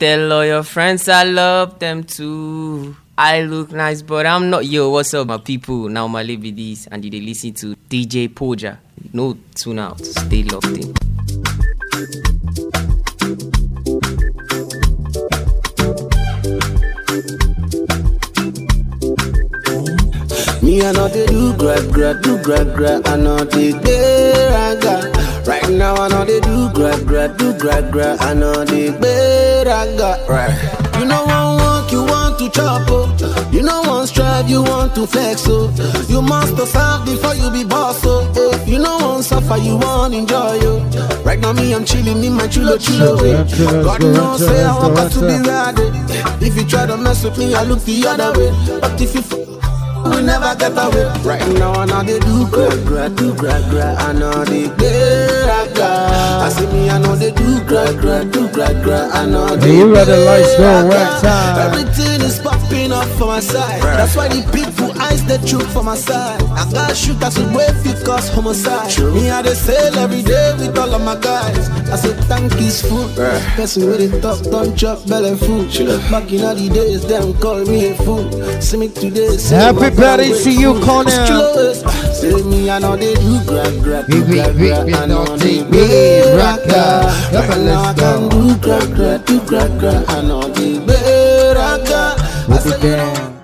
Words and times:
tell 0.00 0.32
all 0.32 0.46
your 0.46 0.62
friends 0.62 1.08
I 1.10 1.24
love 1.24 1.78
them 1.78 2.04
too. 2.04 2.96
I 3.18 3.42
look 3.42 3.70
nice, 3.70 4.00
but 4.00 4.24
I'm 4.24 4.48
not. 4.48 4.64
Yo, 4.64 4.88
what's 4.88 5.12
up, 5.12 5.26
my 5.26 5.36
people? 5.36 5.90
Now, 5.90 6.08
my 6.08 6.22
this, 6.24 6.86
and 6.86 7.04
you 7.04 7.10
they 7.10 7.20
listen 7.20 7.52
to 7.54 7.76
DJ 7.90 8.28
Poja. 8.30 8.78
No 9.12 9.36
tune 9.54 9.78
out. 9.78 10.00
Stay 10.04 10.42
locked 10.44 10.68
in. 10.68 10.94
Me 20.62 20.82
I 20.82 20.92
know 20.92 21.08
they 21.08 21.26
do 21.26 21.52
gra 21.58 21.76
gra, 21.92 22.14
do 22.22 22.42
gra 22.42 22.64
gra, 22.64 23.02
I 23.04 23.16
know 23.16 23.44
they 23.44 23.72
beraga. 23.72 25.19
Right 25.46 25.68
now 25.70 25.94
I 25.96 26.08
know 26.08 26.24
they 26.24 26.40
do 26.40 26.70
grab, 26.72 27.06
grab, 27.06 27.36
do 27.38 27.56
grab, 27.58 27.90
grab. 27.90 28.18
I 28.20 28.34
know 28.34 28.64
they 28.64 28.88
beraga. 28.90 30.26
Right. 30.28 30.54
You 30.98 31.06
know 31.06 31.24
one 31.24 31.56
walk, 31.58 31.90
you 31.92 32.04
want 32.04 32.38
to 32.38 32.50
chop 32.50 32.82
oh. 32.88 33.48
You 33.50 33.62
know 33.62 33.80
one 33.82 34.06
strive, 34.06 34.48
you 34.48 34.62
want 34.62 34.94
to 34.94 35.06
flex 35.06 35.44
oh. 35.48 35.70
You 36.08 36.20
must 36.22 36.56
serve 36.72 37.04
before 37.06 37.34
you 37.34 37.50
be 37.50 37.64
boss 37.64 38.00
oh. 38.04 38.30
oh. 38.36 38.64
You 38.66 38.78
know 38.78 38.98
one 38.98 39.22
suffer, 39.22 39.56
you 39.56 39.76
want 39.76 40.14
enjoy 40.14 40.58
oh. 40.62 41.22
Right 41.24 41.38
now 41.40 41.52
me 41.52 41.74
I'm 41.74 41.84
chilling 41.84 42.22
in 42.22 42.34
my 42.34 42.46
chulo 42.46 42.76
chulo 42.78 43.20
way. 43.22 43.32
God 43.82 44.02
knows 44.02 44.40
say 44.46 44.62
I 44.64 44.76
want 44.76 45.12
to 45.12 45.20
be 45.20 45.48
ready. 45.48 46.46
If 46.46 46.56
you 46.56 46.64
try 46.66 46.86
to 46.86 46.96
mess 46.96 47.24
with 47.24 47.38
me, 47.38 47.54
I 47.54 47.62
look 47.64 47.80
the 47.84 48.06
other 48.06 48.38
way. 48.38 48.80
But 48.80 49.00
if 49.00 49.14
you 49.14 49.49
we 50.04 50.22
never 50.22 50.54
get 50.56 50.72
away. 50.72 51.06
Right 51.22 51.46
now, 51.58 51.72
I 51.72 51.84
know 51.86 52.02
they 52.02 52.18
do 52.20 52.46
gra 52.48 52.68
gra, 52.84 53.08
do 53.08 53.34
gra 53.34 53.60
gra. 53.70 53.96
I 53.98 54.12
know 54.12 54.44
they 54.44 54.68
gra 54.68 55.66
gra. 55.74 55.90
I 56.44 56.48
see 56.48 56.66
me, 56.68 56.90
I 56.90 56.98
know 56.98 57.16
they 57.16 57.30
do 57.30 57.62
gra 57.64 57.92
gra, 57.92 58.24
do 58.24 58.48
gra 58.48 58.72
gra. 58.82 59.10
I 59.12 59.26
know 59.26 59.56
they 59.56 59.76
you 59.76 59.92
got 59.92 60.06
the 60.06 60.16
lights 60.16 60.56
go 60.56 60.88
right 60.88 61.20
time. 61.20 61.72
Everything 61.72 62.20
is 62.22 62.38
popping 62.38 62.92
up 62.92 63.08
for 63.18 63.26
my 63.26 63.40
side. 63.40 63.82
That's 63.82 64.16
why 64.16 64.28
the 64.28 64.42
people 64.52 64.90
eyes 65.00 65.24
the 65.26 65.38
truth 65.46 65.70
for 65.72 65.82
my 65.82 65.96
side. 65.96 66.42
I 66.42 66.70
got 66.72 66.96
shooters 66.96 67.36
with 67.38 67.54
way 67.54 67.68
fit 67.82 68.04
cause 68.04 68.28
homicide. 68.30 68.96
Me, 69.14 69.30
I 69.30 69.42
they 69.42 69.54
sell 69.54 69.98
every 69.98 70.22
day 70.22 70.54
with 70.58 70.78
all 70.78 70.94
of 70.94 71.02
my 71.02 71.16
guys. 71.18 71.68
I 71.90 71.96
say 71.96 72.14
thank 72.28 72.52
is 72.60 72.82
food. 72.82 73.14
Person 73.56 73.86
with 73.86 74.00
it 74.00 74.20
talk, 74.22 74.42
don't 74.42 74.76
chop 74.76 75.06
belly 75.06 75.36
food. 75.36 75.68
Back 76.10 76.32
in 76.32 76.44
all 76.44 76.54
the 76.54 76.68
days, 76.72 77.06
them 77.06 77.34
call 77.38 77.64
me 77.64 77.90
a 77.90 77.94
fool. 77.94 78.30
See 78.60 78.76
me 78.76 78.88
today, 78.88 79.36
say 79.36 79.56
Happy 79.56 79.89
birthday 79.96 80.32
to 80.42 80.50
you, 80.50 80.80
Connor. 80.80 81.26
Say 82.14 82.42
me, 82.44 82.70
I 82.70 82.78
know 82.78 82.96
they 82.96 83.14
do 83.14 83.40
gra 83.46 83.64
gra, 83.82 84.04
do 84.08 84.22
We- 84.24 84.28
we- 84.28 84.42
gra 84.42 84.52
we- 84.52 84.68
gra. 84.68 84.84
we 84.84 84.94
I 84.94 85.06
know 85.06 85.24
they 85.36 85.58
take 85.58 85.70
me, 85.70 86.22
gra 86.22 86.36
rocker. 86.36 86.64
gra. 86.68 87.12
Come 87.32 87.48
Right 87.48 87.58
on, 87.58 87.64
now 87.66 87.82
I 87.82 87.94
can 87.94 88.28
do 88.28 88.56
gra 88.56 88.86
gra, 88.94 89.18
do 89.24 89.40
gra 89.40 89.68
gra. 89.78 90.04
I 90.08 90.20
know 90.22 90.42
they 90.42 90.78
gra. 90.78 92.16
I 92.50 92.56
it 92.66 92.80
down. 92.82 93.36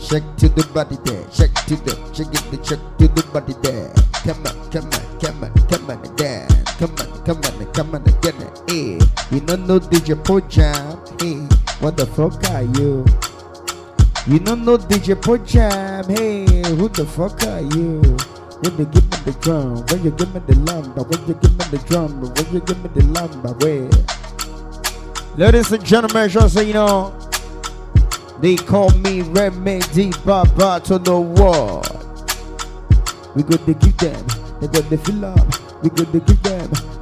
Shake 0.00 0.36
to 0.36 0.48
the 0.48 0.64
body 0.74 0.96
there, 1.04 1.24
shake 1.32 1.54
to 1.66 1.76
the, 1.76 1.94
shake 2.12 2.28
it, 2.34 2.50
the 2.50 2.58
shake 2.64 2.80
to 2.98 3.08
the 3.08 3.22
body 3.32 3.54
there. 3.62 3.90
Come 4.24 4.44
on, 4.46 4.70
come 4.70 4.90
on, 4.92 5.20
come 5.20 5.44
on, 5.44 5.52
come 5.68 5.90
on 5.90 6.04
again. 6.04 6.48
Come 6.78 6.94
on, 6.98 7.24
come 7.24 7.40
on, 7.44 7.66
come 7.72 7.94
on 7.94 8.02
again. 8.02 8.34
Hey, 8.68 8.98
you 9.30 9.40
don't 9.40 9.66
know 9.66 9.78
DJ 9.78 10.14
Pojam. 10.14 10.98
Hey, 11.20 11.36
what 11.80 11.96
the 11.96 12.06
fuck 12.06 12.34
are 12.50 12.62
you? 12.78 13.04
You 14.26 14.38
don't 14.38 14.64
know 14.64 14.78
DJ 14.78 15.14
Pojam. 15.16 16.06
Hey, 16.08 16.46
who 16.76 16.88
the 16.88 17.04
fuck 17.04 17.42
are 17.44 17.60
you? 17.60 18.00
When 18.62 18.78
you 18.78 18.86
give 18.86 19.04
me 19.04 19.18
the 19.24 19.36
drum, 19.42 19.84
when 19.84 20.02
you 20.02 20.10
give 20.12 20.32
me 20.32 20.40
the 20.46 20.54
lumber, 20.64 21.02
when 21.02 21.28
you 21.28 21.34
give 21.34 21.52
me 21.52 21.64
the 21.70 21.78
drum, 21.86 22.20
when 22.22 22.54
you 22.54 22.60
give 22.60 22.82
me 22.82 22.88
the 22.94 23.04
lumber, 23.12 23.52
where? 23.60 23.90
Ladies 25.36 25.72
and 25.72 25.84
gentlemen, 25.84 26.30
just 26.30 26.54
so 26.54 26.62
you 26.62 26.72
know, 26.72 27.12
they 28.40 28.56
call 28.56 28.88
me 29.00 29.20
Remedy 29.20 30.10
Baba 30.24 30.80
to 30.86 30.98
the 30.98 31.20
world. 31.20 31.84
We 33.36 33.42
got 33.42 33.66
to 33.66 33.74
give 33.74 33.96
them, 33.98 34.26
they 34.62 34.68
got 34.68 34.88
the 34.88 34.96
fill 35.04 35.24
up. 35.26 35.82
We 35.82 35.90
got 35.90 36.10
to 36.12 36.20
give 36.20 36.42
them, 36.42 36.53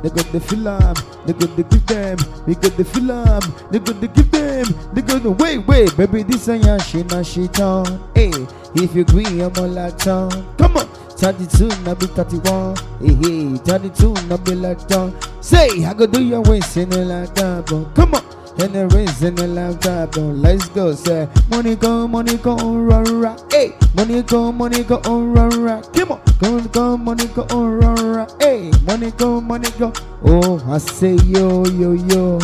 they 0.03 0.11
got 0.11 0.31
the 0.33 0.41
fill 0.41 0.69
up. 0.69 0.99
They 1.27 1.33
got 1.33 1.57
to 1.57 1.63
give 1.63 1.87
them, 1.87 2.19
we 2.47 2.55
got 2.55 2.77
the 2.77 2.85
fill 2.85 3.13
up. 3.13 3.45
They 3.71 3.79
got 3.79 4.01
to 4.01 4.09
give 4.09 4.31
them, 4.31 4.67
they 4.93 5.03
got 5.03 5.23
to 5.23 5.31
wait, 5.31 5.59
wait, 5.67 5.97
baby, 5.97 6.23
this 6.23 6.49
ain't 6.49 6.65
your 6.65 6.79
shit, 6.81 7.11
now 7.11 7.23
shit 7.23 7.61
on. 7.61 8.11
Hey, 8.15 8.33
if 8.75 8.95
you 8.95 9.03
agree, 9.03 9.41
I'm 9.41 9.53
all 9.57 9.69
like 9.69 10.07
on. 10.07 10.57
Come 10.57 10.77
on. 10.77 10.89
32, 11.23 11.69
now 11.85 11.95
be 11.95 12.07
31. 12.07 12.77
Hey, 12.99 13.15
hey, 13.15 13.57
32, 13.57 14.13
now 14.27 14.37
be 14.39 14.57
like 14.57 14.89
down. 14.89 15.17
Say, 15.41 15.85
I 15.85 15.95
go 15.95 16.07
do 16.07 16.21
your 16.21 16.43
waist 16.43 16.77
in 16.77 16.93
it 16.93 17.05
like 17.05 17.33
that, 17.37 17.67
but 17.67 17.95
come 17.95 18.15
on. 18.15 18.42
And 18.59 18.75
the 18.75 19.27
in 19.27 19.35
the 19.35 19.47
laptop, 19.47 20.13
don't 20.13 20.41
let's 20.43 20.69
go, 20.69 20.95
say, 20.95 21.27
money 21.49 21.75
go, 21.75 22.07
money 22.07 22.37
go, 22.37 22.55
ra 22.57 23.01
ra, 23.01 23.37
hey, 23.51 23.73
money 23.95 24.23
go, 24.23 24.53
money 24.53 24.85
go, 24.85 25.01
ra 25.01 25.49
ra, 25.49 25.81
come 25.95 26.13
on, 26.13 26.21
go, 26.39 26.61
go, 26.69 26.97
money 26.97 27.27
go, 27.29 27.45
ra 27.47 27.95
ra, 27.95 28.27
hey, 28.41 28.71
money 28.85 29.11
go, 29.13 29.41
money 29.41 29.71
go, 29.79 29.93
oh, 30.27 30.63
I 30.69 30.79
say 30.79 31.15
yo, 31.27 31.65
yo, 31.67 31.93
yo, 31.93 32.39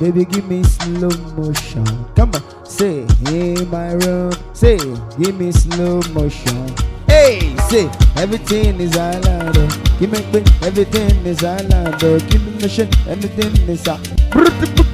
baby, 0.00 0.24
give 0.24 0.48
me 0.48 0.62
slow 0.64 1.10
motion, 1.36 1.84
come 2.16 2.32
on, 2.34 2.64
say, 2.64 3.06
in 3.26 3.68
my 3.70 3.92
room, 3.92 4.32
say, 4.54 4.78
give 5.18 5.38
me 5.38 5.52
slow 5.52 6.00
motion. 6.12 6.74
Hey, 7.08 7.54
say 7.68 7.90
everything 8.16 8.80
is 8.80 8.96
oh. 8.96 9.96
Give 10.00 10.10
me 10.10 10.18
quick, 10.30 10.46
everything 10.62 11.26
is 11.26 11.44
oh. 11.44 12.18
Give 12.30 12.42
me 12.46 12.52
mission, 12.62 12.88
everything 13.06 13.68
is 13.68 13.86
a. 13.86 14.91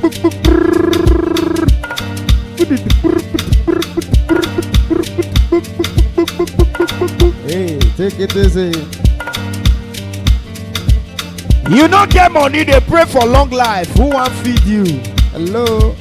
Hey, 7.46 7.78
take 7.96 8.18
it 8.20 8.36
easy. 8.36 8.72
You 11.70 11.88
don't 11.88 12.10
get 12.10 12.30
money, 12.32 12.64
they 12.64 12.80
pray 12.80 13.06
for 13.06 13.24
long 13.24 13.48
life. 13.50 13.88
Who 13.96 14.10
want 14.10 14.32
feed 14.32 14.62
you? 14.64 14.84
Hello, 15.32 15.94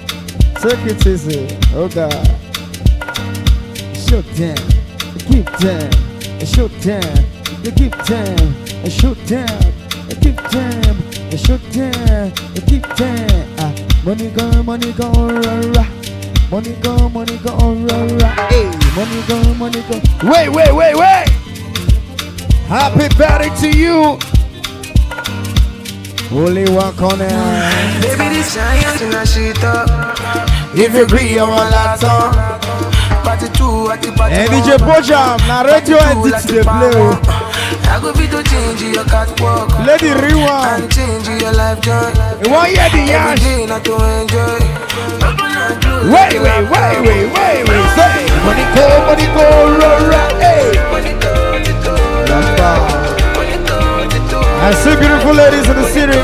take 0.55 0.85
it 0.85 1.05
easy. 1.07 1.47
Oh 1.73 1.88
God. 1.88 2.11
Shut 3.95 4.25
down, 4.35 4.57
keep 5.27 5.45
down, 5.59 5.91
shut 6.45 6.71
down, 6.81 7.25
keep 7.75 7.95
down, 8.05 8.55
shut 8.89 9.17
down, 9.25 9.73
keep 10.21 10.38
down, 10.49 11.38
shut 11.38 11.61
down, 11.71 12.31
keep 12.67 12.95
down. 12.95 13.86
Money 14.07 14.29
go, 14.29 14.63
money 14.63 14.94
go, 14.94 15.12
ra 15.12 15.53
ra. 15.75 15.84
Money 16.50 16.73
go, 16.81 17.09
money 17.09 17.38
go, 17.44 17.51
ra 17.88 17.97
ra. 18.22 18.29
Hey, 18.47 18.63
money 18.95 19.22
go, 19.28 19.53
money 19.56 19.81
go. 19.90 20.00
Wait, 20.31 20.47
wait, 20.47 20.73
wait, 20.73 20.95
wait. 20.95 21.28
Happy 22.72 23.07
birthday 23.18 23.51
to 23.59 23.78
you. 23.78 24.18
Only 26.31 26.63
one 26.72 26.95
corner. 26.95 27.28
Baby, 28.01 28.29
this 28.35 28.56
giant 28.56 29.01
in 29.01 29.13
a 29.13 29.25
sheet 29.25 29.62
up. 29.63 29.90
If 30.74 30.94
you 30.94 31.03
agree, 31.03 31.38
I 31.38 31.44
want 31.44 31.72
that 31.72 32.00
song. 32.00 32.34
Party 33.24 33.47
two 33.57 33.91
at 33.91 34.01
the 34.01 34.12
party. 34.16 34.35
And 34.35 34.50
DJ 34.50 34.78
Bojam, 34.78 35.38
na 35.47 35.63
radio 35.63 35.97
edit 35.97 36.47
dey 36.47 36.63
play 36.63 36.95
o. 36.95 37.19
I 37.87 37.99
go 38.01 38.13
fit 38.13 38.29
to 38.31 38.43
change 38.43 38.81
your 38.81 39.05
catwalk. 39.05 39.71
Rewind. 39.81 40.83
And 40.83 40.91
change 40.91 41.27
your 41.41 41.53
life 41.53 41.81
joy. 41.81 42.11
You 42.43 42.51
want 42.51 42.69
hear 42.69 42.89
the 42.91 43.01
yash? 43.07 43.41
Not 43.67 43.83
to 43.85 43.95
enjoy. 43.95 44.59
Wait, 46.11 46.39
wait, 46.39 46.63
wait, 46.69 46.99
wait, 47.01 47.25
wait, 47.31 47.59
wait. 47.67 47.85
Say, 47.95 48.15
money 48.45 48.65
go, 48.75 48.85
money 49.07 49.27
go, 49.35 49.47
ra 49.79 49.91
ra, 50.11 50.23
hey. 50.39 50.71
I 54.59 54.71
see 54.83 54.95
beautiful 54.99 55.33
ladies 55.33 55.67
in 55.69 55.75
the 55.75 55.87
city. 55.87 56.19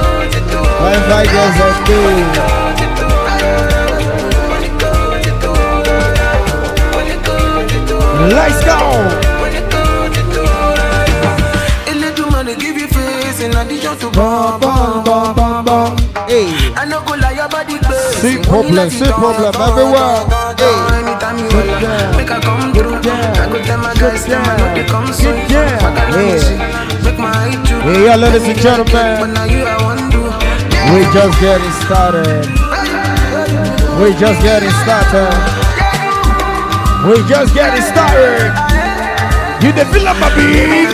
Five 0.80 1.04
five 1.08 1.28
girls 1.32 1.58
on 1.64 1.74
day. 1.88 2.54
Let's 8.36 8.64
go. 8.66 9.33
Bum, 14.14 14.60
bomb, 14.62 15.04
bum, 15.04 15.04
bum, 15.04 15.36
bum, 15.36 15.66
bum. 15.66 15.98
Hey. 16.30 16.46
I 16.78 16.86
no 16.86 17.02
go 17.02 17.16
lie, 17.18 17.34
your 17.34 17.50
body 17.50 17.82
crazy. 17.82 18.22
See 18.22 18.38
problem, 18.46 18.90
see 18.90 19.10
problem 19.10 19.54
everywhere. 19.58 20.22
Hey. 20.54 20.70
gone. 20.70 20.94
Anytime 21.02 21.38
you 21.42 21.50
Good 21.50 21.66
want, 21.66 21.82
girl. 21.82 22.14
make 22.14 22.30
I 22.30 22.40
come 22.46 22.70
through. 22.78 23.02
I 23.02 23.50
go 23.50 23.58
tell 23.66 23.82
my 23.82 23.94
guys, 23.98 24.26
them 24.30 24.46
I 24.46 24.54
know 24.58 24.70
they 24.78 24.86
come 24.86 25.10
girl. 25.10 25.18
soon. 25.18 25.34
Good 25.50 25.50
girl. 25.50 25.82
Fuck 25.82 25.98
I 25.98 26.14
Yeah. 26.14 27.02
Make 27.02 27.18
my 27.18 27.34
eye 27.34 27.58
too. 27.66 27.80
Hey, 27.82 28.06
yeah, 28.06 28.16
ladies 28.16 28.46
and 28.46 28.60
gentlemen, 28.62 29.34
now 29.34 29.50
you 29.50 29.66
I 29.66 29.82
want 29.82 30.14
to. 30.14 30.22
we 30.94 31.02
just 31.10 31.34
getting 31.42 31.74
started. 31.82 32.46
We 33.98 34.14
just 34.14 34.40
getting 34.46 34.74
started. 34.86 35.34
We 37.10 37.18
just 37.26 37.50
getting 37.58 37.82
started. 37.82 38.54
You 39.66 39.72
the 39.74 39.86
feel 39.90 40.08
up 40.08 40.18
my 40.22 40.30
beat. 40.38 40.94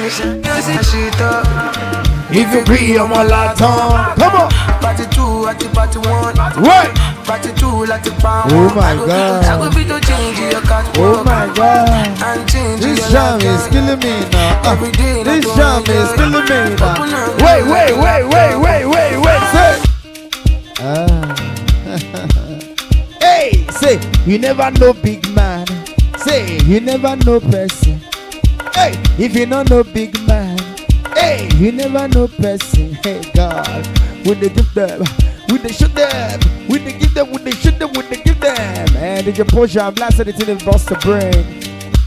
If 2.31 2.53
you 2.53 2.61
agree, 2.61 2.95
I'm 2.95 3.11
a 3.11 3.23
lot 3.23 3.59
on. 3.59 4.15
Come 4.15 4.35
on. 4.35 4.51
Party 4.79 5.03
two 5.09 5.47
at 5.47 5.59
the 5.59 5.67
party 5.73 5.97
one. 5.97 6.37
Wait. 6.61 7.09
party 7.25 7.49
too 7.57 7.85
like 7.85 8.05
a 8.05 8.11
power. 8.21 8.45
Oh 8.45 8.69
my 8.75 8.93
God. 8.93 9.45
I 9.45 9.57
go 9.57 9.69
be 9.73 9.83
to 9.85 9.97
change 10.05 10.37
your. 10.37 10.61
Oh 11.01 11.23
my 11.23 11.51
God. 11.55 11.89
And 11.89 12.47
change 12.47 12.81
This 12.81 13.09
jam 13.09 13.41
is 13.41 13.65
killing 13.69 13.97
me 13.97 14.29
now. 14.29 14.71
Every 14.71 14.91
day, 14.91 15.23
this 15.23 15.45
jam 15.55 15.81
is 15.89 16.13
killing 16.13 16.45
me 16.45 16.75
now. 16.77 17.33
Wait, 17.41 17.65
wait, 17.65 17.97
wait, 17.97 18.23
wait, 18.29 18.55
wait, 18.61 18.85
wait, 18.85 19.17
wait. 19.25 19.41
Say. 19.49 19.81
Ah. 20.81 21.33
hey, 23.25 23.65
say 23.71 23.97
you 24.27 24.37
never 24.37 24.69
know 24.77 24.93
big 24.93 25.27
man. 25.33 25.65
Say 26.19 26.59
you 26.59 26.79
never 26.79 27.15
know 27.25 27.39
person. 27.39 27.99
Hey, 28.75 28.93
if 29.17 29.35
you 29.35 29.47
don't 29.47 29.67
know 29.69 29.83
big 29.83 30.13
man. 30.27 30.58
Hey, 31.19 31.49
you 31.57 31.71
never 31.71 32.07
know 32.07 32.27
person. 32.27 32.93
Hey 33.03 33.21
God, 33.33 33.85
when 34.25 34.39
they 34.39 34.49
give 34.49 34.73
them, 34.73 35.03
when 35.49 35.61
they 35.61 35.71
shoot 35.71 35.93
them, 35.93 36.39
when 36.67 36.83
they 36.85 36.93
give 36.93 37.13
them, 37.13 37.31
when 37.31 37.43
they 37.43 37.51
shoot 37.51 37.77
them, 37.77 37.91
when 37.93 38.09
they 38.09 38.21
give 38.23 38.39
them. 38.39 38.87
And 38.95 39.25
did 39.25 39.37
you 39.37 39.45
push 39.45 39.75
and 39.75 39.95
blast 39.95 40.19
it 40.19 40.27
in 40.29 40.57
the 40.57 40.63
bust 40.65 40.87
the 40.87 40.95
brain? 40.95 41.45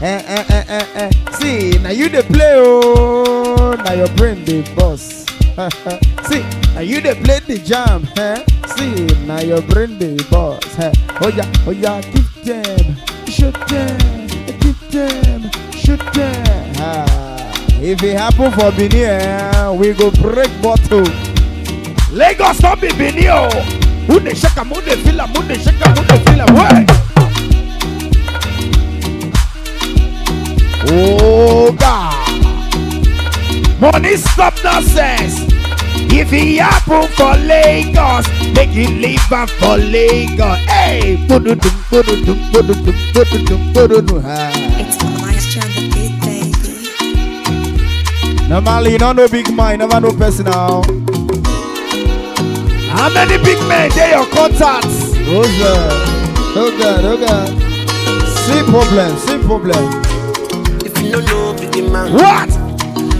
Eh, 0.01 0.21
eh, 0.27 0.45
eh, 0.49 0.65
eh, 0.67 0.87
eh. 0.95 1.31
See, 1.37 1.77
now 1.79 1.91
you 1.91 2.09
the 2.09 2.23
play, 2.23 2.53
oh, 2.55 3.75
now 3.85 3.93
your 3.93 4.09
brain 4.17 4.43
the 4.45 4.61
boss. 4.75 5.23
See, 6.27 6.41
now 6.73 6.81
you 6.81 6.99
the 6.99 7.15
play 7.23 7.39
the 7.39 7.59
jam, 7.63 8.07
eh? 8.17 8.43
See, 8.75 9.05
now 9.27 9.39
your 9.41 9.61
brain 9.61 9.97
the 9.99 10.25
boss. 10.31 10.63
Eh? 10.79 10.91
Oh 11.21 11.29
yeah, 11.29 11.51
oh 11.67 11.71
yeah, 11.71 12.01
give 12.01 12.43
them, 12.43 12.95
shoot 13.27 13.53
them, 13.67 14.27
give 14.59 14.91
them, 14.91 15.51
shoot 15.71 16.01
them. 16.13 16.73
Ah, 16.77 17.22
if 17.85 18.01
it 18.01 18.17
happen 18.17 18.51
for 18.53 18.71
Benin, 18.71 19.03
eh, 19.03 19.69
we 19.71 19.93
go 19.93 20.09
break 20.11 20.49
bottle. 20.61 21.05
Lagos 22.11 22.61
not 22.61 22.79
be 22.79 22.87
Benin, 22.93 23.27
oh. 23.29 23.49
Who 24.07 24.19
they 24.19 24.33
shake 24.33 24.57
'em, 24.57 24.69
who 24.69 24.81
they 24.81 24.95
feel 24.95 25.19
'em, 25.19 25.29
who 25.33 25.43
they 25.43 25.55
shake 25.55 25.85
'em, 25.85 25.93
who 25.95 26.03
they 26.03 26.19
feel 26.25 26.41
'em, 26.41 26.55
wait. 26.55 26.89
Oh 30.91 31.71
God. 31.73 32.13
Money 33.81 34.17
stop 34.17 34.53
nonsense. 34.63 35.41
If 36.15 36.29
he 36.29 36.57
happen 36.57 37.07
for 37.17 37.35
Lagos, 37.35 38.27
make 38.53 38.75
it 38.75 38.91
live 39.01 39.31
am 39.31 39.47
for 39.47 39.77
Lagos. 39.77 40.59
Hey. 40.67 41.17
It's 44.79 45.22
Baby. 48.53 48.65
Normally, 48.65 48.91
you 48.91 48.97
don't 48.99 49.31
big 49.31 49.51
man, 49.55 49.79
never 49.79 49.99
know 49.99 50.11
personal. 50.13 50.83
How 52.93 53.09
many 53.09 53.37
big 53.43 53.57
men 53.67 53.89
they 53.95 54.11
your 54.11 54.27
contacts? 54.27 55.13
Oh 55.25 55.41
God, 55.57 55.91
oh 56.55 56.77
God, 56.77 57.03
oh 57.03 57.17
God. 57.17 57.49
See 58.45 58.61
problem, 58.69 59.17
see 59.17 59.39
problem. 59.47 60.01
If 60.85 61.01
you 61.01 61.11
don't 61.13 61.25
know 61.25 61.55
big 61.59 61.91
man, 61.91 62.13
What? 62.13 62.49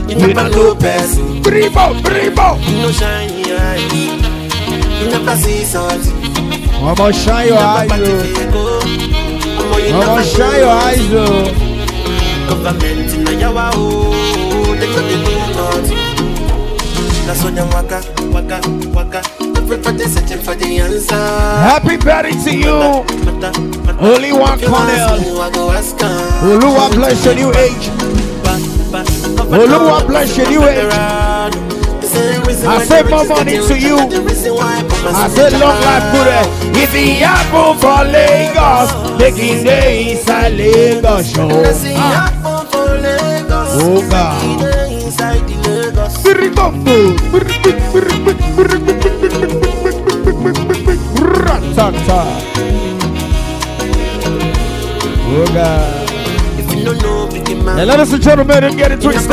you 0.08 0.18
never 0.18 0.50
know 0.50 0.76
person. 0.76 1.42
Brimo, 1.42 2.00
brimo. 2.04 2.60
You 2.70 2.82
know 2.84 2.92
shiny 2.92 3.54
eyes. 3.54 3.94
You 5.02 5.10
never 5.10 5.36
see 5.38 5.66
something. 5.66 6.14
I'ma 6.84 7.10
shine 7.12 7.48
your 7.48 7.58
eyes, 7.58 7.90
Never 7.90 8.06
party 8.06 8.52
go. 8.52 8.80
Omo, 9.58 9.78
you 9.82 9.96
I'ma 9.96 10.22
shine 10.22 10.60
your 10.60 10.70
oh? 10.70 10.86
eyes, 10.86 11.08
oh. 11.12 11.74
Government 12.50 13.14
in 13.14 13.28
a 13.28 13.32
yawa 13.42 13.72
oh, 13.74 14.23
they 14.84 14.94
could 14.94 15.08
do. 15.08 15.18
That's 17.26 17.42
what 17.44 17.56
them 17.56 17.70
waka, 17.72 18.04
waka, 18.36 18.60
waka. 18.92 19.22
Everybody 19.58 20.04
searching 20.06 20.40
for 20.40 20.56
the 20.56 20.80
answer. 20.80 21.16
Happy 21.16 21.96
birthday 21.96 22.36
to 22.44 22.52
you. 22.52 22.76
Only 24.00 24.34
one 24.34 24.60
If 24.60 24.68
you 24.68 24.76
ask 24.76 24.76
Cornell. 24.76 25.20
me, 25.22 25.40
I 25.40 25.52
go 25.54 25.72
ask 25.72 26.00
her. 26.02 26.16
Oluwa 26.44 26.92
bless 26.94 27.24
your 27.24 27.36
new 27.36 27.50
age. 27.56 27.88
Oluwa 29.56 30.06
bless 30.06 30.36
your 30.38 30.50
new 30.50 30.64
age. 30.68 30.92
The 32.02 32.08
same 32.10 32.44
reason 32.44 32.68
I 32.68 32.84
say 32.84 33.04
more 33.04 33.26
money 33.26 33.58
to 33.66 33.80
you. 33.80 33.96
the 34.10 34.22
reason 34.22 34.54
why 34.56 34.84
Papa 34.90 35.16
I 35.16 35.28
say 35.30 35.50
long 35.52 35.80
life 35.80 36.12
good. 36.12 36.76
If 36.84 36.92
he 36.94 37.20
happen 37.24 37.80
for 37.80 38.04
Lagos, 38.04 38.92
making 39.18 39.64
day 39.64 40.12
inside 40.12 40.54
Lagos 40.58 41.32
show. 41.32 41.48
Let's 41.48 41.80
see 41.80 41.94
happen 41.94 42.68
for 42.68 43.00
Lagos. 43.00 43.82
Oh, 43.82 44.10
God. 44.10 44.73
Inside 45.24 45.48
the 45.48 45.56
Lagos. 45.94 47.24
Ratata. 51.16 52.22
Oh 55.26 55.46
man. 55.54 56.04
And 57.80 57.88
ladies 57.90 58.12
and 58.14 58.22
gentlemen, 58.22 58.62
don't 58.62 58.76
get 58.78 58.92
it 58.92 59.02
twisted. 59.02 59.32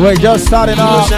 We're 0.00 0.16
just 0.16 0.46
starting 0.46 0.78
off. 0.78 1.10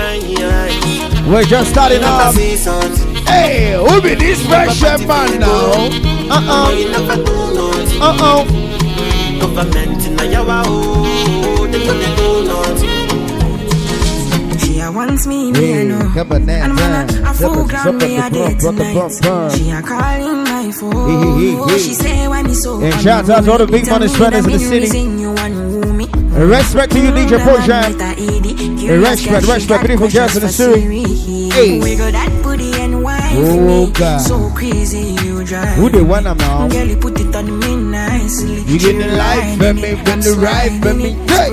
We're 1.28 1.44
just 1.44 1.70
starting 1.70 2.02
off. 2.02 2.34
Hey, 2.34 3.74
who 3.76 4.00
be 4.02 4.14
this 4.16 4.44
fresh 4.46 4.82
man 4.82 5.38
now? 5.38 5.72
Uh 6.28 6.34
Uh 6.34 6.72
You 6.76 6.88
never 6.90 7.16
do 7.22 7.54
nothing. 7.54 8.02
uh. 8.02 8.10
Uh 8.10 8.16
oh. 8.20 8.44
Government 9.40 10.06
in 10.06 10.18
a 10.18 10.20
wants 14.92 15.26
me, 15.26 15.52
me 15.52 15.80
I 15.80 15.84
know. 15.84 16.10
come 16.14 16.32
on 16.32 16.46
now, 16.46 16.64
And 16.64 17.10
a, 17.10 17.30
a 17.30 17.34
full 17.34 17.66
ground 17.66 17.98
me 17.98 18.16
a 18.18 18.30
day 18.30 18.54
drop, 18.58 18.74
drop 18.76 19.10
it, 19.10 19.12
tonight. 19.22 19.50
She 19.56 19.70
a 19.70 19.82
calling 19.82 20.44
my 20.44 20.70
phone. 20.72 21.38
Hey, 21.38 21.50
hey, 21.50 21.72
hey. 21.72 21.78
She 21.78 21.94
say 21.94 22.28
when 22.28 22.46
it's 22.46 22.62
so. 22.62 22.80
And 22.80 22.94
shout 23.00 23.28
out 23.28 23.44
to 23.44 23.52
all 23.52 23.58
the 23.58 23.66
big 23.66 23.88
money 23.88 24.08
spenders 24.08 24.46
in 24.46 24.52
the 24.52 24.58
city. 24.58 24.98
You 24.98 25.32
want 25.32 25.54
woo 25.54 25.92
me. 25.92 26.06
Respect 26.32 26.92
to 26.92 26.98
you, 26.98 27.10
DJ. 27.10 27.38
Hey, 28.82 28.98
respect, 28.98 29.46
respect, 29.46 29.86
beautiful 29.86 30.08
girls 30.08 30.36
in 30.36 30.42
the 30.42 30.48
city. 30.48 31.50
Hey. 31.50 31.78
We 31.80 31.96
got 31.96 32.12
that 32.12 32.42
booty 32.42 32.72
and 32.80 33.02
wine 33.02 33.20
Oh, 33.36 33.86
me. 33.86 33.92
God. 33.92 34.18
So 34.20 34.50
crazy 34.54 35.14
you 35.22 35.44
drive. 35.44 35.76
Who 35.76 35.90
they 35.90 36.00
want 36.02 36.24
now? 36.24 36.68
Girl, 36.68 36.86
you 36.86 36.96
put 36.96 37.20
it 37.20 37.34
on 37.36 37.58
me 37.60 37.76
nicely. 37.76 38.62
You 38.62 38.78
get 38.78 38.96
the 38.98 39.14
life 39.16 39.58
for 39.58 39.74
me, 39.74 39.94
when 39.94 40.20
the 40.20 40.38
right 40.40 40.72
for 40.82 40.94
me. 40.94 41.10
Hey. 41.28 41.50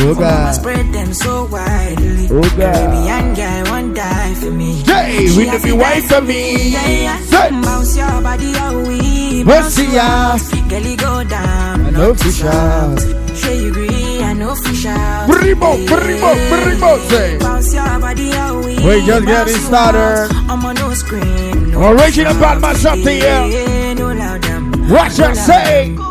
Oh, 0.00 0.14
God. 0.14 0.54
spread 0.54 0.92
them 0.92 1.12
so 1.12 1.46
widely. 1.46 2.28
Oh, 2.30 2.40
God. 2.56 2.74
Caribbean 2.74 3.34
girl 3.34 3.64
won't 3.72 3.94
die 3.96 4.34
for 4.34 4.50
me. 4.50 4.82
Hey, 4.84 5.26
She 5.26 5.38
with 5.38 5.48
have 5.48 5.62
the 5.62 5.68
to 5.68 5.74
wife 5.76 6.08
die 6.08 6.20
for 6.20 6.22
me. 6.22 6.70
Yeah, 6.70 6.88
yeah. 6.88 7.18
Say. 7.20 7.50
Bounce 7.50 7.96
your 7.96 8.20
body, 8.22 8.52
oh, 8.56 8.84
we. 8.88 9.44
What's 9.44 9.76
the 9.76 9.86
ass? 9.98 10.52
Girl, 10.68 10.82
you 10.82 10.96
go 10.96 11.24
down. 11.24 11.86
I 11.86 11.90
know 11.90 12.14
fish 12.14 12.42
out. 12.44 13.00
Sure 13.36 13.52
you 13.54 13.70
agree, 13.70 14.22
I 14.22 14.32
know 14.34 14.54
fish 14.54 14.86
out. 14.86 15.28
Brimo, 15.30 15.86
brimo, 15.86 16.30
brimo, 16.50 17.08
say. 17.08 17.38
Bounce 17.38 17.74
your 17.74 17.98
body, 18.00 18.30
oh, 18.34 18.58
we. 18.64 18.74
We 18.76 19.06
just 19.06 19.24
Bounce 19.26 19.26
getting 19.26 19.62
started. 19.62 20.28
I'm 20.48 20.64
on 20.64 20.74
no 20.76 20.92
scream. 20.94 21.70
No 21.70 21.92
Original 21.92 22.34
bad 22.34 22.60
man 22.60 22.74
something 22.76 23.16
here. 23.16 23.94
No 23.94 24.12
loud 24.12 24.42
them. 24.42 24.88
What 24.88 25.16
you 25.18 25.34
say? 25.34 25.94
Hey. 25.94 26.07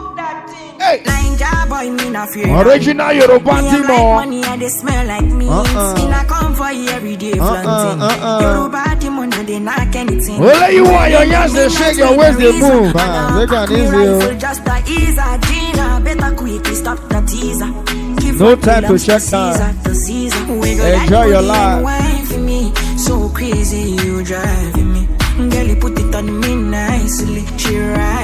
Original 2.35 3.13
Yoruba 3.13 3.51
a 3.51 3.61
Timo. 3.61 3.89
Oh. 3.89 4.13
money 4.15 4.43
and 4.43 4.61
they 4.61 4.69
smell 4.69 5.05
like 5.07 5.23
me. 5.25 5.47
Uh-uh. 5.47 5.95
Me 5.95 6.07
not 6.09 6.27
come 6.27 6.53
for 6.55 6.71
you 6.71 6.89
every 6.89 7.15
day 7.15 7.33
uh-uh, 7.39 7.61
flaunting. 7.63 8.01
uh-uh. 8.01 8.41
Yoruba 8.41 8.95
demon, 8.99 9.33
oh, 9.33 9.37
no 9.37 9.43
they 9.43 9.59
knock 9.59 9.95
anything. 9.95 10.41
Only 10.43 10.75
you 10.75 10.83
want 10.83 11.11
your 11.11 11.25
hands 11.25 11.53
they 11.53 11.69
shake, 11.69 11.97
your 11.97 12.17
waist 12.17 12.37
they 12.39 12.51
move. 12.59 12.95
And 12.95 12.99
I'll 12.99 13.39
they 13.39 13.45
can 13.47 13.47
cock 13.47 13.69
me 13.69 13.81
easy, 13.83 13.95
rifle 13.95 14.29
oh. 14.29 14.37
Just 14.37 14.67
a 14.67 14.77
easer, 14.87 15.37
Gina. 15.47 15.81
Uh, 15.87 15.99
better 16.01 16.35
quickly 16.35 16.75
stop 16.75 16.99
the 17.09 17.21
teaser. 17.21 17.63
Uh, 17.65 18.15
give 18.19 18.39
No 18.39 18.55
time 18.55 18.83
to 18.83 18.99
check 18.99 19.23
time. 19.23 19.79
to 19.83 19.95
Caesar. 19.95 20.53
We 20.53 20.75
got 20.75 21.03
Enjoy 21.03 21.25
your 21.27 21.41
life. 21.41 21.75
and 21.75 21.83
wine 21.83 22.25
for 22.25 22.39
me. 22.39 22.73
So 22.97 23.29
crazy, 23.29 23.91
you 24.03 24.23
driving 24.23 24.93
me. 24.93 25.07
Girl, 25.49 25.67
you 25.67 25.75
put 25.75 25.97
it 25.99 26.13
on 26.15 26.39
me 26.41 26.55
nicely. 26.55 27.45
She 27.57 27.77
riding 27.77 28.16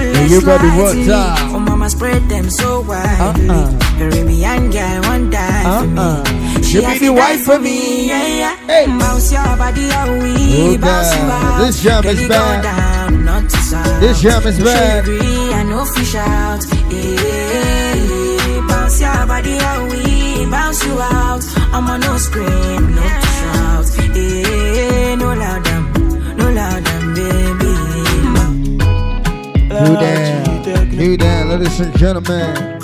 out 0.00 0.12
to 0.14 0.20
left 0.20 0.30
you 0.30 0.40
better 0.40 0.72
watch 0.80 0.92
slightly. 0.94 1.12
out. 1.12 1.54
Oh, 1.54 1.58
mama 1.60 1.90
spread 1.90 2.22
them 2.28 2.50
so 2.50 2.80
widely. 2.80 3.48
Uh-uh. 3.50 3.78
Caribbean 3.98 4.70
girl 4.70 5.00
won't 5.02 5.30
die 5.32 5.64
Uh-uh. 5.64 5.80
for 5.80 5.86
me. 5.86 5.98
Uh-uh. 5.98 6.62
She 6.62 6.78
be 6.80 6.98
the 6.98 7.12
wife 7.12 7.42
for 7.44 7.58
me. 7.58 8.06
Yeah, 8.08 8.26
yeah. 8.26 8.56
Hey. 8.66 8.86
Bounce 8.86 9.32
your 9.32 9.56
body, 9.56 9.88
how 9.88 10.12
we 10.12 10.76
bounce 10.78 11.14
you 11.16 11.22
out. 11.22 11.58
This 11.66 11.82
jam 11.82 12.04
is 12.06 12.28
bad. 12.28 12.62
Down, 12.62 13.24
not 13.24 13.50
to 13.50 13.56
south. 13.56 14.00
This 14.00 14.20
jam 14.22 14.46
is 14.46 14.56
She 14.56 14.62
bad. 14.62 14.98
agree, 15.04 15.52
I 15.52 15.62
know 15.64 15.84
fish 15.84 16.14
out. 16.14 16.62
Yeah, 16.90 18.66
bounce 18.68 19.00
your 19.00 19.26
body, 19.26 19.56
how 19.58 19.84
we 19.90 20.46
bounce 20.50 20.84
you 20.86 21.00
out. 21.00 21.42
I'm 21.72 21.86
on 21.88 22.00
no 22.00 22.16
scream, 22.18 22.94
no 22.94 23.02
You 29.80 29.94
down, 29.96 30.92
you 30.92 31.16
down, 31.16 31.48
ladies 31.48 31.80
and 31.80 31.96
gentlemen. 31.96 32.78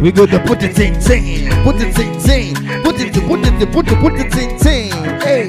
We 0.00 0.12
go 0.12 0.26
to 0.26 0.38
put 0.46 0.62
it 0.62 0.78
in, 0.78 1.00
sing. 1.00 1.50
put 1.64 1.74
it 1.80 1.92
ting 1.96 2.16
ting. 2.20 2.54
Put 2.84 3.00
it, 3.00 3.12
put 3.14 3.42
it, 3.42 3.72
put 3.72 3.88
it, 3.90 3.98
put 3.98 4.12
it 4.14 4.30
ting 4.30 4.58
ting. 4.60 4.92
Hey. 5.20 5.48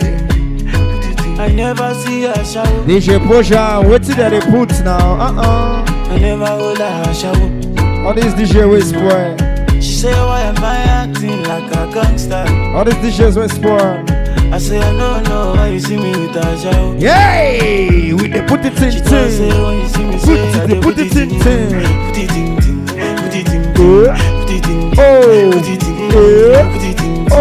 I 1.37 1.51
never 1.53 1.93
see 1.93 2.23
her 2.23 2.43
shower. 2.43 2.65
DJ 2.87 3.19
Poja, 3.19 3.87
what 3.87 4.01
did 4.01 4.17
they 4.17 4.39
put 4.49 4.71
now? 4.83 5.19
Uh 5.19 5.85
I 6.09 6.17
never 6.17 6.47
hold 6.47 6.79
her 6.79 7.13
shower. 7.13 7.35
uh. 7.35 8.07
All 8.07 8.13
these 8.15 8.33
DJ 8.33 8.65
boy. 8.93 9.79
She 9.81 9.93
say, 9.93 10.11
Why 10.13 10.41
am 10.41 10.57
I 10.63 10.77
acting 10.77 11.43
like 11.43 11.71
a 11.75 11.93
gangster? 11.93 12.45
All 12.73 12.85
these 12.85 12.95
DJs 12.95 13.37
West 13.37 13.61
boy. 13.61 14.24
I 14.55 14.57
say, 14.57 14.77
I 14.79 14.95
don't 14.97 15.23
know 15.27 15.53
why 15.53 15.67
you 15.67 15.79
see 15.81 15.97
me 15.97 16.11
with 16.11 16.33
a 16.37 16.57
shower. 16.57 16.95
Yay! 16.95 18.13
We 18.13 18.27
they 18.29 18.41
put 18.47 18.63
it 18.63 18.71
She 18.73 18.79
ting 18.79 19.01
say 19.01 19.49
ting. 19.49 19.63
when 19.63 19.79
you 19.81 19.87
see 19.89 20.03
me 20.05 20.11
Put 20.13 20.21
say 20.21 20.33
it, 20.33 20.55
I 20.55 20.65
dey 20.67 20.79
put 20.79 20.97
it 20.97 21.15
in 21.17 21.29
ting. 21.29 21.39
Put 21.41 22.17
it 22.17 22.31
in 22.31 22.55
ting, 22.61 22.89
eh? 22.97 23.15
put 23.19 23.35
it 23.35 23.49
in 23.51 23.73
ting, 23.75 23.91
Yeah. 23.91 24.23
put 24.39 24.51
it 24.55 24.65
in 24.65 24.93
Oh. 24.97 25.51
put 25.51 25.67
it 25.67 25.83
in 25.83 25.95
Yeah. 26.07 26.55
Eh? 26.55 26.71
put 26.71 26.83
it 26.87 27.01
in 27.03 27.27
Oh. 27.31 27.35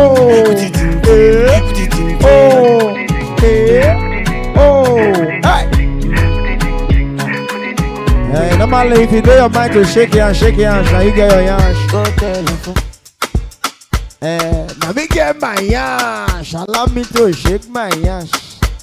put 0.45 0.59
it 0.59 0.77
in 0.77 0.91
Yeah. 1.07 1.55
Eh? 1.55 1.61
put 1.61 1.79
it 1.79 1.95
in 1.95 2.07
Oh. 2.27 2.29
Hey. 3.39 3.95
Oh. 4.57 4.99
Hey. 5.47 5.65
Hey, 8.33 8.59
normally 8.59 8.97
if 9.05 9.13
you 9.13 9.21
do 9.23 9.31
your 9.31 9.49
mind 9.51 9.73
to 9.75 9.85
shake 9.85 10.15
your 10.15 10.25
hand, 10.25 10.37
shake 10.37 10.57
your 10.57 10.73
hands, 10.73 10.91
now 10.91 10.99
you 11.01 11.13
get 11.15 11.31
your 11.31 11.43
yansh. 11.43 11.81
Go 11.93 12.03
tell 12.19 12.45
for 12.65 12.75
Eh, 14.21 14.67
now 14.81 14.91
me 14.93 15.07
get 15.07 15.39
my 15.41 15.61
yash. 15.61 16.34
Allow 16.55 16.87
me 16.87 17.03
to 17.05 17.33
shake 17.33 17.69
my. 17.69 17.89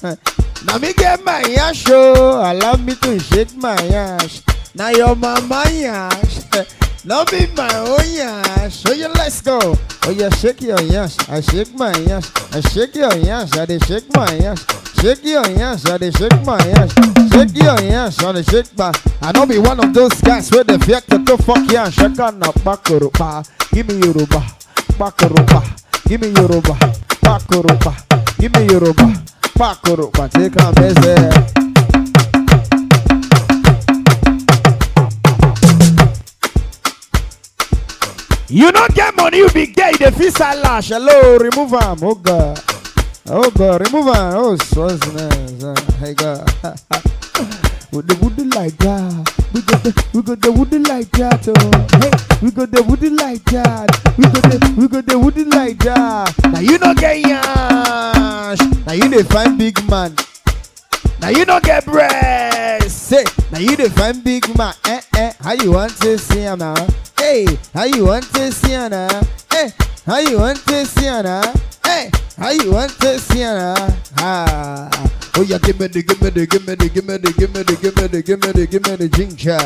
Eh, 0.04 0.14
Now 0.66 0.78
me 0.78 0.92
get 0.92 1.24
my 1.24 1.40
yash. 1.48 1.84
Oh, 1.88 2.40
to 2.94 3.18
shake 3.18 3.54
my 3.56 3.80
yash. 3.88 4.42
Now 4.74 4.88
your 4.90 5.16
mama. 5.16 5.64
Eh, 6.54 6.64
Now 7.04 7.24
be 7.24 7.46
my 7.56 7.68
own 7.76 8.04
yash. 8.12 8.76
So 8.76 8.92
you 8.92 9.08
let's 9.08 9.40
go. 9.40 9.58
Oh 10.04 10.10
yeah, 10.10 10.28
shake 10.30 10.60
your 10.60 10.80
yash. 10.82 11.16
I 11.28 11.40
shake 11.40 11.72
my 11.74 11.96
yash. 12.04 12.28
I 12.52 12.60
shake 12.60 12.94
your 12.94 13.14
yash. 13.16 13.56
I 13.56 13.64
dey 13.66 13.78
shake 13.80 14.12
my 14.14 14.30
yash. 14.34 14.60
Shake 15.00 15.24
your 15.24 15.46
yash. 15.48 15.86
I 15.86 15.96
dey 15.98 16.10
shake 16.10 16.44
my 16.44 16.58
yash. 16.66 16.92
Shake 17.32 17.56
your 17.56 17.80
yash. 17.80 18.22
I 18.22 18.32
dey 18.32 18.42
shake 18.42 18.76
my. 18.76 18.92
I 19.22 19.32
don't 19.32 19.48
be 19.48 19.58
one 19.58 19.80
of 19.82 19.94
those 19.94 20.20
guys 20.20 20.50
where 20.52 20.64
the 20.64 20.78
fear 20.78 21.00
to 21.00 21.36
fuck 21.38 21.70
yash. 21.72 21.98
I 21.98 22.08
can't 22.14 22.38
back 22.64 22.84
Give 23.72 23.88
me 23.88 23.94
Yoruba. 24.04 24.44
Bakuruba, 24.98 25.64
give 26.06 26.20
me 26.20 26.28
Yoruba. 26.28 27.11
Bakuruba, 27.22 27.94
give 28.38 28.52
me 28.54 28.66
Yoruba. 28.66 29.06
Bakuruba, 29.58 30.28
take 30.30 30.56
a 30.60 30.80
message. 30.80 31.62
You 38.48 38.70
don't 38.70 38.94
get 38.94 39.16
money, 39.16 39.38
you 39.38 39.48
be 39.50 39.66
gay. 39.66 39.92
The 39.92 40.12
fist 40.12 40.38
lash. 40.40 40.88
Hello, 40.88 41.38
remove 41.38 41.70
him. 41.70 41.98
Oh 42.02 42.14
God. 42.14 42.60
Oh 43.26 43.50
God, 43.50 43.80
remove 43.86 44.06
him. 44.08 44.14
Oh, 44.36 44.56
so 44.56 44.88
nice. 44.88 45.94
Hey 45.96 46.12
God. 46.14 46.44
With 47.92 48.06
the 48.08 48.18
woody 48.20 48.44
like 48.44 48.76
that. 48.78 49.32
We 49.54 49.62
got 49.62 49.82
the 49.82 50.04
we 50.12 50.22
got 50.22 50.40
the 50.40 50.52
woody 50.52 50.78
like 50.80 51.10
that. 51.12 51.48
Oh. 51.48 51.98
Hey, 52.00 52.10
we 52.44 52.50
got 52.50 52.70
the 52.70 52.82
woody 52.82 53.10
like 53.10 53.44
that. 53.44 53.88
We 54.18 54.24
got 54.24 54.42
the 54.42 54.74
we 54.76 54.88
got 54.88 55.06
the 55.06 55.18
woody 55.18 55.44
like 55.44 55.78
that 55.78 56.41
you 56.62 56.78
no 56.78 56.94
get 56.94 57.18
yash. 57.20 58.58
Now 58.86 58.92
you 58.92 59.08
dey 59.10 59.22
find 59.22 59.58
big 59.58 59.76
man 59.88 60.14
Now 61.20 61.28
you 61.30 61.44
no 61.44 61.60
get 61.60 61.84
bread. 61.84 62.51
Say, 63.12 63.24
now 63.52 63.58
you 63.58 63.76
dey 63.76 63.90
find 63.90 64.24
big 64.24 64.56
man. 64.56 64.72
Eh 64.86 65.02
eh. 65.16 65.32
How 65.40 65.52
you 65.52 65.72
want 65.72 65.94
to 66.00 66.16
see 66.16 66.40
him 66.48 66.60
now? 66.60 66.74
Hey, 67.18 67.44
how 67.74 67.84
you 67.84 68.06
want 68.06 68.24
to 68.32 68.50
see 68.50 68.70
him 68.70 68.90
now? 68.90 69.20
Hey, 69.50 69.68
how 70.06 70.16
you 70.20 70.38
want 70.38 70.56
to 70.64 70.86
see 70.86 71.04
him 71.04 71.24
now? 71.24 71.52
Hey, 71.84 72.10
how 72.38 72.48
you 72.52 72.72
want 72.72 72.90
to 73.00 73.18
see 73.18 73.40
him 73.40 73.54
now? 73.54 73.88
Ah. 74.16 75.10
Oh 75.36 75.42
yeah, 75.42 75.58
give 75.58 75.78
me 75.78 75.88
the, 75.88 76.02
give 76.02 76.22
me 76.22 76.30
the, 76.30 76.46
give 76.46 76.66
me 76.66 76.74
the, 76.74 76.88
give 76.88 77.06
me 77.06 77.16
the, 77.18 77.32
give 77.36 77.54
me 77.54 77.62
the, 77.62 77.76
give 77.76 77.96
me 77.96 78.06
the, 78.08 78.22
give 78.22 78.40
me 78.40 78.52
the, 78.52 78.66
give 78.66 78.82
me 78.82 78.96
the 78.96 79.08
ginger. 79.10 79.60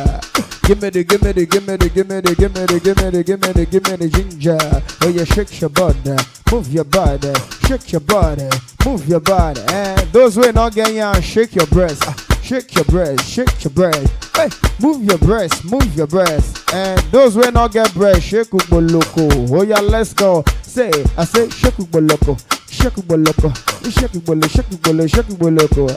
Give 0.66 0.82
me 0.82 0.90
the, 0.90 1.04
give 1.04 1.22
me 1.22 1.30
the, 1.30 1.46
give 1.46 1.68
me 1.68 1.76
the, 1.76 1.88
give 1.88 2.08
me 2.08 2.20
the, 2.20 2.34
give 2.34 2.52
me 2.52 2.66
the, 2.66 2.80
give 2.80 2.98
me 2.98 3.10
the, 3.10 3.22
give 3.22 3.40
me 3.40 3.52
the, 3.52 3.66
give 3.66 3.86
me 3.86 3.96
the 3.96 4.08
ginger. 4.10 4.58
Oh 5.02 5.08
yeah, 5.08 5.22
shake 5.22 5.60
your 5.60 5.70
body, 5.70 6.16
move 6.50 6.66
your 6.72 6.82
body, 6.82 7.32
shake 7.68 7.92
your 7.92 8.00
body, 8.00 8.48
move 8.84 9.06
your 9.06 9.20
body. 9.20 9.60
And 9.68 10.00
those 10.10 10.34
who 10.34 10.50
not 10.50 10.74
getting 10.74 11.22
shake 11.22 11.54
your 11.54 11.66
breast, 11.68 12.02
ah, 12.06 12.25
shake 12.46 12.76
your 12.76 12.84
breast, 12.84 13.28
shake 13.28 13.64
your 13.64 13.72
breast. 13.72 14.36
Hey, 14.36 14.48
move 14.80 15.02
your 15.02 15.18
breast, 15.18 15.64
move 15.64 15.96
your 15.96 16.06
breast. 16.06 16.72
And 16.72 17.00
those 17.10 17.34
who 17.34 17.50
not 17.50 17.72
get 17.72 17.92
breast, 17.92 18.22
shake 18.22 18.54
up 18.54 18.70
loco. 18.70 19.28
Oh 19.52 19.62
yeah, 19.62 19.80
let's 19.80 20.12
go. 20.14 20.44
Say, 20.62 20.92
I 21.18 21.24
say 21.24 21.50
shake 21.50 21.80
up 21.80 21.92
loco, 21.92 22.36
shake 22.70 22.98
up 22.98 23.04
loco, 23.08 23.52
shake 23.90 24.24
bolo, 24.24 24.46
shake 24.46 24.82
bolo, 24.82 25.06
shake 25.08 25.28
loco. 25.40 25.88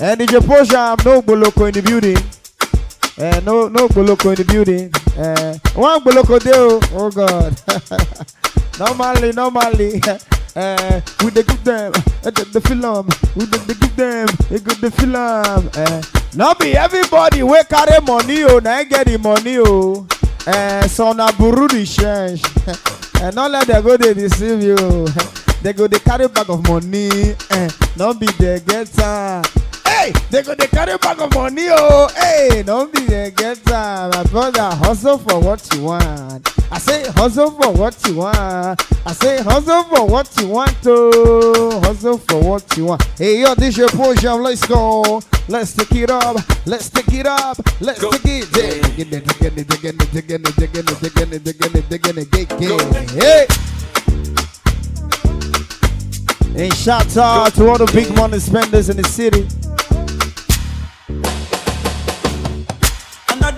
And 0.00 0.20
DJ 0.20 0.38
Posha, 0.38 0.96
I'm 0.96 1.04
no 1.04 1.20
boloko 1.20 1.66
in 1.66 1.74
the 1.74 1.82
building. 1.82 2.16
Uh, 3.18 3.40
no, 3.40 3.66
no 3.66 3.88
Boloko 3.88 4.30
in 4.30 4.36
the 4.36 4.44
building. 4.44 4.92
Uh, 5.18 5.58
one 5.74 6.00
Boloko 6.04 6.38
there. 6.40 6.78
Oh 6.96 7.10
God. 7.10 7.58
normally, 8.78 9.32
normally. 9.32 10.00
Uh, 10.58 11.00
we 11.22 11.30
dey 11.30 11.44
give 11.44 11.62
them 11.62 11.92
uh, 11.94 12.30
the, 12.30 12.44
the 12.52 12.60
film. 12.60 12.82
We 13.36 13.46
dey 13.46 13.58
dey 13.64 13.74
give 13.78 13.94
them 13.94 14.26
a 14.50 14.58
good 14.58 14.78
the 14.82 14.90
film. 14.90 15.14
Uh, 15.14 16.02
no 16.34 16.52
be 16.54 16.74
everybody 16.76 17.44
wey 17.44 17.62
carry 17.68 18.00
money 18.04 18.42
oh, 18.42 18.58
na 18.58 18.82
get 18.82 19.06
the 19.06 19.18
money 19.18 19.58
oh. 19.58 20.04
Uh, 20.46 20.82
so 20.88 21.12
na 21.12 21.30
buru 21.38 21.68
the 21.68 21.86
change. 21.86 22.42
uh, 23.22 23.30
no 23.36 23.46
let 23.46 23.68
them 23.68 23.84
go 23.84 23.96
dey 23.96 24.14
deceive 24.14 24.60
you. 24.60 24.74
they 25.62 25.72
go 25.72 25.86
dey 25.86 26.00
carry 26.00 26.26
bag 26.26 26.50
of 26.50 26.66
money. 26.66 27.08
Uh, 27.52 27.70
no 27.96 28.12
be 28.14 28.26
dey 28.38 28.58
get 28.66 28.98
am. 28.98 29.44
Hey, 29.98 30.12
they 30.30 30.42
go 30.44 30.54
they 30.54 30.68
carry 30.68 30.96
bag 30.98 31.20
of 31.20 31.34
money, 31.34 31.66
oh. 31.70 32.08
Hey, 32.14 32.62
don't 32.62 32.92
be 32.94 33.12
a 33.12 33.32
getter, 33.32 33.72
my 33.72 34.24
brother. 34.30 34.70
Hustle 34.76 35.18
for 35.18 35.40
what 35.40 35.68
you 35.74 35.82
want. 35.82 36.48
I 36.70 36.78
say 36.78 37.10
hustle 37.10 37.50
for 37.50 37.72
what 37.72 38.06
you 38.06 38.18
want. 38.18 38.80
I 39.04 39.12
say 39.12 39.42
hustle 39.42 39.82
for 39.82 40.06
what 40.06 40.30
you 40.40 40.48
want 40.50 40.80
to. 40.84 41.80
Hustle 41.82 42.16
for 42.18 42.40
what 42.40 42.76
you 42.76 42.84
want. 42.84 43.02
Hey, 43.18 43.40
yo, 43.40 43.56
this 43.56 43.76
your 43.76 43.88
portion. 43.88 44.40
Let's 44.40 44.64
go. 44.64 45.20
Let's 45.48 45.74
take 45.74 45.90
it 45.90 46.10
up. 46.10 46.36
Let's 46.64 46.90
take 46.90 47.12
it 47.12 47.26
up. 47.26 47.58
Let's 47.80 48.00
go. 48.00 48.12
take 48.12 48.22
it. 52.52 53.10
Hey. 53.20 53.46
And 56.56 56.72
shout 56.74 57.16
out 57.16 57.52
to 57.54 57.68
all 57.68 57.78
the 57.78 57.90
big 57.92 58.14
money 58.14 58.38
spenders 58.38 58.90
in 58.90 58.96
the 58.96 59.04
city. 59.04 59.48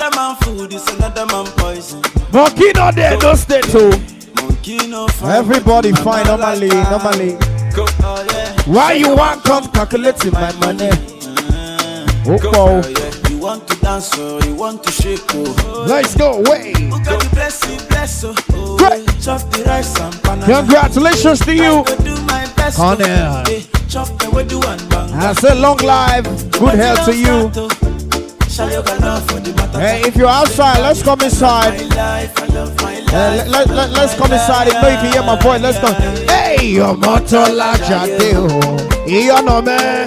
Another 0.01 0.17
man 0.17 0.37
food 0.37 0.73
is 0.73 0.89
another 0.97 1.27
man 1.27 1.45
poison. 1.59 2.01
Monkey 2.33 2.73
not 2.75 2.95
there, 2.95 3.19
no 3.19 3.35
stay 3.35 3.61
too. 3.61 3.91
Monkey 4.37 4.87
no 4.87 5.07
fine. 5.09 5.31
Everybody 5.37 5.93
fine 5.93 6.25
normally, 6.25 6.69
lifestyle. 6.69 6.99
normally. 6.99 7.37
Oh 8.03 8.27
yeah. 8.33 8.63
Why 8.63 8.93
you 8.95 9.15
want 9.15 9.45
come 9.45 9.71
calculating 9.73 10.33
my 10.33 10.53
money? 10.57 10.89
Oh 12.25 12.39
Oh, 12.55 12.83
yeah. 12.89 13.29
You 13.31 13.37
want 13.41 13.69
to 13.69 13.77
dance 13.81 14.17
or 14.19 14.41
you 14.47 14.55
want 14.55 14.83
to 14.85 14.91
shake 14.91 15.21
oh. 15.35 15.55
oh 15.67 15.85
let's 15.87 16.17
go 16.17 16.33
away. 16.33 16.73
Who 16.79 16.95
oh, 16.95 17.05
got 17.05 17.23
the 17.23 17.29
blessing, 17.35 17.87
bless 17.91 18.25
oh. 18.25 18.35
oh. 18.55 18.79
Great. 18.79 19.05
Chop 19.21 19.43
the 19.51 19.65
rice 19.67 20.01
and 20.01 20.23
banana. 20.23 20.47
Congratulations 20.47 21.41
to 21.41 21.55
you. 21.55 21.81
I 21.81 21.85
go 21.85 21.97
do 21.99 22.15
my 22.23 22.51
best. 22.57 22.79
oh. 22.81 22.97
Cornell. 22.97 23.45
Chop 23.91 24.09
the 24.19 24.31
way 24.31 24.45
and 24.45 24.89
bang. 24.89 25.13
I 25.13 25.35
say 25.35 25.55
long 25.61 25.77
life, 25.77 26.25
good 26.53 26.77
health 26.77 27.05
to 27.05 27.15
you. 27.15 27.90
Hey, 28.61 30.03
if 30.03 30.17
you're 30.17 30.29
outside, 30.29 30.81
let's 30.81 31.03
come 31.03 31.21
inside. 31.23 31.81
Uh, 31.93 32.05
let, 33.13 33.49
let, 33.49 33.69
let, 33.71 33.91
let's 33.91 34.15
come 34.15 34.33
inside. 34.33 34.69
If 34.69 34.75
you 34.75 34.81
can 34.81 35.13
hear 35.13 35.23
my 35.23 35.41
voice, 35.41 35.63
let's 35.63 35.79
go. 35.81 35.93
Hey, 36.27 36.67
your 36.67 36.95
motola 36.95 37.75
jade. 37.89 38.37
Iyo 39.09 39.43
no 39.45 39.63
man. 39.63 40.07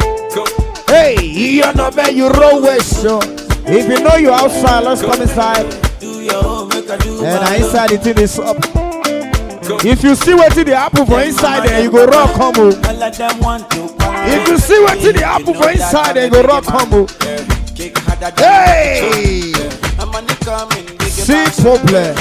Hey, 0.88 1.16
iyo 1.18 1.76
no 1.76 1.90
man, 1.92 2.16
you 2.16 2.30
roll 2.30 2.62
so. 2.80 3.20
If 3.66 3.90
you 3.90 4.04
know 4.04 4.16
you're 4.18 4.32
outside, 4.32 4.84
let's 4.84 5.02
come 5.02 5.22
inside. 5.22 5.66
And 6.04 7.44
I 7.44 7.56
inside 7.56 7.90
the 7.90 7.98
thing 7.98 8.20
is 8.20 8.38
up. 8.38 8.58
If 9.84 10.04
you 10.04 10.16
see 10.16 10.36
what's 10.36 10.58
in 10.58 10.68
the 10.68 10.76
apple 10.76 11.06
for 11.06 11.22
inside 11.22 11.68
there, 11.68 11.82
you 11.82 11.90
go 11.90 12.06
rock 12.06 12.34
combo. 12.36 12.70
If 14.26 14.48
you 14.48 14.58
see 14.60 14.80
what's 14.84 15.04
in 15.06 15.16
the 15.16 15.24
apple 15.24 15.54
for 15.56 15.72
inside 15.72 16.14
there, 16.14 16.26
you 16.26 16.32
go 16.32 16.44
rock 16.44 16.64
combo. 17.78 18.32
Hey! 18.38 19.54
See 21.10 21.46
problem. 21.62 22.16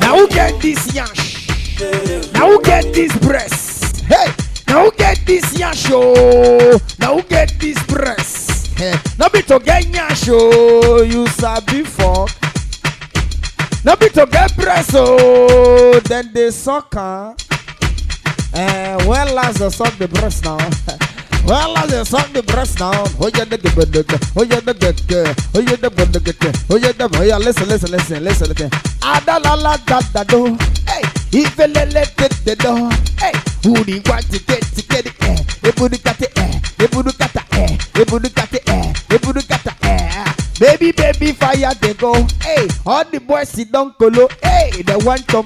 Now 0.00 0.16
who 0.18 0.28
get 0.28 0.60
this 0.60 0.94
yash? 0.94 1.48
Now 2.32 2.50
who 2.50 2.62
get 2.62 2.92
this 2.94 3.16
breast? 3.18 4.00
Hey! 4.06 4.32
Now 4.68 4.84
who 4.84 4.92
get 4.92 5.24
this 5.26 5.58
yash? 5.58 5.86
Oh! 5.90 6.78
Now 6.98 7.16
who 7.16 7.22
get 7.22 7.52
this 7.60 7.80
breast? 7.86 8.76
Hey! 8.76 8.94
Now 9.18 9.28
be 9.28 9.42
to 9.42 9.58
get 9.58 9.86
yash 9.88 10.28
oh! 10.28 11.02
You 11.02 11.26
sabi 11.28 11.84
fuck. 11.84 12.30
No 13.84 13.94
be 13.96 14.08
to 14.08 14.24
get 14.24 14.56
breast, 14.56 14.92
oh, 14.94 16.00
then 16.06 16.30
they 16.32 16.50
suck, 16.50 16.94
huh? 16.94 17.34
Eh, 18.54 19.04
when 19.04 19.34
last 19.34 19.58
they 19.58 19.68
suck 19.68 19.94
the 19.98 20.08
breast 20.08 20.42
now? 20.42 20.56
When 21.44 21.74
last 21.74 21.90
they 21.90 22.04
suck 22.04 22.32
the 22.32 22.42
breast 22.42 22.80
now? 22.80 23.04
Oh 23.20 23.28
yeah, 23.28 23.44
the 23.44 23.58
good, 23.58 23.92
the 23.92 24.00
oh 24.34 24.42
yeah, 24.44 24.60
the 24.60 24.72
good, 24.72 24.96
oh 25.54 25.60
yeah, 25.60 25.76
the 25.76 25.90
good, 25.90 26.12
the 26.12 26.66
oh 26.70 26.76
yeah, 26.76 26.92
the 26.92 27.04
oh 27.04 27.22
yeah, 27.22 27.36
listen, 27.36 27.68
listen, 27.68 27.90
listen, 27.90 28.24
listen, 28.24 28.48
listen. 28.48 28.70
Ada 29.04 29.38
la 29.44 29.52
la 29.52 29.76
da 29.84 30.00
da 30.12 30.24
do, 30.24 30.56
hey, 30.88 31.04
if 31.36 31.58
you 31.58 31.66
let 31.68 31.92
it 31.92 32.32
the 32.48 32.56
do, 32.56 32.88
hey, 33.20 33.36
who 33.60 33.76
do 33.84 33.92
you 33.92 34.00
want 34.08 34.24
to 34.32 34.40
get 34.40 34.62
to 34.72 34.82
get 34.88 35.04
it? 35.04 35.12
Eh, 35.20 35.36
if 35.68 35.78
you 35.78 35.88
got 36.00 36.16
it, 36.16 36.32
eh, 36.32 36.60
if 36.80 36.94
you 36.94 37.02
got 37.12 37.36
it, 37.36 37.44
eh, 37.52 37.76
if 38.00 38.10
you 38.10 38.20
got 38.32 38.54
it, 38.54 38.62
eh, 38.66 38.92
if 39.12 39.26
you 39.26 39.32
got 39.44 39.66
it, 39.66 39.74
eh. 39.84 40.32
Baby, 40.58 40.92
baby, 40.92 41.32
fire 41.32 41.74
they 41.76 41.92
go. 41.92 42.14
Hey, 42.40 42.68
all 42.86 43.04
the 43.04 43.20
boys 43.20 43.50
sit 43.50 43.70
down 43.70 43.92
colo. 44.00 44.28
Hey, 44.42 44.80
the 44.80 44.96
one 45.04 45.20
come 45.24 45.44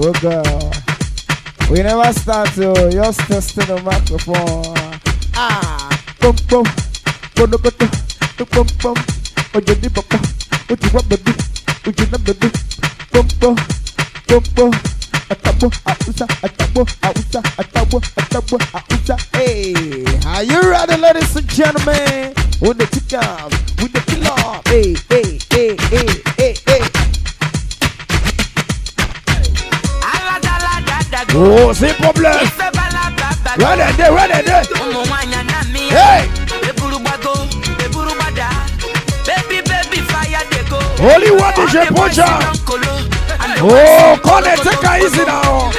Oh 0.00 0.12
girl, 0.22 0.72
we 1.70 1.82
never 1.82 2.12
start 2.12 2.48
to 2.54 2.90
just 2.90 3.20
testing 3.20 3.66
the 3.66 3.82
microphone. 3.82 4.74
Ah, 5.34 5.88
pum 6.20 6.34
pum, 6.48 6.64
pum 7.34 7.50
pum 7.50 8.46
pum 8.46 8.66
pum. 8.78 8.94
Oh, 9.54 9.60
you 9.66 9.74
need 9.76 9.94
papa, 9.94 10.18
what 10.68 10.82
you 10.82 10.90
want 10.92 11.08
baby? 11.08 11.32
What 11.84 11.98
you 11.98 12.06
want 12.10 12.24
baby? 12.24 12.48
Pum 13.12 13.28
pum, 13.40 13.56
pum 14.26 14.42
pum. 14.54 14.72
Atabo, 15.28 15.68
ausa, 15.84 16.26
atabo, 16.40 16.86
ausa, 17.02 17.42
atabo, 17.60 18.00
atabo, 18.16 18.58
ausa. 18.72 19.16
Hey, 19.36 20.04
are 20.26 20.42
you 20.42 20.70
ready, 20.70 20.96
ladies 20.96 21.36
and 21.36 21.48
gentlemen? 21.48 22.32
With 22.60 22.78
the 22.78 22.86
chicken, 22.88 23.50
with 23.82 23.92
the 23.92 24.00
killer. 24.08 24.62
Hey, 24.64 24.94
Oh, 31.40 31.72
c'est 31.72 31.94
problème. 31.94 32.32
Ready, 33.58 33.96
there. 33.96 34.62
Hey, 35.90 36.28
only 41.00 41.30
one 41.30 41.52
DJ 41.54 41.86
Pocha. 41.94 42.26
Oh, 43.62 44.18
call 44.20 44.44
it, 44.44 44.58
take 44.62 44.82
it 44.82 45.02
easy 45.04 45.24
now. 45.24 45.70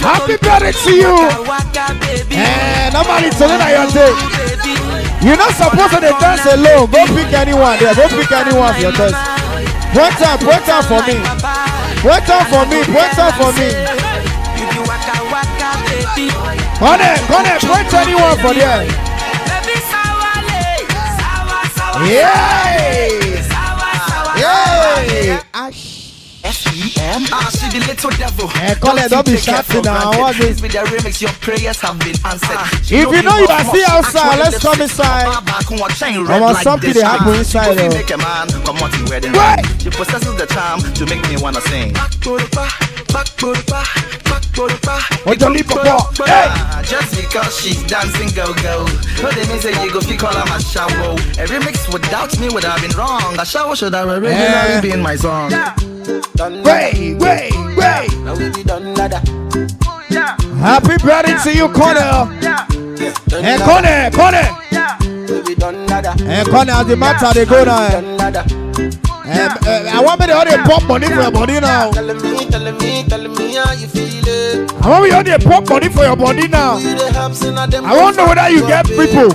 Happy 0.00 0.36
birthday 0.38 0.72
to 0.72 0.90
you. 0.90 1.16
Eh, 2.30 2.90
normally 2.92 3.28
today 3.30 3.58
na 3.58 3.68
your 3.68 3.90
day. 3.92 4.12
You're 5.20 5.36
not 5.36 5.52
supposed 5.52 5.92
to 5.92 6.00
dance 6.00 6.46
alone. 6.46 6.90
Go 6.90 7.04
pick 7.14 7.32
anyone 7.34 7.78
there. 7.78 7.94
Go 7.94 8.08
pick 8.08 8.32
anyone 8.32 8.72
for 8.72 8.80
your 8.80 8.92
dance. 8.92 9.16
Point 9.92 10.22
out, 10.22 10.40
point 10.40 10.68
out 10.68 10.84
for 10.84 11.02
me. 11.04 11.16
Point 12.00 12.30
out 12.30 12.46
for 12.48 12.64
me. 12.66 12.84
Point 12.84 13.18
out 13.18 13.34
for 13.36 13.52
me. 13.58 13.97
Come 16.78 17.44
on, 17.44 17.58
point 17.60 17.94
anyone 17.94 18.38
for 18.38 18.54
there. 18.54 18.84
Yay! 22.06 23.18
Yay! 24.38 25.40
Ash. 25.52 25.98
I 26.44 27.50
see 27.50 27.68
the 27.78 27.84
little 27.84 28.10
devil. 28.10 28.48
Eh, 28.62 28.74
Colin, 28.76 29.08
don't 29.08 29.26
be 29.26 29.36
shouting 29.36 29.82
now. 29.82 30.10
What 30.16 30.38
is- 30.38 30.62
with 30.62 30.70
the 30.72 30.78
remix, 30.78 31.20
your 31.20 31.32
prayers 31.40 31.80
have 31.80 31.98
been 31.98 32.14
answered. 32.24 32.58
If 32.82 32.90
you 32.90 33.22
know 33.22 33.38
you 33.38 33.48
are 33.48 33.64
still 33.64 33.90
outside, 33.90 34.38
let's 34.38 34.58
come 34.62 34.80
inside. 34.80 35.26
I 35.26 36.38
want 36.40 36.58
something 36.62 36.92
to 36.94 37.04
happen 37.04 37.34
inside, 37.34 37.76
though. 37.76 37.88
Make 37.88 38.10
a 38.10 38.18
man 38.18 38.48
come 38.64 38.78
out 38.78 38.94
in 38.94 39.04
wedding 39.06 39.32
Right. 39.32 39.66
She 39.82 39.90
possesses 39.90 40.34
the 40.36 40.46
charm 40.46 40.80
to 40.94 41.06
make 41.06 41.28
me 41.28 41.36
wanna 41.38 41.60
sing. 41.62 41.92
What 45.24 45.40
you 45.40 45.48
leave 45.50 45.66
for? 45.66 45.78
Hey! 46.24 46.48
Just 46.84 47.14
because 47.16 47.60
she's 47.60 47.82
dancing 47.84 48.28
go 48.34 48.52
go. 48.62 48.84
No, 49.22 49.30
they 49.30 49.46
mean 49.48 49.60
say 49.60 49.72
you 49.84 49.92
go 49.92 50.00
fit 50.00 50.18
call 50.18 50.32
her 50.32 50.44
my 50.46 50.58
shower. 50.58 50.88
A 51.38 51.46
remix 51.46 51.92
without 51.92 52.38
me 52.40 52.48
would 52.48 52.64
have 52.64 52.80
been 52.80 52.96
wrong. 52.96 53.38
A 53.38 53.44
shower 53.44 53.76
should 53.76 53.94
have 53.94 54.08
originally 54.08 54.36
Eh. 54.38 54.80
been 54.80 55.00
my 55.02 55.16
song. 55.16 55.50
Wait, 55.50 57.14
wait, 57.18 57.52
wait. 57.76 58.08
Now 58.24 58.34
we 58.36 58.48
be 58.50 58.62
done 58.62 58.94
nada. 58.94 59.20
Happy 60.60 60.96
birthday 61.02 61.36
to 61.44 61.56
you, 61.56 61.68
Connor. 61.68 62.40
Done 62.40 63.44
Hey, 63.44 63.56
nada. 63.58 63.64
Connor, 63.64 64.10
Connor. 64.10 64.48
We 65.28 65.42
be 65.42 65.54
done 65.54 65.86
nada. 65.86 66.12
Hey, 66.24 66.44
Connor, 66.44 66.72
as 66.72 66.86
the 66.86 66.96
matter 66.96 67.32
they 67.34 67.44
go 67.44 67.64
now. 67.64 69.07
Eh. 69.28 69.36
Done 69.36 69.48
nada. 69.48 69.70
Eh, 69.70 69.88
eh, 69.88 69.96
I 69.96 70.00
want 70.02 70.20
me 70.20 70.26
to 70.26 70.34
hold 70.34 70.48
the 70.48 70.58
pop 70.64 70.82
money 70.88 71.06
for 71.06 71.20
your 71.22 71.30
body 71.30 71.60
now. 71.60 71.90
Telling 71.90 72.20
me, 72.22 72.46
telling 72.46 72.78
me, 72.78 73.04
telling 73.08 73.34
me 73.34 73.54
how 73.54 73.72
you 73.72 73.86
feel 73.88 74.28
it. 74.28 74.72
I 74.82 74.88
want 74.88 75.02
me 75.04 75.08
to 75.10 75.14
hold 75.16 75.26
the 75.26 75.38
pop 75.48 75.68
money 75.68 75.88
for 75.88 76.04
your 76.04 76.16
body 76.16 76.48
now. 76.48 76.78
You 76.78 76.94
the 76.94 77.12
helps 77.12 77.44
in 77.44 77.58
a 77.58 77.66
them 77.66 77.84
I 77.84 77.96
want 78.00 78.16
to 78.16 78.22
know 78.22 78.28
whether 78.28 78.48
you 78.50 78.66
get 78.66 78.86
people. 78.86 79.28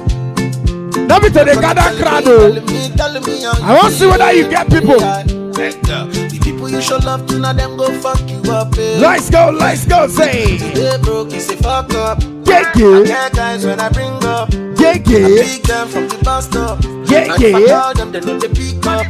Not 1.07 1.21
me 1.21 1.29
to 1.29 1.43
the 1.43 1.57
gather 1.59 1.89
crowd. 2.01 2.23
oh. 2.27 2.49
Telling 2.49 2.65
me, 2.65 2.89
telling 2.95 3.23
me 3.25 3.41
how 3.43 3.53
I 3.61 3.73
want 3.75 3.93
to 3.93 3.99
see 3.99 4.07
whether 4.07 4.31
you 4.33 4.49
get 4.49 4.69
people. 4.69 4.99
The 4.99 6.39
people 6.43 6.69
you 6.69 6.81
show 6.81 6.97
love 6.97 7.27
to, 7.27 7.39
now 7.39 7.53
them 7.53 7.77
go 7.77 7.91
fuck 7.99 8.19
you 8.29 8.41
up. 8.51 8.73
eh. 8.77 8.97
Let's 8.99 9.29
go, 9.29 9.51
let's 9.51 9.85
go, 9.85 10.07
say. 10.07 10.57
They 10.57 10.97
broke, 11.01 11.31
you 11.31 11.39
say 11.39 11.55
fuck 11.55 11.93
up. 11.93 12.21
Yeah, 12.45 12.71
I 12.75 12.79
yeah, 12.79 13.03
get 13.03 13.33
guys 13.33 13.65
when 13.65 13.79
I 13.79 13.89
bring 13.89 14.13
up. 14.25 14.51
yeah, 14.79 14.93
yeah. 15.05 15.43
Pick 15.43 15.63
them 15.63 15.87
from 15.87 16.07
the 16.07 16.19
bus 16.23 16.45
stop. 16.45 16.83
Yeah, 17.09 17.33
And 17.33 17.43
if 17.43 17.55
I 17.55 17.67
call 17.67 17.93
them, 17.93 18.11
they 18.11 18.19
know 18.21 18.39
they 18.39 18.47
pick 18.49 18.85
up. 18.85 19.05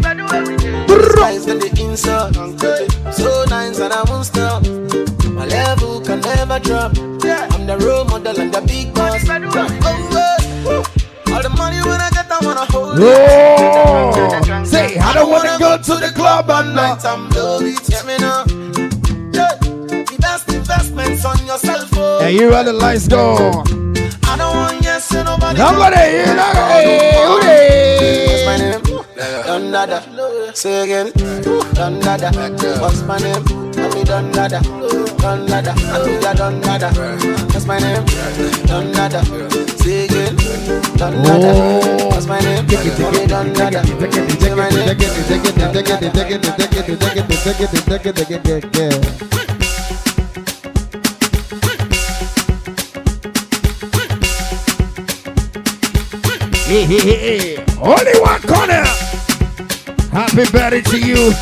Guys, 0.87 1.45
then 1.45 1.59
they 1.59 1.69
insult. 1.81 2.35
So 3.13 3.45
nice 3.49 3.79
and 3.79 3.93
I 3.93 4.03
won't 4.09 4.25
stop. 4.25 4.63
My 5.27 5.45
level 5.45 6.01
can 6.01 6.19
never 6.21 6.59
drop. 6.59 6.97
I'm 6.97 7.65
the 7.65 7.77
role 7.79 8.05
model 8.05 8.39
and 8.39 8.53
the 8.53 8.61
big 8.61 8.93
boss. 8.93 9.23
Oh, 9.27 9.33
eh. 10.69 11.33
All 11.33 11.41
the 11.41 11.49
money 11.49 11.81
when 11.81 11.99
I 11.99 12.09
get, 12.11 12.29
I 12.29 12.39
wanna 12.45 12.65
hold 12.65 12.99
it. 12.99 13.03
Oh, 13.03 14.63
say, 14.63 14.97
I 14.99 15.13
don't 15.13 15.29
want 15.31 15.49
to 15.49 15.57
go 15.57 15.77
to 15.77 15.95
the 16.05 16.11
club 16.13 16.49
and 16.49 16.75
not. 16.75 17.03
Night 17.03 17.05
I'm 17.05 17.29
low 17.29 17.59
beat, 17.59 17.81
get 17.87 18.05
me 18.05 18.17
now. 18.17 18.43
Yeah. 19.33 19.55
The 19.57 20.17
best 20.19 20.49
investments 20.53 21.25
on 21.25 21.43
yourself. 21.45 21.89
Oh. 21.93 22.19
Hey, 22.19 22.33
you 22.33 22.49
ready? 22.51 22.71
Let's 22.71 23.07
go. 23.07 23.63
I 24.25 24.37
don't 24.37 24.55
want 24.55 24.83
yes, 24.83 25.11
and 25.15 25.25
nobody. 25.25 25.57
Nobody, 25.57 26.17
you 26.17 26.35
know, 26.35 26.51
hey, 26.69 27.23
What's 28.45 28.92
Done 29.23 29.71
nada. 29.71 30.03
Say 30.53 30.83
again. 30.83 31.12
Nada. 31.75 32.29
What's 32.81 33.03
my 33.03 33.17
name? 33.19 33.43
I 33.77 34.21
nada. 34.36 34.59
Nada. 35.47 35.71
I 35.79 36.51
nada. 36.59 36.89
What's 37.53 37.65
my 37.65 37.79
name? 37.79 38.03
Nada. 38.91 39.23
Say 39.79 40.05
again. 40.05 40.36
Nada. 40.99 41.51
What's 42.12 42.27
my 42.27 42.39
name? 42.41 42.67
Nada. 43.53 43.81
Hey, 56.65 56.86
hey, 56.86 56.99
hey, 56.99 57.38
hey. 57.38 57.63
Only 57.79 58.19
one 58.19 58.41
corner. 58.41 59.12
Happy 60.13 60.45
birthday 60.52 60.82
to 60.82 60.97
you. 60.99 61.34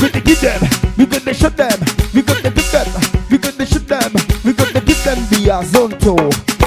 We 0.00 0.10
gonna 0.10 0.20
give 0.24 0.40
them. 0.40 0.60
We 0.96 1.06
gonna 1.06 1.34
shoot 1.34 1.56
them. 1.56 1.78
We 2.14 2.22
gonna 2.22 2.50
give 2.50 2.70
them. 2.70 2.86
We 3.30 3.38
gonna 3.38 3.66
shoot 3.66 3.88
them. 3.88 4.12
We 4.44 4.52
gonna 4.52 4.80
give 4.80 5.02
them 5.02 5.18
the 5.30 5.50
azonto. 5.50 6.14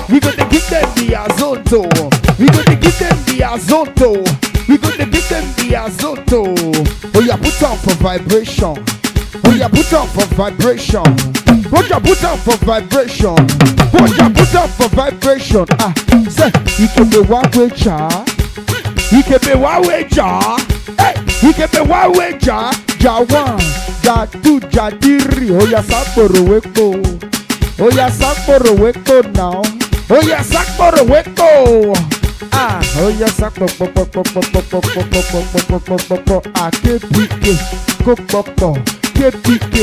We 0.09 0.19
gonna 0.19 0.49
give 0.49 0.67
them 0.69 0.83
the 0.95 1.15
azonto. 1.15 1.81
We 2.39 2.47
gonna 2.47 2.75
give 2.75 2.99
them 2.99 3.17
the 3.23 3.39
azonto. 3.47 4.67
We 4.67 4.77
gonna 4.77 5.05
give 5.05 5.29
them 5.29 5.45
the 5.55 5.75
azonto. 5.79 6.43
Oh 7.15 7.21
yeah, 7.21 7.37
put 7.37 7.63
on 7.63 7.77
for 7.77 7.95
vibration. 7.95 8.75
Oh 9.45 9.53
yeah, 9.55 9.69
put 9.69 9.93
on 9.93 10.07
for 10.07 10.25
vibration. 10.35 11.03
Oh 11.71 11.85
yeah, 11.89 11.99
put 11.99 12.23
on 12.25 12.37
for 12.39 12.57
vibration. 12.65 13.35
Oh 13.93 14.15
yeah, 14.17 14.29
put 14.29 14.55
on 14.55 14.67
for 14.69 14.89
vibration. 14.89 15.65
Ah, 15.79 15.93
say 16.29 16.51
you 16.81 16.89
can 16.89 17.09
be 17.09 17.21
one 17.21 17.49
way 17.55 17.69
cha. 17.69 18.25
You 19.11 19.23
can 19.23 19.39
be 19.41 19.55
one 19.55 19.87
way 19.87 20.05
ja. 20.11 20.57
Hey, 20.99 21.15
you 21.41 21.53
can 21.53 21.69
be 21.71 21.79
one 21.79 22.11
way 22.17 22.37
ja. 22.41 22.71
Ja 22.99 23.19
one, 23.19 23.61
ja 24.03 24.25
two, 24.43 24.59
ja 24.71 24.89
three. 24.89 25.51
Oh 25.51 25.65
yeah, 25.65 25.81
sakporo 25.83 26.43
weko. 26.49 26.99
Oh 27.79 27.89
yeah, 27.95 28.09
sakporo 28.09 28.75
weko 28.75 29.21
now. 29.35 29.61
Oh 30.09 30.21
yeah, 30.27 30.43
sakporo 30.43 31.05
weko. 31.05 31.93
Ah, 32.51 32.81
oh 32.99 33.09
yeah, 33.19 33.29
sakporo 33.29 33.67
po 33.77 33.87
po 33.87 34.05
po 34.05 34.23
po 34.23 34.41
po 34.41 34.61
po 34.61 34.81
po 34.81 35.01
po 35.01 35.21
po 35.21 35.59
po 35.67 35.79
po 35.79 35.97
po 35.97 36.17
po. 36.17 36.41
Ah, 36.55 36.69
kpk, 36.71 37.45
kopopo, 38.03 38.77
kpk, 39.13 39.75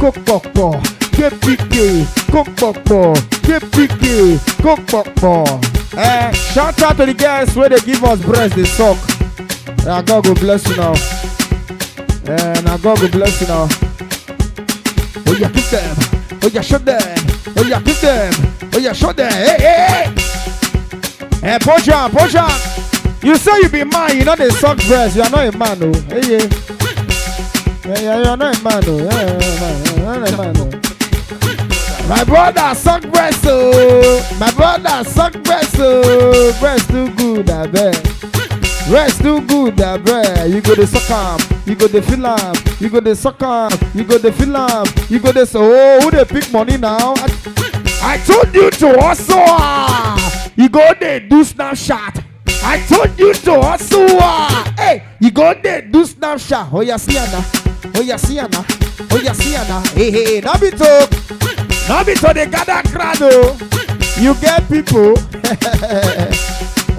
kopopo, 0.00 0.80
kpk, 1.12 2.06
kopopo, 2.32 3.14
kpk, 3.46 4.40
kopopo. 4.62 5.73
Eh, 5.96 6.32
shout 6.32 6.82
out 6.82 6.96
to 6.96 7.06
the 7.06 7.14
girls 7.14 7.54
where 7.56 7.68
they 7.68 7.78
give 7.80 8.02
us 8.02 8.20
breast, 8.20 8.56
they 8.56 8.64
suck. 8.64 8.98
Yeah, 9.84 10.02
God 10.02 10.24
go 10.24 10.34
bless 10.34 10.66
you 10.68 10.76
now. 10.76 10.94
Eh, 12.26 12.60
now 12.62 12.76
God 12.78 13.00
go 13.00 13.08
bless 13.08 13.40
you 13.40 13.46
now. 13.46 13.68
Oh 15.26 15.36
yeah, 15.38 15.50
kick 15.50 15.66
them. 15.70 15.96
Oh 16.42 16.50
yeah, 16.52 16.62
show 16.62 16.78
them. 16.78 17.00
Oh 17.56 17.64
yeah, 17.64 17.80
kick 17.80 17.96
them. 17.98 18.32
Oh 18.72 18.78
yeah, 18.78 18.92
show 18.92 19.12
them. 19.12 19.30
Hey, 19.30 19.56
hey, 19.58 20.14
hey. 21.42 21.54
On, 21.92 22.10
push 22.10 22.34
on. 22.34 22.50
You 23.22 23.36
say 23.36 23.58
you 23.62 23.68
be 23.68 23.84
man, 23.84 24.16
you 24.18 24.24
know 24.24 24.34
they 24.34 24.50
suck 24.50 24.78
breast. 24.86 25.16
You 25.16 25.22
are 25.22 25.30
not 25.30 25.46
a 25.46 25.56
man, 25.56 25.78
oh. 25.80 25.92
Hey, 26.08 26.38
yeah. 26.38 26.48
Yeah, 27.84 28.00
yeah, 28.00 28.22
you 28.22 28.28
are 28.30 28.36
not 28.36 28.58
a 28.58 28.62
man, 28.64 28.82
oh. 28.86 28.98
Yeah, 28.98 29.12
yeah, 29.12 29.38
yeah, 29.38 29.96
you 29.96 30.04
are 30.06 30.20
not 30.20 30.32
a 30.32 30.36
man, 30.36 30.56
oh. 30.58 30.83
My 32.08 32.22
brother 32.24 32.74
suck 32.74 33.02
breast, 33.10 33.44
oh. 33.46 34.36
My 34.38 34.50
brother 34.52 35.08
suck 35.08 35.32
breast, 35.42 35.74
oh. 35.78 36.56
Breast 36.60 36.88
too 36.90 37.10
good, 37.14 37.50
I 37.50 37.66
bet. 37.66 38.02
Breast 38.88 39.22
too 39.22 39.40
good, 39.46 39.80
I 39.80 39.96
bet. 39.96 40.50
You 40.50 40.60
go 40.60 40.74
to 40.74 40.86
suck 40.86 41.10
am, 41.10 41.38
you 41.66 41.74
go 41.74 41.88
to 41.88 42.02
feel 42.02 42.26
am, 42.26 42.54
you 42.78 42.90
go 42.90 43.00
to 43.00 43.16
suck 43.16 43.42
am, 43.42 43.70
you 43.94 44.04
go 44.04 44.18
to 44.18 44.30
feel 44.30 44.54
am, 44.56 44.86
you 45.08 45.18
go 45.18 45.32
to 45.32 45.46
say, 45.46 45.58
oh, 45.58 46.00
who 46.02 46.10
they 46.10 46.24
pick 46.26 46.52
money 46.52 46.76
now? 46.76 47.14
I, 47.16 47.28
I 48.02 48.18
told 48.26 48.54
you 48.54 48.70
to 48.70 49.00
hustle, 49.00 49.36
ah. 49.38 50.50
You 50.56 50.68
go 50.68 50.92
there 51.00 51.20
do 51.20 51.42
Snapchat. 51.42 52.22
I 52.62 52.78
told 52.86 53.18
you 53.18 53.32
to 53.32 53.60
hustle, 53.62 54.06
ah. 54.20 54.74
Hey, 54.76 55.02
you 55.20 55.30
go 55.30 55.54
there 55.54 55.80
do 55.80 56.04
Snapchat. 56.04 56.68
Oh 56.70 56.82
yeah, 56.82 56.98
see 56.98 57.16
Anna. 57.16 57.42
Oh 57.94 58.02
yeah, 58.02 58.16
see 58.16 58.38
Anna. 58.38 58.64
Oh 59.10 59.20
yeah, 59.22 59.32
see 59.32 59.56
Anna. 59.56 59.80
Hey, 59.88 60.10
hey, 60.10 60.24
hey, 60.24 60.40
now 60.42 60.58
be 60.58 60.70
talk. 60.70 61.10
Now 61.88 62.02
be 62.02 62.14
to 62.14 62.32
the 62.32 62.46
gather 62.50 62.82
crowd. 62.88 63.20
You 64.18 64.34
get 64.40 64.66
people. 64.70 65.14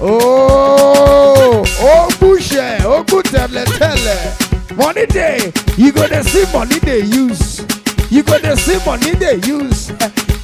oh, 0.00 1.64
oh, 1.80 2.08
bushe, 2.20 2.80
oh, 2.84 3.02
good 3.04 3.24
tele 3.24 3.64
tele. 3.64 4.76
Money 4.76 5.06
day, 5.06 5.52
you 5.76 5.90
go 5.92 6.06
to 6.06 6.22
see 6.24 6.44
money 6.52 6.78
they 6.78 7.00
use. 7.00 7.60
You 8.10 8.22
go 8.22 8.38
to 8.38 8.56
see 8.56 8.78
money 8.86 9.12
they 9.14 9.36
use. 9.46 9.90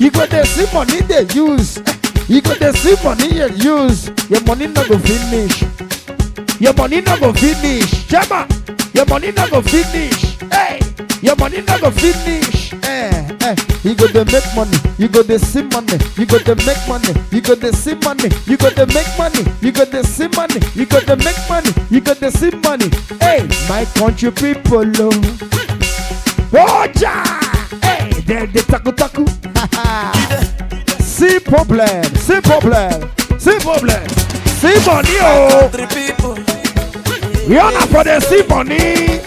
You 0.01 0.11
go 0.11 0.27
to 0.27 0.45
see 0.47 0.67
money 0.75 1.01
they 1.03 1.25
use. 1.35 1.79
You 2.29 2.41
go 2.43 2.55
to 2.55 2.73
see 2.73 2.97
money 3.05 3.35
you 3.37 3.49
use. 3.55 4.11
Your 4.29 4.43
money 4.45 4.67
not 4.67 4.89
go 4.89 4.99
finish. 4.99 5.63
Your 6.61 6.73
money 6.75 7.01
not 7.03 7.21
go 7.21 7.33
finish. 7.33 7.91
Chema, 8.09 8.47
your 8.95 9.07
money 9.07 9.31
not 9.33 9.51
go 9.51 9.61
finish. 9.63 10.32
Hey, 10.51 10.81
your 11.21 11.37
money 11.37 11.61
not 11.63 11.81
go 11.81 11.91
finish. 11.91 12.73
Eh, 12.85 13.37
eh. 13.43 13.57
You 13.85 13.95
go 13.95 14.07
to 14.09 14.25
make 14.27 14.45
money. 14.55 14.77
You 14.99 15.09
go 15.09 15.23
to 15.23 15.39
see 15.39 15.63
money. 15.63 15.99
You 16.17 16.27
go 16.27 16.39
to 16.39 16.55
make 16.67 16.89
money. 16.89 17.13
You 17.31 17.41
go 17.41 17.55
to 17.55 17.73
see 17.73 17.95
money. 17.97 18.29
You 18.47 18.57
go 18.57 18.71
to 18.71 18.87
make 18.87 19.19
money. 19.19 19.45
You 19.61 19.73
go 19.73 19.85
to 19.85 20.05
see 20.05 20.29
money. 20.29 20.61
You 20.75 20.87
go 20.87 21.01
to 21.01 21.17
make 21.17 21.39
money. 21.49 21.71
You 21.91 22.01
go 22.01 22.15
to 22.15 22.31
see 22.31 22.51
money. 22.51 22.89
Hey, 23.21 23.47
my 23.69 23.85
country 23.97 24.31
people, 24.31 24.85
oh. 24.99 25.11
Oja! 26.53 27.25
Hey, 27.83 28.11
they 28.27 28.47
the 28.47 28.63
taku 28.69 28.93
taku. 28.93 29.27
See 31.03 31.39
problem, 31.39 32.03
see 32.17 32.41
problem, 32.41 33.09
see 33.39 33.59
problem. 33.61 34.09
See 34.59 34.75
money, 34.87 35.17
oh. 35.21 35.69
Three 35.73 35.87
people, 35.87 36.35
We 37.49 37.55
not 37.57 37.89
for 37.89 38.05
the 38.05 38.21
see 38.21 38.43
money. 38.49 39.21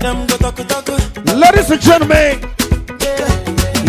Ladies 0.00 1.70
and 1.70 1.80
gentlemen, 1.82 2.40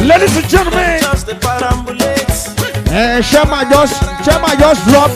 ladies 0.06 0.36
and 0.36 0.50
gentlemen. 0.50 1.00
Just 1.00 1.26
the 1.26 1.36
parambulates. 1.40 2.52
Eh, 2.92 3.22
Shema 3.22 3.64
just, 3.70 3.96
Shema 4.26 4.56
just 4.60 4.84
dropped 4.90 5.16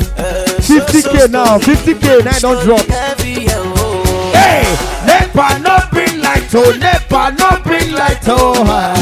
50k 0.64 1.30
now, 1.30 1.58
50k 1.58 2.24
now 2.24 2.40
don't 2.40 2.64
drop. 2.64 2.80
Oh. 2.88 4.32
Hey, 4.32 4.64
Nepa 5.06 5.60
no 5.60 5.78
bring 5.92 6.22
light, 6.22 6.48
Nepa 6.54 7.36
no 7.38 7.62
bring 7.64 7.92
light, 7.92 8.24
oh. 8.30 8.54
ah. 8.66 8.96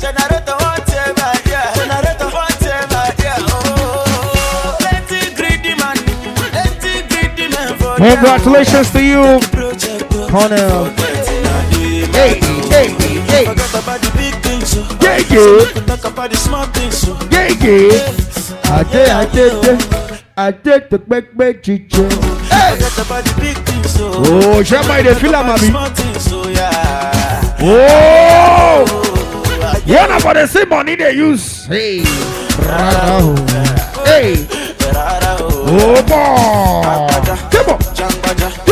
Generator 0.00 0.56
want 0.64 0.86
to 0.86 1.12
buy, 1.14 1.38
yeah. 1.44 1.74
Generator 1.74 2.30
want 2.32 2.56
to 2.64 2.72
buy, 2.88 3.12
yeah. 3.20 3.36
Plenty 4.80 5.34
greedy 5.34 5.74
man, 5.76 5.96
plenty 6.40 7.02
greedy 7.08 7.52
man 7.54 7.76
for 7.76 7.96
Congratulations 7.96 8.90
to 8.92 9.02
you, 9.04 9.40
their 10.48 11.03
Hey, 12.14 12.38
hey, 12.70 12.88
hey, 13.26 13.44
Forget 13.44 13.74
about 13.74 14.00
the 14.00 14.10
big 14.16 14.34
things, 14.42 14.68
so. 14.68 14.80
yeah, 15.02 15.18
yeah. 15.28 15.74
We 15.74 15.86
talk 15.86 16.04
about 16.04 16.30
the 16.30 16.36
small 16.36 16.66
things, 16.66 16.96
so. 16.98 17.18
Yeah, 17.30 17.48
yeah. 17.58 18.00
I 18.70 18.82
did, 18.84 19.08
I 19.08 19.24
did, 19.26 19.52
I 20.36 20.50
did 20.52 20.90
the 20.90 20.98
big, 20.98 21.36
big 21.36 21.62
chicho. 21.62 22.08
Hey. 22.48 22.76
Forget 22.76 22.98
about 23.06 23.24
the 23.24 23.34
big 23.40 23.56
things, 23.66 23.90
so. 23.90 24.12
Oh, 24.14 24.62
Shema, 24.62 25.02
they 25.02 25.14
feel 25.14 25.32
the 25.32 25.54
a 25.54 25.58
small 25.58 25.90
things, 25.90 26.22
so 26.24 26.48
yeah. 26.48 27.56
Oh, 27.60 28.84
yeah, 29.84 30.06
now 30.06 30.20
for 30.20 30.34
the 30.34 30.46
same 30.46 30.68
money 30.68 30.94
they 30.94 31.12
use. 31.12 31.66
Hey, 31.66 31.98
hey, 34.04 34.46
oh 35.66 36.02
boy. 36.06 37.50
Give 37.50 37.68
up, 37.68 38.63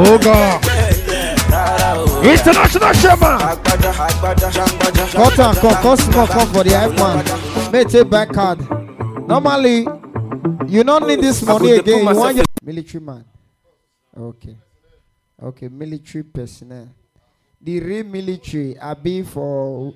Oh 0.00 0.16
God. 0.16 0.64
International 2.24 2.92
Shema. 2.92 3.56
Cut 5.10 5.38
and 5.40 5.56
come, 5.58 5.74
come 5.82 5.96
small, 5.96 6.26
come 6.28 6.52
for 6.52 6.62
the 6.62 6.70
iPhone. 6.70 7.72
May 7.72 7.82
take 7.82 8.08
back 8.08 8.32
card. 8.32 8.60
Normally, 9.26 9.88
you 10.68 10.84
don't 10.84 11.04
need 11.08 11.20
this 11.20 11.42
money 11.42 11.72
again. 11.72 12.06
You 12.06 12.16
want 12.16 12.36
your 12.36 12.44
military 12.62 13.02
man. 13.02 13.24
Okay. 14.16 14.56
Okay, 15.42 15.66
military 15.68 16.22
personnel. 16.22 16.88
The 17.60 17.80
real 17.80 18.04
military 18.04 18.78
I 18.78 18.94
be 18.94 19.22
for 19.24 19.94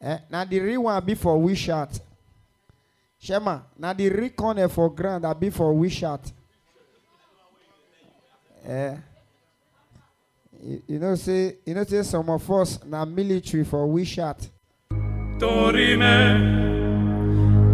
eh, 0.00 0.18
now 0.30 0.44
the 0.46 0.58
real 0.58 0.84
one 0.84 1.04
be 1.04 1.14
for 1.14 1.36
Wishat. 1.38 2.00
Shema, 3.18 3.60
now 3.78 3.92
the 3.92 4.08
real 4.08 4.30
corner 4.30 4.68
for 4.68 4.90
grand 4.90 5.26
I 5.26 5.34
be 5.34 5.50
for 5.50 5.74
Wishat. 5.74 6.32
Eh. 8.68 8.96
You, 10.64 10.82
you 10.88 10.98
know 10.98 11.14
say 11.14 11.56
you 11.64 11.74
know 11.74 11.84
say 11.84 12.02
some 12.02 12.28
of 12.30 12.50
us 12.50 12.80
now 12.84 13.04
military 13.04 13.62
for 13.64 13.86
Wishat. 13.86 14.48
Dorime, 15.38 16.00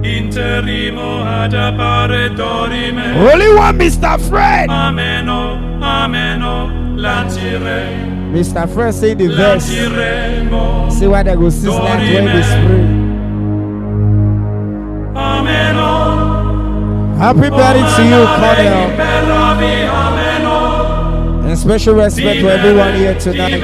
interimo 0.05 1.25
ad 1.25 1.55
appare 1.55 2.29
dorime. 2.37 3.15
Only 3.33 3.55
one 3.55 3.79
Mr. 3.79 4.19
Fred. 4.29 4.69
Ameno, 4.69 5.57
ameno, 5.81 6.69
lancire, 6.99 7.97
Mr. 8.33 8.67
Fred 8.69 8.93
say 8.95 9.15
the 9.15 9.29
verse. 9.29 9.71
lanciremo. 9.71 10.91
See 10.93 11.07
why 11.07 11.23
they 11.23 11.35
go 11.37 11.49
six 11.49 11.65
nights 11.65 12.13
when 12.13 12.25
they 12.27 12.43
spray. 12.43 12.87
Ameno, 15.15 15.91
Happy 17.17 17.49
birthday 17.49 17.87
to 17.97 18.03
you, 18.05 18.27
Cornell. 18.27 18.91
And 21.53 21.61
special 21.61 21.95
respect 21.95 22.41
to 22.41 22.49
everyone 22.49 22.95
here 22.95 23.15
tonight. 23.21 23.61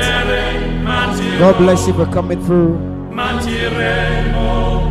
God 1.38 1.56
bless 1.56 1.86
you 1.86 1.94
for 1.94 2.04
coming 2.04 2.38
through. 2.44 2.76
mantiremo. 3.16 4.84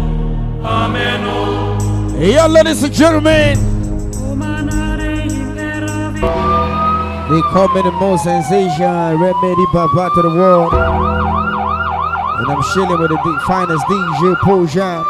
Ameno. 0.64 2.18
Hey, 2.18 2.34
yo, 2.34 2.48
ladies 2.48 2.82
and 2.82 2.92
gentlemen. 2.92 3.54
They 7.30 7.42
call 7.54 7.68
me 7.68 7.84
the 7.84 7.92
most 8.02 8.24
sensation, 8.24 9.22
remedy 9.22 9.66
papa 9.72 10.10
to 10.16 10.22
the 10.24 10.30
world. 10.30 10.74
And 10.74 12.50
I'm 12.50 12.64
chilling 12.74 13.00
with 13.00 13.12
the 13.12 13.42
finest 13.46 13.86
DJ 13.86 14.34
Pojan. 14.38 15.06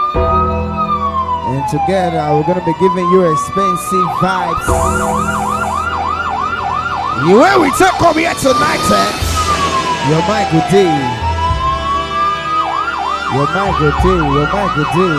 And 1.55 1.63
together 1.71 2.35
we're 2.35 2.43
gonna 2.43 2.65
be 2.65 2.73
giving 2.81 3.09
you 3.11 3.31
expensive 3.31 4.09
vibes. 4.19 5.46
You 7.25 7.39
where 7.39 7.59
we 7.59 7.71
take 7.71 7.97
come 7.97 8.17
here 8.17 8.33
tonight, 8.35 8.85
eh? 8.93 9.09
Your 10.07 10.21
mind 10.29 10.47
good 10.53 10.69
day. 10.69 10.93
Your 13.33 13.47
mind 13.57 13.75
good 13.81 13.97
day. 14.05 14.21
Your 14.21 14.47
mind 14.53 14.71
good 14.77 14.91
day. 14.93 15.17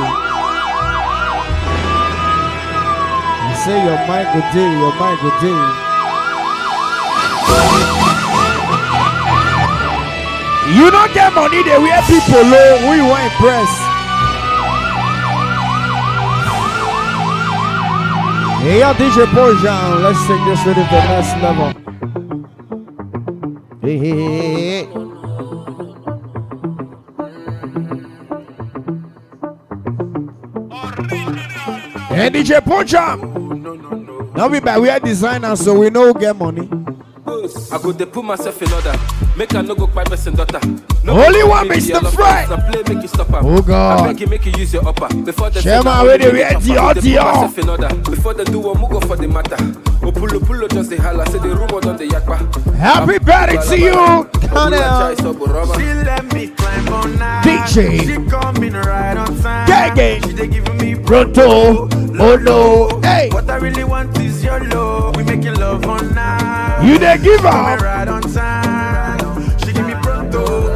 I 3.45 3.53
say 3.67 3.83
your 3.83 3.99
mind 4.07 4.29
good 4.33 4.49
day. 4.55 4.71
Your 4.79 4.95
mind 4.95 5.19
good 5.21 5.37
day. 5.43 5.59
You 10.79 10.91
don't 10.91 11.13
get 11.13 11.35
money 11.35 11.63
they 11.65 11.79
wear 11.79 12.01
people 12.07 12.45
low. 12.47 12.79
Who 12.79 12.93
you 12.95 13.07
want 13.11 13.25
impress? 13.25 13.69
Hey, 18.63 18.81
yo, 18.81 18.93
DJ 18.95 19.27
Pojan, 19.33 20.03
let's 20.03 20.21
take 20.27 20.45
this 20.45 20.63
to 20.65 20.75
the 20.75 20.85
next 20.91 21.35
level. 21.43 21.88
Hey, 23.89 24.85
DJ 32.29 32.61
Poncham. 32.61 34.35
Now 34.37 34.49
we 34.49 34.61
by 34.61 34.79
we 34.79 34.91
are 34.91 35.01
designers, 35.01 35.65
so 35.65 35.79
we 35.79 35.89
know 35.89 36.13
get 36.13 36.37
money. 36.37 36.69
I 37.73 37.79
go 37.83 37.93
dey 37.93 38.05
put 38.05 38.25
myself 38.27 38.61
in 38.61 38.71
order. 38.75 38.93
Make 39.39 39.55
I 39.55 39.63
no 39.63 39.75
go 39.75 39.87
kpai 39.87 40.05
person 40.05 40.35
daughter. 40.35 40.61
No 41.03 41.25
Only 41.25 41.45
one 41.45 41.67
Mr. 41.69 42.13
Fry. 42.13 42.45
play 42.71 42.83
make 42.95 43.03
you 43.03 43.09
stop. 43.09 43.29
Oh, 43.33 43.63
God. 43.63 44.01
I 44.01 44.13
beg 44.13 44.21
you 44.21 44.27
make 44.27 44.45
you 44.45 44.53
use 44.53 44.75
your 44.75 44.87
upper. 44.87 45.09
Before 45.23 45.49
they 45.49 45.63
Shema, 45.63 46.03
where 46.05 46.19
they 46.19 46.31
wear 46.31 46.61
the 46.61 46.77
audio. 46.77 47.49
Before 48.11 48.35
they 48.35 48.45
do 48.45 48.59
one, 48.59 48.91
go 48.91 49.01
for 49.01 49.17
the 49.17 49.29
matter. 49.29 49.88
Opulo 50.09 50.41
pulo 50.41 50.67
just 50.69 50.91
dey 50.91 50.97
holla, 50.97 51.25
say 51.27 51.39
the 51.39 51.49
rumor 51.49 51.81
don 51.81 51.97
dey 51.97 52.09
yakpa. 52.09 52.37
Happy 52.77 53.19
birthday 53.19 53.59
to 53.69 53.79
you, 53.79 53.93
Opulo 53.93 54.49
Connell. 54.49 54.81
chai 54.81 55.15
so 55.17 55.35
boroma. 55.35 55.75
She 55.77 55.85
let 56.05 56.33
me 56.33 56.49
climb 56.49 56.89
on 56.89 57.19
night. 57.19 57.45
DJ. 57.45 58.01
She 58.07 58.31
coming 58.31 58.73
right 58.73 59.17
on 59.17 59.37
time. 59.43 59.67
Gang, 59.67 59.95
gang. 59.95 60.23
She 60.23 60.33
they 60.33 60.47
giving 60.49 60.77
me 60.79 60.95
Pronto. 60.95 61.89
Oh 62.21 62.37
no. 62.37 63.01
Hey. 63.03 63.29
What 63.31 63.51
I 63.51 63.57
really 63.57 63.85
want 63.85 64.19
is 64.19 64.43
your 64.43 64.61
love. 64.69 65.17
We 65.17 65.25
making 65.25 65.55
love 65.55 65.85
on 65.87 66.15
night. 66.15 66.83
You 66.85 66.99
dey 66.99 67.19
give 67.19 67.41
Coming 67.43 67.75
up. 67.75 67.81
right 67.83 68.09
on 68.09 68.23
time. 68.23 69.59
She 69.61 69.73
give 69.73 69.87
me 69.87 69.95
pronto, 70.03 70.75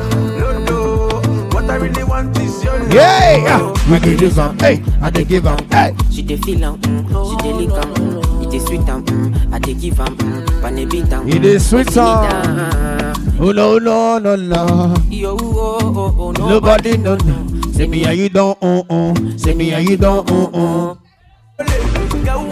I 1.70 1.76
really 1.76 2.04
want 2.04 2.36
is 2.38 2.62
your 2.62 2.78
love. 2.78 2.92
Yeah. 2.92 3.72
We 3.90 3.98
dey 3.98 4.16
give 4.16 4.38
am. 4.38 4.58
Hey. 4.58 4.82
I 5.00 5.08
dey 5.10 5.24
give 5.24 5.46
am. 5.46 5.58
Hey. 5.70 5.94
She 6.10 6.22
dey 6.22 6.36
feel 6.36 6.64
am, 6.64 6.78
mm, 6.82 7.30
she 7.30 7.36
dey 7.42 7.52
lick 7.54 7.70
am, 7.82 8.22
it 8.54 8.58
dey 8.58 8.66
sweet 8.66 8.88
am, 8.88 9.04
mm, 9.04 9.52
I 9.54 9.58
dey 9.58 9.74
give 9.74 10.00
am, 10.00 10.16
mm, 10.16 10.60
pane 10.62 10.88
beat 10.88 11.12
am. 11.12 11.28
It 11.28 11.44
is 11.44 11.68
sweet 11.68 11.96
am. 11.96 13.14
Oh 13.40 13.52
no 13.52 13.78
no 13.78 14.18
no 14.18 14.36
no. 14.36 14.94
Yo, 15.10 15.36
oh, 15.40 15.78
oh, 15.82 16.16
oh, 16.18 16.32
no. 16.32 16.48
Nobody 16.48 16.96
no 16.96 17.16
no. 17.16 17.72
Say 17.72 17.86
me 17.86 18.04
and 18.04 18.18
you 18.18 18.28
don't 18.28 18.58
uh 18.62 18.82
uh. 18.90 19.14
Say 19.38 19.54
me 19.54 19.72
and 19.72 19.88
you 19.88 19.96
don't. 19.96 20.26
Girl, 20.26 20.98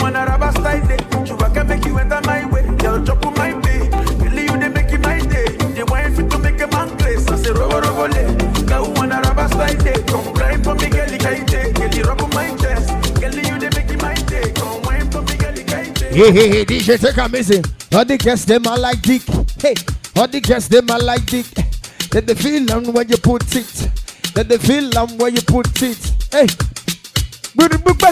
wanna 0.01 0.25
rubber 0.27 0.51
style 0.53 0.87
day. 0.87 0.99
You 1.27 1.37
can 1.37 1.67
make 1.69 1.85
you 1.85 1.99
enter 1.99 2.21
my 2.25 2.45
way. 2.47 2.60
Hey 16.11 16.33
hey 16.33 16.49
hey 16.49 16.65
DJ 16.65 16.99
take 17.01 17.17
a 17.19 17.29
missing. 17.29 17.63
All 17.93 18.05
the 18.05 18.19
girls 18.19 18.45
them 18.45 18.67
I 18.67 18.75
like 18.77 19.01
dick. 19.01 19.23
Hey. 19.63 19.75
All 20.17 20.27
the 20.27 20.41
girls 20.41 20.69
them 20.69 20.91
I 20.91 20.97
like 20.97 21.25
dick. 21.25 21.47
Then 22.11 22.27
they 22.27 22.35
feel 22.35 22.69
am 22.73 22.93
when 22.93 23.09
you 23.09 23.17
put 23.17 23.45
it. 23.55 23.89
Then 24.35 24.49
they 24.49 24.59
feel 24.59 24.99
am 24.99 25.17
when 25.19 25.37
you 25.37 25.43
put 25.43 25.69
it. 25.81 25.99
Hey. 26.33 26.49
Booty 27.55 27.77
boop 27.79 28.03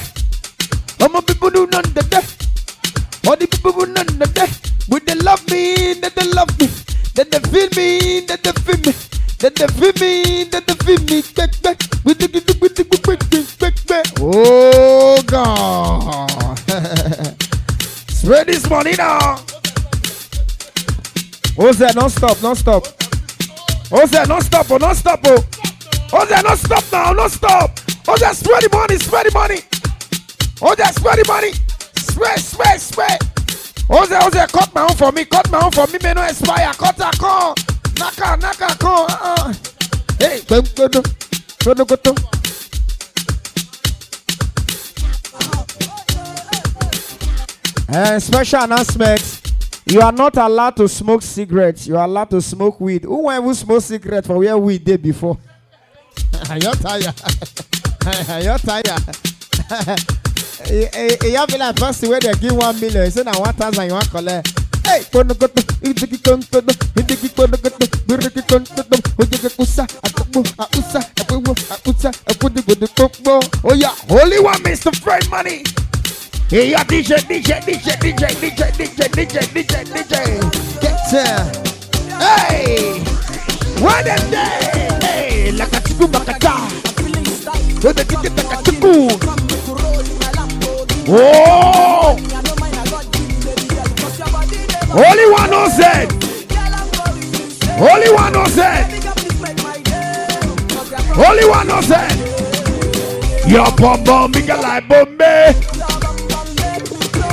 I'm 1.01 1.17
a 1.17 1.23
people 1.23 1.51
do 1.51 1.67
none 1.67 1.83
the 1.93 2.03
day. 2.09 2.23
All 3.29 3.35
the 3.37 3.49
people 3.49 3.73
who 3.73 3.87
none 3.87 4.07
the 4.07 4.27
day. 4.27 4.47
Would 4.89 5.05
they 5.05 5.17
love 5.17 5.45
me? 5.51 5.95
That 5.95 6.15
they 6.15 6.27
love 6.31 6.57
me. 6.61 6.69
That 7.17 7.33
they 7.33 7.41
feel 7.51 7.69
me? 7.75 8.21
That 8.27 8.45
they 8.45 8.53
feel 8.63 8.79
me. 8.79 8.93
That 9.41 9.57
they 9.57 9.67
feel 9.67 9.93
me? 9.99 10.45
That 10.45 10.67
they 10.69 10.75
feel 10.87 11.03
me. 11.03 11.23
Back 11.35 11.61
back. 11.63 11.81
With 12.05 12.19
the 12.21 12.29
with 12.33 12.47
the 12.47 12.57
with 12.61 12.77
the 12.77 12.85
quick 13.03 13.29
back 13.59 13.75
back. 13.89 14.07
Oh 14.21 15.21
God. 15.27 16.29
Spread 18.19 18.49
this 18.49 18.69
money 18.69 18.93
now. 18.99 19.37
What's 21.55 21.79
that? 21.79 21.95
Non 21.95 22.11
stop, 22.11 22.43
non 22.43 22.57
stop. 22.57 22.85
What's 23.91 24.11
that? 24.11 24.27
Non 24.27 24.43
stop, 24.43 24.69
oh, 24.71 24.77
non 24.77 24.95
stop, 24.95 25.21
oh. 25.25 25.43
What's 26.11 26.29
that? 26.31 26.45
Non 26.45 26.57
stop 26.57 26.85
now, 26.91 27.13
non 27.13 27.31
stop. 27.31 27.79
What's 28.05 28.21
that? 28.21 28.35
Spread 28.35 28.65
the 28.65 28.71
money, 28.77 28.99
spread 28.99 29.27
the 29.27 29.31
money. 29.33 29.61
Oh, 30.61 30.75
that 30.75 30.97
spread 30.97 31.19
the 31.19 31.25
money. 31.29 31.53
Spread, 31.95 32.41
spread, 32.41 32.81
spread. 32.81 33.19
Oh, 33.89 34.05
that, 34.05 34.25
oh, 34.27 34.31
that, 34.31 34.51
cut 34.51 34.75
my 34.75 34.83
own 34.83 34.97
for 34.97 35.13
me, 35.13 35.25
cut 35.25 35.49
my 35.51 35.63
own 35.63 35.71
for 35.71 35.87
me, 35.87 35.99
may 36.03 36.13
no 36.13 36.23
expire. 36.23 36.73
Cut 36.75 36.99
a 36.99 37.17
con. 37.17 37.55
Naka, 37.99 38.37
naka, 38.37 38.77
con. 38.79 39.07
Uh-uh. 39.09 39.55
Hey, 40.19 40.41
go, 40.49 40.61
go, 40.61 40.89
go, 40.89 41.03
go, 41.65 41.85
go, 41.85 41.97
go, 41.97 42.38
Uh, 47.89 48.21
special 48.21 48.63
announcement. 48.63 49.41
You 49.87 50.03
are 50.03 50.13
not 50.13 50.37
allowed 50.37 50.77
to 50.77 50.89
smoke 50.89 51.23
cigarettes. 51.23 51.87
You 51.87 51.97
are 51.97 52.05
allowed 52.05 52.29
to 52.31 52.43
smoke 52.43 52.79
weed. 52.81 53.05
Who 53.05 53.25
went 53.25 53.43
who 53.43 53.55
smoke 53.55 53.83
cigarettes 53.83 54.27
for 54.27 54.37
where 54.37 54.59
we 54.59 54.77
did 54.79 55.03
before? 55.03 55.39
You're 56.51 56.75
tired. 56.75 57.15
You're 58.45 58.59
tired. 58.59 60.05
Eh, 60.71 60.89
eh, 60.93 61.17
you 61.23 61.37
have 61.37 61.49
been 61.49 61.61
like 61.61 61.77
person 61.77 62.11
where 62.11 62.19
they 62.21 62.33
give 62.35 62.53
one 62.53 62.79
million 62.81 63.05
You 63.05 63.11
said 63.11 63.29
I 63.29 63.39
want 63.39 63.57
thousand 63.57 63.87
you 63.87 63.93
want 63.93 64.11
collect. 64.11 64.49
Hey, 64.85 65.05
konokoto, 65.05 65.63
idigi 65.81 66.19
konkodo, 66.19 66.75
one 74.43 74.63
Mr. 74.63 74.95
Fred 74.97 75.31
Money. 75.31 75.63
Hey, 76.51 76.71
yeah, 76.71 76.83
DJ, 76.83 77.19
DJ, 77.29 77.61
DJ, 77.61 77.93
DJ, 78.01 78.25
DJ, 78.41 78.73
DJ, 78.73 79.05
DJ, 79.13 79.37
DJ, 79.53 79.85
DJ. 79.85 80.81
Get 80.81 80.97
there. 81.13 81.45
Hey, 82.17 83.05
what 83.83 84.03
them 84.07 84.31
day? 84.31 84.89
Hey, 85.03 85.53
like 85.53 85.69
a 85.69 85.77
lakatiku 85.77 86.09
bakata. 86.09 86.55
Odekike 87.85 88.31
takatiku. 88.33 89.13
Oh! 91.11 92.17
Only 94.97 95.27
one 95.31 95.51
knows 95.51 95.79
it. 95.79 96.09
Only 97.79 98.09
one 98.11 98.33
knows 98.33 98.57
it. 98.57 98.89
Only 101.15 101.45
one 101.45 101.67
knows 101.69 101.91
it. 101.91 102.17
Your 103.47 103.71
bum 103.77 104.03
bum 104.03 104.33
big 104.33 104.49
like 104.49 104.89
Bombay. 104.89 105.53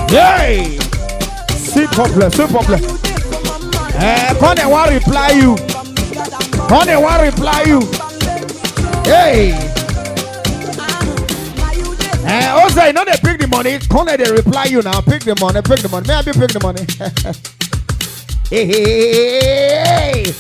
Hey! 0.10 0.78
See 1.50 1.88
problem, 1.88 2.32
see 2.32 2.48
problem. 2.48 2.80
Eh, 3.98 4.34
come 4.40 4.60
and 4.60 4.72
one 4.72 4.94
reply 4.94 5.32
you. 5.32 5.56
Come 6.68 6.90
and 6.90 7.02
one 7.02 7.22
reply 7.22 7.64
you. 7.68 7.82
Hey! 9.04 9.54
Eh, 12.26 12.48
also, 12.50 12.84
you 12.84 12.94
know 12.94 13.06
they 13.06 13.18
pick 13.22 13.40
the 13.40 13.48
money. 13.50 13.80
Come 13.90 14.08
they 14.08 14.32
reply 14.32 14.66
you 14.66 14.82
now. 14.82 15.02
Pick 15.02 15.24
the 15.24 15.36
money, 15.40 15.62
pick 15.62 15.80
the 15.80 15.90
money. 15.90 16.08
May 16.08 16.16
I 16.16 16.22
be 16.22 16.32
pick 16.34 16.52
the 16.52 16.60
money? 16.60 16.86
hey, 18.50 18.66
hey, 18.66 19.84
hey, 19.84 20.36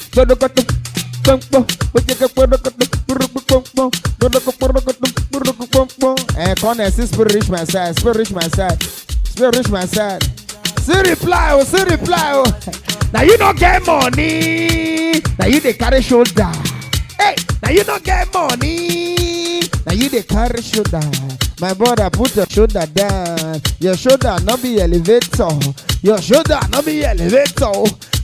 ojekepodokoto, 1.96 2.88
burukupompo, 3.08 3.92
godokopodokoto, 4.20 5.08
burukupompo. 5.32 6.16
Eh, 6.38 6.92
see 6.92 7.08
spirit 7.08 7.34
reach 7.34 7.50
my 7.50 7.64
side, 7.66 7.96
spirit 7.98 8.18
reach 8.18 8.32
my 8.32 8.48
side, 8.50 8.78
spirit 9.36 9.58
reach 9.58 9.70
my 9.70 9.86
side. 9.86 10.24
See 10.80 10.98
reply, 11.10 11.50
oh, 11.52 11.64
see 11.64 11.84
reply, 11.84 12.32
oh. 12.36 12.60
Now 13.14 13.22
you 13.24 13.38
don't 13.38 13.58
get 13.58 13.86
money. 13.86 15.22
Now 15.40 15.48
you 15.48 15.60
they 15.60 15.74
carry 15.74 16.02
shoulder. 16.02 16.52
Hey, 17.20 17.36
now 17.64 17.70
you 17.72 17.84
don't 17.84 18.04
get 18.04 18.34
money. 18.34 19.60
Now 19.86 19.94
you 19.94 20.10
they 20.10 20.24
carry 20.24 20.62
shoulder. 20.62 21.02
My 21.62 21.74
brother, 21.74 22.10
put 22.10 22.36
your 22.36 22.46
shoulder 22.46 22.86
down. 22.94 23.62
Your 23.80 23.96
shoulder 23.96 24.38
not 24.44 24.62
be 24.62 24.82
elevator. 24.82 25.50
Your 26.02 26.22
shoulder 26.22 26.60
not 26.70 26.86
be 26.86 27.04
elevator. 27.04 27.72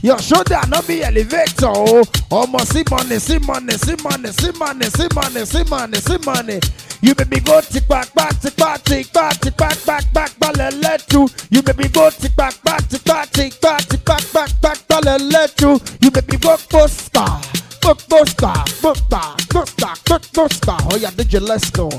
Your 0.02 0.18
shoulder 0.18 0.60
not 0.68 0.86
be 0.88 1.04
elevator. 1.04 1.66
Oh, 1.66 2.02
almost 2.28 2.72
see 2.72 2.82
money, 2.90 3.20
see 3.20 3.38
money, 3.38 3.74
see 3.74 3.94
money, 4.02 4.32
see 4.32 4.50
money, 4.58 4.86
see 4.86 5.08
money, 5.14 5.44
see 5.46 5.64
money, 5.64 5.98
see 5.98 6.18
money. 6.26 6.60
You 7.00 7.14
may 7.16 7.24
be 7.24 7.38
go 7.38 7.60
tick 7.60 7.86
back, 7.86 8.12
back, 8.12 8.38
tick 8.40 8.56
back, 8.56 8.82
tick 8.82 9.12
back, 9.12 9.38
tick 9.38 9.56
back, 9.56 9.84
back, 9.86 10.12
back, 10.12 10.36
back, 10.40 10.56
let 10.56 11.12
you. 11.12 11.28
You 11.50 11.62
may 11.62 11.72
be 11.72 11.88
go 11.88 12.10
tick 12.10 12.34
back, 12.34 12.60
back, 12.64 12.88
tick 12.88 13.04
back, 13.04 13.30
tick 13.30 13.60
back, 13.60 13.82
tick 13.82 14.04
back, 14.04 14.32
back, 14.32 14.60
back, 14.60 14.88
back, 14.88 15.04
let 15.04 15.60
you. 15.60 15.80
You 16.00 16.10
may 16.12 16.20
be 16.22 16.36
go 16.36 16.56
poster. 16.68 17.62
Buster, 17.82 18.52
Buster, 18.80 19.20
Buster, 19.52 20.18
Buster. 20.32 20.76
Oh 20.90 20.96
yeah, 20.96 21.10
DJ, 21.10 21.40
let's 21.40 21.68
go. 21.70 21.90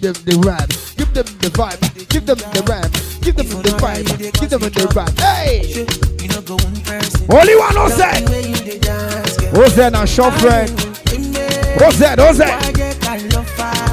Give 0.00 0.14
them 0.14 0.24
the 0.26 0.46
rap, 0.46 0.68
give 0.96 1.12
them 1.12 1.26
the 1.40 1.48
vibe, 1.50 1.80
give 2.08 2.24
them 2.24 2.38
the 2.38 2.62
rap, 2.68 2.92
give 3.20 3.34
them 3.34 3.48
the 3.48 3.70
vibe, 3.80 4.06
give 4.38 4.50
them 4.50 4.60
the 4.60 4.86
rap. 4.94 5.10
Hey! 5.18 5.84
Only 7.28 7.56
one 7.56 7.74
who 7.74 7.90
said. 7.90 8.28
Who's 9.50 9.74
that 9.74 9.92
now, 9.94 10.04
short 10.04 10.34
friend? 10.34 10.70
Who's 10.70 11.98
that? 11.98 12.20
Who's 12.20 12.38
that? 12.38 12.62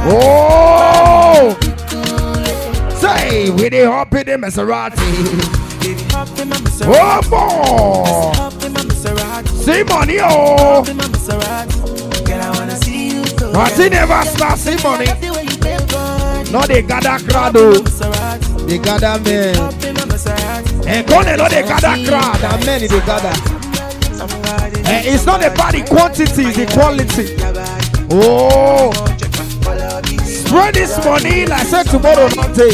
Oh! 0.06 1.58
Say, 3.00 3.50
we 3.50 3.70
the 3.70 3.90
hop 3.90 4.14
in 4.14 4.26
the 4.28 4.38
Maserati. 4.38 5.02
Oh 6.88 7.22
boy! 7.32 8.32
See 9.64 9.84
money, 9.84 10.20
oh! 10.22 10.84
But 13.54 13.72
he 13.72 13.90
never 13.90 14.24
see 14.56 14.76
money. 14.84 15.45
No, 16.52 16.62
they 16.62 16.82
gather 16.82 17.18
crowd. 17.28 17.56
oh. 17.58 17.82
They 18.68 18.78
gather 18.80 19.20
men. 19.24 19.56
And 20.88 21.06
Kone, 21.08 21.38
no, 21.38 21.48
they 21.50 21.62
gather 21.64 21.96
crowd. 22.08 22.44
And 22.44 22.66
men, 22.66 22.82
they 22.82 22.88
gather. 22.88 23.34
And 24.88 25.06
it's 25.08 25.26
not 25.26 25.44
about 25.44 25.74
the 25.74 25.84
quantity, 25.88 26.44
it's 26.44 26.58
the 26.58 26.66
quality. 26.68 27.36
Oh. 28.12 28.92
Spread 30.26 30.76
this 30.76 30.98
money 31.04 31.46
like 31.46 31.66
said 31.68 31.84
tomorrow, 31.88 32.28
not 32.36 32.56
day. 32.56 32.72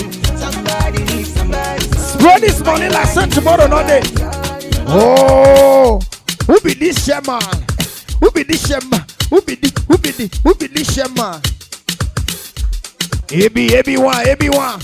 Spread 1.97 2.41
this 2.41 2.59
money 2.63 2.89
like 2.89 3.07
said 3.07 3.31
tomorrow, 3.31 3.67
not 3.67 3.87
day. 3.87 4.01
Oh. 4.87 5.99
Who 6.47 6.59
be 6.61 6.73
this 6.73 7.05
shaman? 7.05 7.41
Who 8.19 8.29
be 8.31 8.43
this 8.43 8.67
shaman? 8.67 9.03
Who 9.29 9.41
be 9.41 9.55
this? 9.55 9.71
Who 9.87 9.97
be 9.97 10.11
this? 10.11 10.39
Who 10.43 10.53
be 10.55 10.67
this 10.67 10.93
shaman? 10.93 11.41
AB, 13.33 13.69
AB1, 13.69 14.25
AB1. 14.25 14.77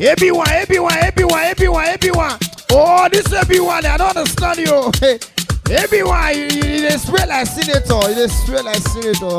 AB1, 0.00 0.44
AB1, 0.44 0.88
AB1, 0.88 1.52
AB1, 1.52 1.84
AB1. 1.98 2.64
Oh, 2.72 3.08
this 3.10 3.28
AB1, 3.28 3.84
I 3.84 3.96
don't 3.98 4.16
understand 4.16 4.58
you. 4.58 4.90
Hey, 5.66 5.86
AB1, 5.88 6.34
you, 6.34 6.60
you, 6.60 6.82
you 6.82 6.90
spray 6.98 7.26
like 7.26 7.46
senator. 7.46 8.10
You 8.10 8.28
spray 8.28 8.62
like 8.62 8.76
senator. 8.76 9.38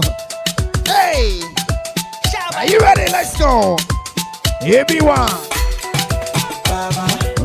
Hey, 0.86 1.42
are 2.56 2.66
you 2.66 2.80
ready? 2.80 3.12
Let's 3.12 3.38
go. 3.40 3.78
AB1. 4.62 5.30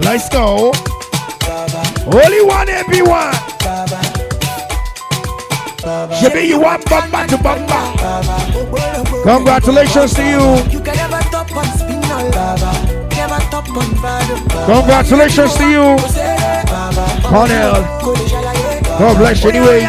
Let's 0.04 0.28
go. 0.28 0.72
Only 2.06 2.42
one 2.42 2.68
AB1. 2.68 3.32
Shabi, 6.20 6.46
you 6.46 6.60
want 6.60 6.84
bamba 6.84 7.26
to 7.28 7.36
bamba. 7.36 9.10
Congratulations 9.22 10.14
to 10.14 10.22
you. 10.22 10.56
You 10.70 10.80
can 10.80 10.96
never 10.96 11.20
top 11.30 11.54
on 11.54 11.64
spin 11.76 12.00
Never 12.00 13.40
top 13.50 13.68
on 13.68 13.90
vibe. 14.00 14.66
Congratulations 14.66 15.54
to 15.56 15.64
you. 15.68 15.96
Cornell. 17.28 17.83
God 18.98 19.16
bless 19.18 19.44
you 19.44 19.50
anyway. 19.50 19.88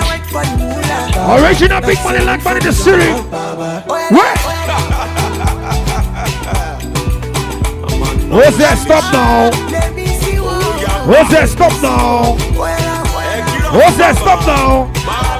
Original 1.29 1.81
big 1.81 1.97
money 2.03 2.25
like 2.25 2.43
money 2.43 2.59
the 2.59 2.73
city. 2.73 3.11
What? 4.11 4.37
What's 8.31 8.57
that? 8.57 8.77
Stop 8.83 9.13
now. 9.13 9.51
What's 11.07 11.31
that? 11.31 11.49
Stop 11.49 11.81
now. 11.81 12.35
What's 13.71 13.97
that? 13.97 14.15
Stop 14.17 14.45
now. 14.45 15.30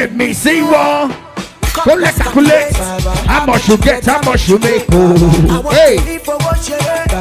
Give 0.00 0.16
me 0.16 0.32
see 0.32 0.62
one. 0.62 1.12
Collect, 1.84 2.20
collect. 2.32 2.74
How 3.28 3.44
much 3.44 3.68
you 3.68 3.76
get? 3.76 4.02
How 4.06 4.22
much 4.22 4.48
you 4.48 4.58
make? 4.58 4.86
Oh, 4.92 5.60
hey. 5.68 5.98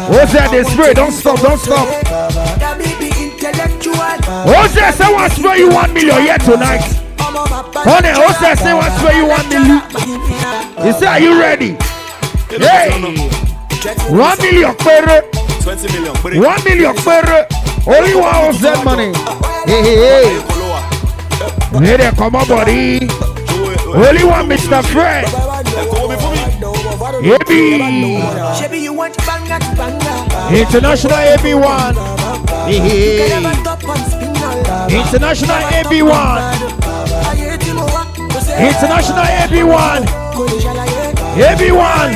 What's 0.07 0.31
that? 0.31 0.47
They 0.49 0.63
spray. 0.63 0.93
Don't 0.93 1.11
stop. 1.11 1.41
Don't 1.41 1.59
stop. 1.59 1.85
What's 4.47 4.75
that? 4.75 4.95
Someone 4.95 5.29
spray 5.29 5.59
you 5.59 5.69
one 5.69 5.93
million 5.93 6.21
here 6.21 6.37
tonight. 6.37 6.79
Honey, 7.19 8.15
what's 8.15 8.39
that? 8.39 8.57
Say 8.57 8.73
one 8.73 8.91
spray 8.95 9.17
you 9.17 9.27
one 9.27 9.49
million. 9.51 9.83
He 10.79 10.93
say, 10.97 11.07
are 11.07 11.19
you 11.19 11.37
ready? 11.37 11.75
Hey. 12.47 12.95
One 14.07 14.37
million 14.39 14.73
pere. 14.79 15.27
20 15.59 15.99
million. 15.99 16.15
It. 16.15 16.39
One 16.39 16.63
million 16.63 16.95
pere. 16.95 17.45
Only 17.85 18.15
one 18.15 18.55
of 18.55 18.61
that 18.61 18.81
money. 18.85 19.11
Hey, 19.67 19.83
hey, 19.83 20.39
hey. 20.39 20.58
Hey 21.71 21.97
there, 21.97 22.12
come 22.13 22.36
on, 22.36 22.47
buddy. 22.47 23.08
Only 23.93 24.23
one 24.23 24.49
Mr. 24.49 24.84
Fred. 24.89 25.25
AB. 27.21 27.51
International 30.49 31.17
AB1. 31.38 31.93
Hey, 32.65 32.73
You 32.73 32.82
hey, 32.82 33.29
can 33.29 33.43
never 33.43 33.55
hey. 33.55 33.63
top 33.63 33.84
on 33.88 33.97
spin 34.10 34.34
International 34.97 35.62
AB1. 35.77 36.39
International 38.58 39.25
AB1. 39.25 40.01
AB1. 41.38 42.10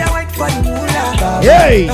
Hey. 1.43 1.87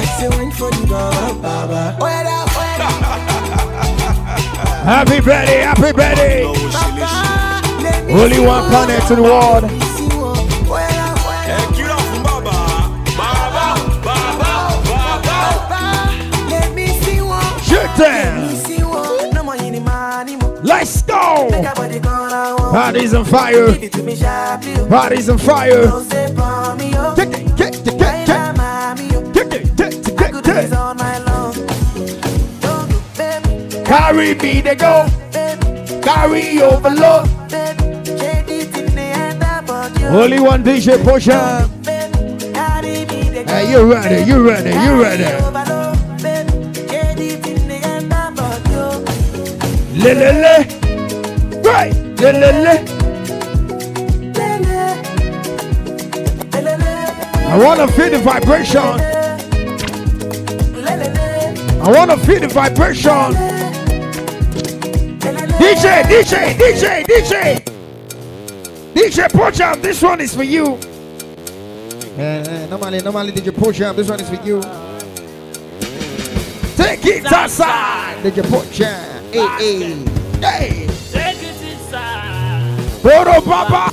Happy 4.85 5.19
birthday, 5.19 5.59
happy 5.61 5.91
birthday. 5.91 7.28
Only 8.11 8.39
one 8.39 8.67
planet 8.69 9.03
to 9.07 9.15
the 9.15 9.21
world. 9.21 9.69
Shut 17.63 17.97
down. 17.97 18.49
Let's 20.63 21.01
go. 21.03 21.49
Bodies 22.71 23.13
on 23.13 23.25
fire. 23.25 23.67
Bodies 24.89 25.29
on 25.29 25.37
fire. 25.37 25.85
Kick 27.15 27.29
it, 27.29 27.57
kick 27.57 27.75
it, 27.75 27.85
kick 27.85 27.93
it, 27.93 27.99
kick 29.33 29.53
it, 29.53 29.53
kick 29.53 29.53
it, 29.53 29.77
kick 29.77 29.93
it, 29.93 30.17
kick 30.17 30.33
it. 30.55 30.69
Carry 33.85 34.33
me, 34.33 34.61
they 34.61 34.75
go. 34.75 35.05
Carry 36.01 36.61
overload. 36.63 37.29
Only 40.11 40.39
one 40.39 40.63
DJ 40.63 40.97
Posha. 40.97 41.67
Hey, 43.47 43.71
you 43.71 43.91
ready? 43.91 44.23
You 44.29 44.47
ready? 44.47 44.69
You 44.69 45.01
ready? 45.01 45.23
Le 49.95 50.13
le 50.13 50.31
le. 50.43 50.55
Right. 51.63 51.93
Le 52.21 52.31
le 52.31 52.51
le. 52.63 52.99
I 57.51 57.57
wanna 57.57 57.87
feel 57.87 58.09
the 58.11 58.19
vibration. 58.19 58.99
I 61.81 61.91
wanna 61.91 62.17
feel 62.17 62.39
the 62.39 62.47
vibration. 62.47 63.33
DJ, 65.59 66.03
DJ, 66.03 66.53
DJ, 66.57 67.03
DJ. 67.05 67.68
DJ 68.93 69.27
Pocham, 69.29 69.81
this 69.81 70.01
one 70.01 70.21
is 70.21 70.35
for 70.35 70.43
you. 70.43 70.77
Uh, 72.17 72.67
normally, 72.69 73.01
normally 73.01 73.31
DJ 73.31 73.51
Pocham, 73.51 73.95
this 73.95 74.09
one 74.09 74.19
is 74.19 74.29
for 74.29 74.35
you. 74.45 74.61
Take 76.75 77.05
it 77.05 77.31
outside. 77.31 78.23
DJ 78.23 78.43
Pocham. 78.43 79.31
Hey, 79.31 79.47
hey, 80.41 80.85
hey. 80.85 80.87
Photo 83.01 83.41
Papa. 83.41 83.91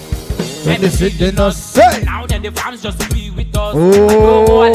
When 0.67 0.81
they 0.81 0.89
sit 0.89 1.21
in 1.21 1.39
us, 1.39 1.57
say. 1.63 2.03
Now 2.05 2.27
then 2.27 2.43
the 2.43 2.51
fans 2.51 2.83
just 2.83 3.01
to 3.01 3.09
be 3.15 3.31
with 3.31 3.57
us. 3.57 3.75
Oh, 3.77 4.73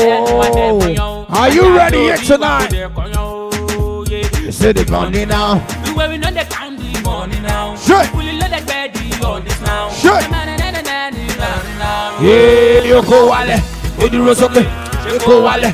are 1.29 1.49
you 1.49 1.75
ready 1.75 1.97
yet 1.97 2.23
tonight? 2.23 2.71
You 2.71 4.51
say 4.51 4.71
the 4.71 4.85
money 4.89 5.25
now. 5.25 5.65
We 5.85 5.93
where 5.93 6.09
we 6.09 6.17
know 6.17 6.31
they 6.31 6.45
count 6.45 6.77
the 6.79 7.01
money 7.01 7.39
now. 7.41 7.75
Shit. 7.75 8.09
This 10.01 10.13
now. 10.13 10.41
Shit. 12.19 12.25
Yeah. 12.25 12.27
Yeah, 12.27 12.83
you 12.85 13.01
go 13.03 13.29
wale. 13.31 13.57
You 13.99 14.09
do 14.09 14.25
roll 14.25 14.35
sókè. 14.35 14.63
You 15.07 15.19
go 15.19 15.43
wale. 15.45 15.69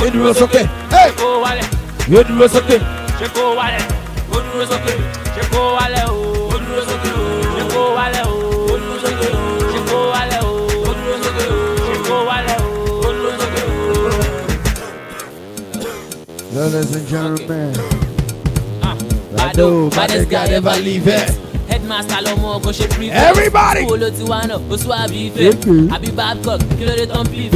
You 0.00 0.10
do 0.10 0.18
roll 0.24 0.34
sókè. 0.34 0.62
Hey, 0.90 1.10
Ṣé 1.10 1.16
kó 1.16 1.40
wálẹ̀? 1.42 1.68
you 2.08 2.24
do 2.24 2.34
roll 2.38 2.48
sókè. 2.48 2.78
Ṣé 3.18 3.26
kó 3.34 3.54
wálẹ̀? 3.58 3.84
Ó 4.32 4.34
dúró 4.44 4.64
sókè. 4.70 4.92
Ṣé 5.34 5.42
kó 5.52 5.60
wálẹ̀ 5.76 6.04
o? 6.06 6.12
Ó 6.52 6.56
dúró 6.62 6.82
sókè 6.88 7.10
o. 7.12 7.24
Ṣé 7.56 7.62
kó 7.74 7.82
wálẹ̀ 7.96 8.24
o? 8.26 8.34
Ó 8.72 8.76
dúró 8.82 8.96
sókè 9.04 9.28
o. 9.32 9.42
Ṣé 9.72 9.80
kó 9.90 9.98
wálẹ̀ 10.12 10.42
o? 10.42 10.52
Dúró 10.96 11.16
sókè 11.24 11.44
o. 11.50 11.60
Ṣé 11.86 11.94
kó 12.08 12.16
wálẹ̀ 12.28 12.58
o? 12.60 12.70
Dúró 13.02 13.30
sókè 13.40 13.62
o. 13.66 13.74
Ladies 16.54 16.94
and 16.96 17.06
gentlemen, 17.08 17.72
Bado, 19.36 19.88
baddest 19.96 20.28
guy 20.28 20.46
ever 20.52 20.76
leave 20.84 21.08
it. 21.08 21.41
Headmaster 21.92 22.22
lọmọ 22.24 22.58
kò 22.64 22.70
ṣe 22.72 22.86
free 22.92 23.10
Everybody. 23.10 23.84
Kó 23.86 23.96
ló 23.96 24.08
ti 24.10 24.22
wá 24.24 24.40
náà, 24.48 24.58
sún 24.82 24.92
àbí 25.02 25.30
ìfẹ́. 25.30 25.88
Àbí 25.94 26.08
Babcock, 26.16 26.60
kí 26.78 26.84
ló 26.84 26.92
dé 26.96 27.06
tán 27.06 27.24
bí? 27.30 27.50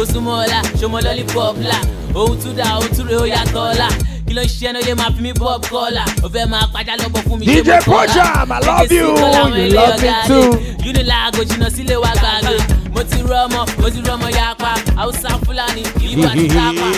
Ó 0.00 0.04
súnmọ́ 0.12 0.34
ọ̀la, 0.44 0.60
ṣọmọ 0.80 0.98
lollipop 1.04 1.56
la. 1.70 1.78
Òun 2.14 2.36
tún 2.42 2.56
dá, 2.56 2.64
òun 2.78 2.88
tún 2.96 3.06
rè 3.08 3.16
ó 3.16 3.26
yàtọ̀ 3.26 3.72
ọ̀la. 3.72 3.88
Kí 4.26 4.34
ló 4.34 4.42
ń 4.42 4.46
ṣiṣẹ́ 4.48 4.72
náà 4.74 4.82
yé 4.86 4.94
máa 4.94 5.10
fi 5.16 5.22
mí 5.22 5.32
pop 5.32 5.62
kọ́là? 5.70 6.04
Ó 6.24 6.28
fẹ́ 6.34 6.46
máa 6.52 6.66
pàjá 6.74 6.94
lọ́bọ̀ 7.00 7.22
fún 7.26 7.38
mi 7.38 7.46
ṣé 7.46 7.54
DJ 7.62 7.68
mo 7.68 7.74
kọ́lá? 7.78 8.06
Pojam, 8.06 8.52
I 8.52 8.58
love 8.66 8.92
you. 8.92 9.08
You 9.08 9.68
love 9.78 10.02
me 10.02 10.10
too. 10.26 10.50
dé. 10.82 10.88
Unilag 10.88 11.32
òjìnà 11.40 11.68
sílé 11.76 11.96
wa 12.02 12.10
gbàgbé. 12.20 12.56
Mo 12.94 13.02
ti 13.10 13.18
rọ́mọ, 13.30 13.60
mo 13.80 13.88
ti 13.90 14.00
rọ́mọ 14.08 14.28
yapa. 14.38 14.70
Hausa 14.96 15.30
Fúlàní, 15.44 15.82
ìlú 16.06 16.22
àti 16.30 16.46
Tápà. 16.56 16.88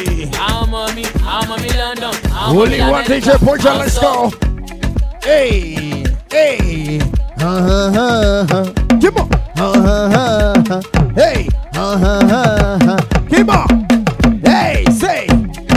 Àwọn 0.46 0.62
ọmọ 0.64 0.80
mi, 0.96 1.02
àwọn 1.32 1.44
ọmọ 1.44 1.54
mi 1.62 1.68
London. 1.80 2.14
àwọn 2.32 2.48
ọmọ 2.48 2.54
mi 2.54 2.60
Only 2.62 2.80
one 2.80 3.04
Amẹ́ríkà. 3.04 3.20
DJ 3.20 3.44
Pocha, 3.44 3.72
let's 3.78 3.98
go. 3.98 4.30
Hey, 5.22 5.89
hey. 6.30 7.00
Uh-huh, 7.38 8.46
uh-huh. 8.48 8.72
Come 9.00 9.16
on. 9.16 9.32
Uh 9.58 10.62
huh. 10.66 10.82
Hey. 11.14 11.48
Uh 11.74 11.98
huh. 11.98 13.00
Keep 13.28 13.48
on. 13.48 14.40
Hey. 14.44 14.84
Say. 14.92 15.26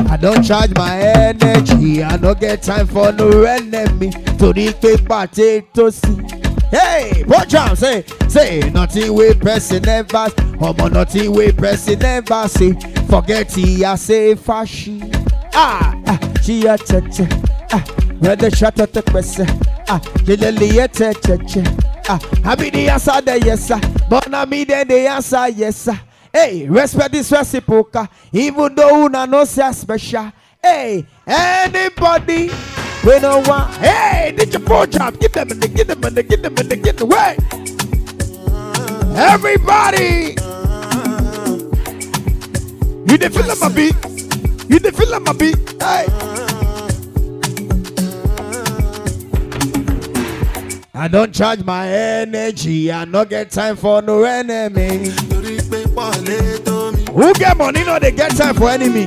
I 0.10 0.18
don't 0.18 0.44
charge 0.44 0.74
my 0.76 1.00
energy. 1.00 2.04
I 2.04 2.18
don't 2.18 2.40
get 2.40 2.62
time 2.62 2.88
for 2.88 3.12
no 3.12 3.44
enemy. 3.44 4.12
Torí 4.38 4.72
pé 4.80 4.98
potato 4.98 5.90
sí. 5.90 6.44
Hey, 6.72 7.24
watch 7.28 7.54
out, 7.54 7.78
say, 7.78 8.04
say, 8.28 8.60
nothing 8.72 9.14
we 9.14 9.36
person 9.36 9.84
never, 9.84 10.26
omo 10.58 10.92
nothing 10.92 11.32
we 11.32 11.52
person 11.52 12.00
never 12.00 12.48
say. 12.48 12.74
Forget 13.08 13.56
it, 13.60 13.84
I 13.84 13.96
say 13.96 14.34
fashion. 14.34 15.12
Ah, 15.54 15.94
ah, 16.08 16.20
she 16.42 16.66
a 16.66 16.76
che. 16.76 17.28
Ah, 17.72 17.84
where 18.20 18.36
the 18.36 18.50
shot 18.50 18.80
at 18.80 18.92
the 18.92 19.04
question. 19.04 19.46
Ah, 19.88 20.00
she 20.26 20.36
lily 20.38 20.80
a 20.80 20.88
che 20.88 21.14
che. 21.14 21.64
Ah, 22.08 22.20
I 22.44 22.56
be 22.56 22.70
the 22.70 22.90
answer 22.90 23.22
the 23.22 23.40
yes 23.40 23.68
sir, 23.68 23.80
but 24.10 24.30
now 24.30 24.46
me 24.46 24.64
then 24.64 24.88
the 24.88 25.08
answer 25.08 25.50
yes 25.50 25.76
sir. 25.78 26.00
Hey, 26.32 26.68
respect 26.68 27.12
this 27.12 27.32
reciprocal, 27.32 28.08
even 28.32 28.74
though 28.76 29.06
una 29.06 29.28
no 29.28 29.44
say 29.46 29.72
special. 29.72 30.32
Hey, 30.62 31.06
anybody 31.28 32.50
we 33.04 33.20
don't 33.20 33.48
want. 33.48 33.76
Hey, 33.78 34.34
did 34.36 34.54
your 34.54 34.62
poor 34.62 34.88
job? 34.88 35.20
Give 35.20 35.32
them 35.32 35.50
a 35.50 35.52
and 35.52 35.76
give 35.76 35.88
them 35.88 36.04
and 36.04 36.30
give 36.30 36.42
them 36.42 36.56
give 36.56 36.98
them 36.98 37.12
away. 37.12 37.38
Everybody, 39.16 40.36
you 43.06 43.18
the 43.18 43.30
feel 43.30 43.56
my 43.58 43.70
beat. 43.70 43.96
You 44.70 44.80
the 44.80 44.92
feel 44.92 45.20
my 45.20 45.34
beat. 45.34 45.82
Hey. 45.82 46.53
I 50.96 51.08
don't 51.08 51.34
charge 51.34 51.64
my 51.64 51.88
energy. 51.90 52.92
I 52.92 53.06
no 53.06 53.26
get 53.26 53.50
time 53.50 53.76
for 53.76 54.02
no 54.04 54.24
enemy. 54.24 55.10
Who 57.12 57.34
get 57.34 57.58
money? 57.58 57.84
No, 57.84 57.98
they 58.00 58.12
get 58.12 58.36
time 58.36 58.54
for 58.56 58.70
enemy. 58.70 59.06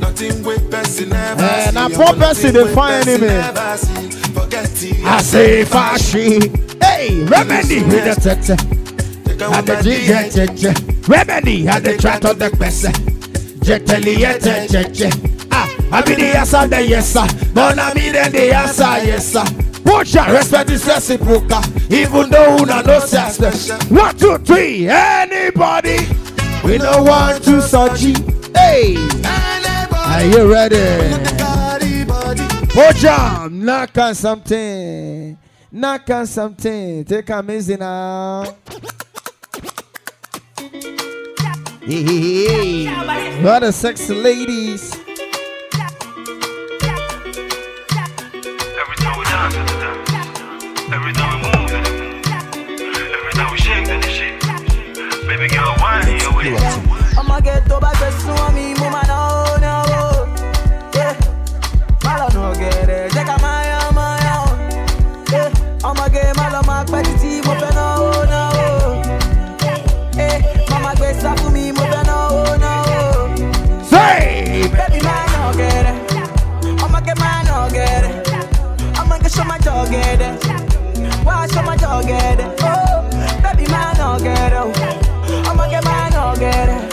Nothing 0.00 0.42
person 0.70 1.10
never 1.10 1.42
Eh, 1.42 1.66
see. 1.68 1.74
na 1.74 1.88
Omo, 1.88 1.94
poor 1.96 2.14
person 2.16 2.54
wey 2.54 2.74
find 2.74 3.04
person 3.04 3.24
enemy. 3.24 5.04
I 5.04 5.22
say 5.22 5.64
fashion. 5.64 6.40
Hey, 6.82 7.22
remedy 7.24 7.82
with 7.84 8.04
the 8.04 8.14
tete. 8.20 8.58
Had 9.40 9.66
the 9.66 9.76
tete. 9.82 11.08
Remedy 11.08 11.64
had 11.64 11.84
the 11.84 11.96
chat 11.96 12.24
on 12.24 12.38
the 12.38 12.50
person. 12.50 12.92
Jeteli 13.62 14.16
yete 14.16 14.66
tete. 14.68 15.48
Ah, 15.52 15.68
I 15.92 16.02
be 16.02 16.14
the 16.16 16.36
answer 16.38 16.66
the 16.66 16.84
yes 16.84 17.12
sir. 17.12 17.26
I 17.78 17.94
me 17.94 18.10
then 18.10 18.32
the 18.32 18.52
answer 18.52 18.82
yes 19.06 19.32
sir. 19.32 19.44
Watch 19.90 20.14
out, 20.14 20.30
respect 20.30 20.68
this 20.68 20.86
reciprocal. 20.86 21.60
Even 21.90 22.30
though 22.30 22.58
una 22.62 22.80
no 22.82 23.00
say 23.00 23.28
special. 23.30 23.76
One, 23.94 24.16
two, 24.16 24.38
three. 24.38 24.88
Anybody? 24.88 26.06
We 26.64 26.78
don't 26.78 27.04
want 27.04 27.42
to 27.42 27.60
surgery. 27.60 28.14
Hey, 28.54 28.94
are 29.94 30.24
you 30.24 30.52
ready? 30.52 31.10
Watch 32.76 33.04
out, 33.04 33.50
knock 33.50 33.98
on 33.98 34.14
something. 34.14 35.36
Knock 35.72 36.08
on 36.10 36.26
something. 36.26 37.04
Take 37.04 37.28
a 37.28 37.44
easy 37.52 37.76
now. 37.76 38.44
Hey, 41.80 42.02
hey, 42.02 42.84
hey. 42.84 43.42
What 43.42 43.64
a 43.64 43.72
sexy 43.72 44.14
ladies. 44.14 45.09
I'ma 56.42 57.38
get 57.40 57.66
to 57.68 57.78
back 57.78 57.98
to 57.98 58.10
swami, 58.12 58.72
mama 58.80 59.02
no 59.06 59.56
no. 59.60 59.74
Yeah, 60.94 61.14
malo 62.02 62.28
no 62.32 62.54
get 62.54 62.88
it. 62.88 63.12
Take 63.12 63.28
a 63.28 63.36
maya 63.42 63.92
maya. 63.92 64.48
Yeah, 65.30 65.52
I'ma 65.84 66.08
get 66.08 66.34
malo 66.38 66.62
ma 66.64 66.82
petty 66.84 67.12
tea, 67.18 67.42
mo 67.42 67.52
fe 67.60 67.68
no 67.76 67.88
oh, 68.00 68.24
no. 68.32 68.42
Yeah, 70.16 70.64
mama 70.70 70.94
get 70.96 71.20
sa 71.20 71.34
for 71.36 71.50
me, 71.50 71.72
mo 71.72 71.82
fe 71.82 72.02
no 72.08 72.28
oh, 72.32 72.56
no. 72.56 73.84
Say, 73.84 74.62
baby 74.72 75.04
man 75.04 75.26
no 75.36 75.50
it. 75.60 75.86
I'ma 76.82 77.00
get 77.00 77.18
man 77.18 77.44
no 77.44 77.68
it. 77.70 78.98
I'ma 78.98 79.18
get 79.18 79.30
show 79.30 79.44
my 79.44 79.58
dog 79.58 79.92
it. 79.92 80.22
Why 81.22 81.46
show 81.48 81.62
my 81.62 81.76
dog 81.76 82.08
it? 82.08 82.40
Oh, 82.62 83.02
baby 83.42 83.70
man 83.70 83.94
no 83.98 84.16
it. 84.16 84.52
Oh. 84.54 84.72
I'ma 85.50 85.68
get 85.68 85.84
man 85.84 86.09
together. 86.40 86.88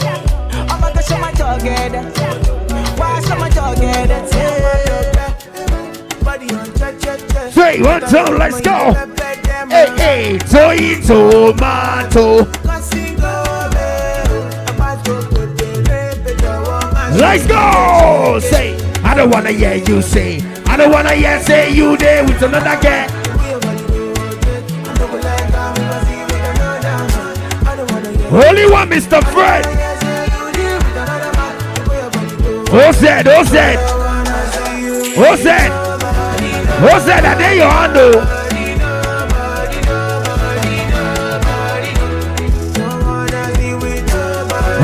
Oh 0.68 0.78
my 0.78 0.92
gosh, 0.92 1.10
I'm 1.10 1.32
together. 1.32 2.02
Why 2.98 3.22
am 3.30 3.42
I 3.42 3.48
together? 3.48 4.20
Three, 7.50 7.82
one, 7.82 8.00
two, 8.02 8.36
let's 8.36 8.60
go. 8.60 8.92
Hey, 9.68 9.88
hey, 9.96 10.38
toy 10.38 11.00
tomato. 11.00 12.44
Let's 17.16 17.46
go. 17.46 18.38
Say, 18.40 18.76
I 19.02 19.14
don't 19.14 19.30
wanna 19.30 19.52
hear 19.52 19.76
you 19.76 20.02
say. 20.02 20.42
I 20.66 20.76
don't 20.76 20.92
wanna 20.92 21.14
hear 21.14 21.40
say 21.40 21.70
you 21.70 21.96
there 21.96 22.22
with 22.22 22.42
another 22.42 22.78
guy. 22.82 23.27
Only 28.30 28.70
one, 28.70 28.90
Mr. 28.90 29.24
Fred. 29.32 29.64
What's 32.70 33.00
that? 33.00 33.26
Oh? 33.26 33.38
What's 33.38 33.50
that? 33.52 33.78
What's 35.16 35.44
that? 35.44 35.70
What's 36.82 37.04
that? 37.06 37.22
That 37.22 37.38
day 37.38 37.56
you 37.56 37.62
handle. 37.62 38.20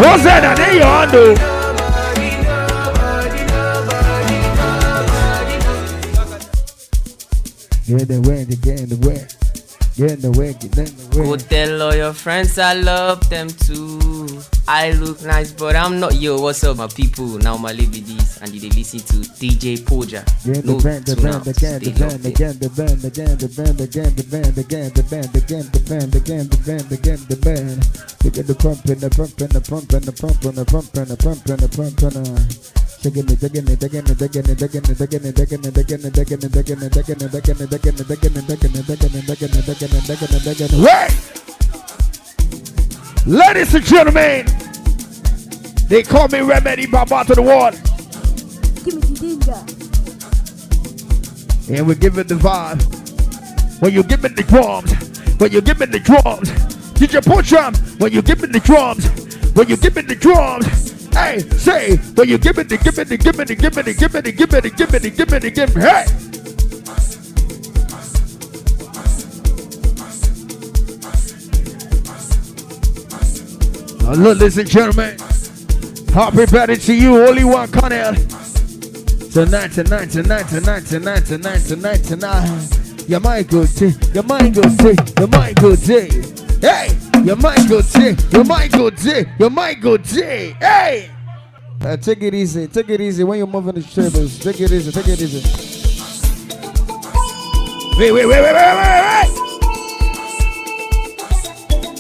What's 0.01 0.23
oh? 0.23 0.25
that? 0.25 0.41
That 0.41 0.57
day 0.57 0.77
you 0.77 0.83
handle. 0.83 1.55
Yeah, 7.87 8.05
they 8.07 8.19
were, 8.19 8.45
they 8.47 8.57
get 8.57 8.81
in 8.81 8.89
the 8.89 8.97
way 9.07 9.34
get 9.97 10.11
in 10.13 10.21
the 10.21 10.31
way, 10.39 10.53
get 10.55 10.77
in 10.79 10.85
the 10.85 11.19
way. 11.19 11.27
Go 11.27 11.37
tell 11.37 11.83
all 11.83 11.95
your 11.95 12.13
friends 12.13 12.59
I 12.59 12.75
love 12.75 13.29
them 13.29 13.49
too. 13.49 14.41
I 14.67 14.93
look 14.93 15.23
nice, 15.23 15.53
but 15.53 15.77
I'm 15.77 16.01
not. 16.01 16.15
Yo, 16.15 16.41
what's 16.41 16.65
up, 16.65 16.79
my 16.79 16.87
people? 16.87 17.27
Now 17.39 17.57
my 17.57 17.73
this, 17.73 18.41
and 18.41 18.51
they 18.51 18.69
listen 18.71 19.01
to 19.01 19.29
DJ 19.37 19.77
Poja. 19.79 20.25
Get 20.45 20.65
No 20.65 20.79
the 20.79 20.83
band, 20.83 21.05
the 21.05 21.17
band, 21.17 21.47
again, 21.47 21.81
the 21.81 21.91
band, 21.91 22.25
again, 22.25 22.59
the 22.59 22.69
band, 22.71 23.05
again, 23.05 23.37
the 23.37 23.49
band, 23.49 23.85
again, 23.85 24.15
the 24.15 24.25
band, 24.25 24.59
again, 24.59 24.93
the 24.95 25.03
band, 25.05 25.37
again, 25.37 25.69
the 25.71 25.81
band, 25.85 26.15
again, 26.15 26.49
the 26.49 26.57
band, 26.65 26.93
again, 26.93 27.21
the 27.29 27.37
band. 27.37 28.35
Get 28.35 28.47
the 28.47 28.55
pump 28.55 28.85
and 28.87 29.01
the 29.01 29.11
pump 29.11 29.41
and 29.41 29.51
the 29.51 29.61
pump 29.61 29.93
and 29.93 30.03
the 30.03 30.13
pump 30.13 30.45
and 30.45 30.57
the 30.57 30.65
pump 30.65 30.97
and 30.97 31.07
the 31.07 31.17
pump 31.17 31.47
and 31.47 31.61
the 31.61 31.69
pump 31.69 32.03
and 32.03 32.25
the. 32.25 32.84
Shaking 33.05 33.29
it, 33.29 33.39
digging 33.39 33.69
it, 33.69 33.79
digging 33.79 34.01
it, 34.01 34.17
digging 34.17 34.49
it, 34.49 34.57
digging 34.57 34.81
it, 34.81 34.97
digging 34.97 35.25
it, 35.27 35.37
digging 35.37 35.61
it, 35.61 35.75
digging 35.75 36.01
it, 36.01 36.15
digging 36.15 36.41
it, 36.41 36.49
digging 36.49 36.81
it, 36.81 36.89
digging 36.89 36.89
it, 36.89 36.89
digging 36.89 37.21
it, 37.21 37.29
digging 37.29 37.61
it, 37.61 38.09
digging 38.09 38.33
it, 38.33 38.49
digging 38.49 38.73
it, 38.73 38.89
digging 38.89 39.13
it, 39.13 39.27
digging 39.29 39.53
it, 39.53 39.67
digging 39.69 39.93
it, 39.93 40.09
digging 40.09 40.33
it, 40.33 40.41
digging 40.43 40.73
it. 40.73 40.81
Wait! 40.81 41.13
Ladies 43.27 43.75
and 43.75 43.85
gentlemen, 43.85 44.47
they 45.87 46.03
call 46.03 46.29
me 46.29 46.41
Remedy 46.41 46.87
Baba 46.87 47.25
to 47.27 47.35
the 47.35 47.43
wall. 47.43 47.73
Give 48.87 48.95
me 48.95 49.01
the 49.05 49.21
danger. 49.21 49.61
And 51.77 51.87
we 51.87 51.97
give 51.97 52.17
it 52.17 52.29
the 52.29 52.37
vibe. 52.37 52.81
When 53.83 53.93
you 53.93 54.03
give 54.03 54.23
me 54.23 54.31
the 54.31 54.45
drums, 54.45 54.91
when 55.39 55.53
you 55.53 55.61
give 55.61 55.79
me 55.79 55.85
the 55.85 56.01
drums, 56.01 56.49
DJ 56.95 57.21
Pusham, 57.21 57.77
when 58.01 58.13
you 58.15 58.23
give 58.23 58.41
me 58.41 58.49
the 58.49 58.61
drums, 58.61 59.07
when 59.53 59.69
you 59.69 59.77
give 59.77 59.95
me 59.95 60.01
the 60.01 60.15
drums, 60.15 60.94
hey, 61.15 61.41
say, 61.57 61.97
when 62.15 62.29
you 62.29 62.39
give 62.39 62.59
it 62.59 62.69
the, 62.69 62.77
give 62.77 62.97
me 62.97 63.05
the, 63.05 63.17
give 63.17 63.39
me 63.39 63.45
the, 63.45 63.55
give 63.55 63.77
me 63.77 63.83
the, 63.83 63.95
give 63.95 64.13
me 64.15 64.21
the, 64.21 64.33
give 64.33 64.53
me 64.53 64.61
the, 64.61 64.71
give 64.71 64.93
me 64.93 64.99
the, 64.99 65.11
give 65.11 65.31
me 65.31 65.39
the, 65.39 65.51
give 65.51 65.75
me, 65.75 65.83
hey. 65.83 66.05
Now, 74.05 74.13
look, 74.13 74.39
ladies 74.39 74.59
and 74.59 74.69
gentlemen, 74.69 75.17
happy 76.13 76.47
birthday 76.47 76.77
to 76.77 76.95
you, 76.95 77.25
only 77.27 77.45
one 77.45 77.71
Connell. 77.71 78.15
Tonight, 79.33 79.73
tonight, 79.73 80.11
tonight, 80.11 80.47
tonight, 80.47 80.85
tonight, 80.85 81.25
tonight, 81.25 81.61
tonight, 81.61 82.05
tonight. 82.05 83.09
Your 83.09 83.21
mind 83.21 83.49
good 83.49 83.69
day, 83.75 83.93
your 84.13 84.23
mind 84.25 84.55
good 84.55 84.77
day, 84.79 84.95
your 85.19 85.29
mind 85.29 85.57
good 85.57 85.81
day. 85.81 86.09
Hey, 86.61 86.97
your 87.25 87.37
mind 87.37 87.69
good 87.69 87.87
day, 87.93 88.17
your 88.31 88.45
mind 88.45 88.73
good 88.73 88.97
day, 88.97 89.25
your 89.39 89.51
mind 89.51 89.81
good 89.81 90.03
day. 90.03 90.55
Hey. 90.61 91.11
Uh, 91.81 91.97
take 91.97 92.23
it 92.23 92.35
easy, 92.35 92.67
take 92.67 92.89
it 92.91 93.01
easy 93.01 93.25
when 93.25 93.39
you're 93.39 93.47
moving 93.47 93.75
the 93.75 93.83
tables. 93.83 94.39
Take 94.39 94.61
it 94.61 94.71
easy, 94.71 94.93
take 94.93 95.09
it 95.09 95.21
easy. 95.21 95.41
Wait, 97.99 98.13
wait, 98.13 98.27
wait, 98.27 98.41
wait, 98.41 98.43
wait, 98.43 98.55
wait, 98.55 99.03
wait. 99.03 99.31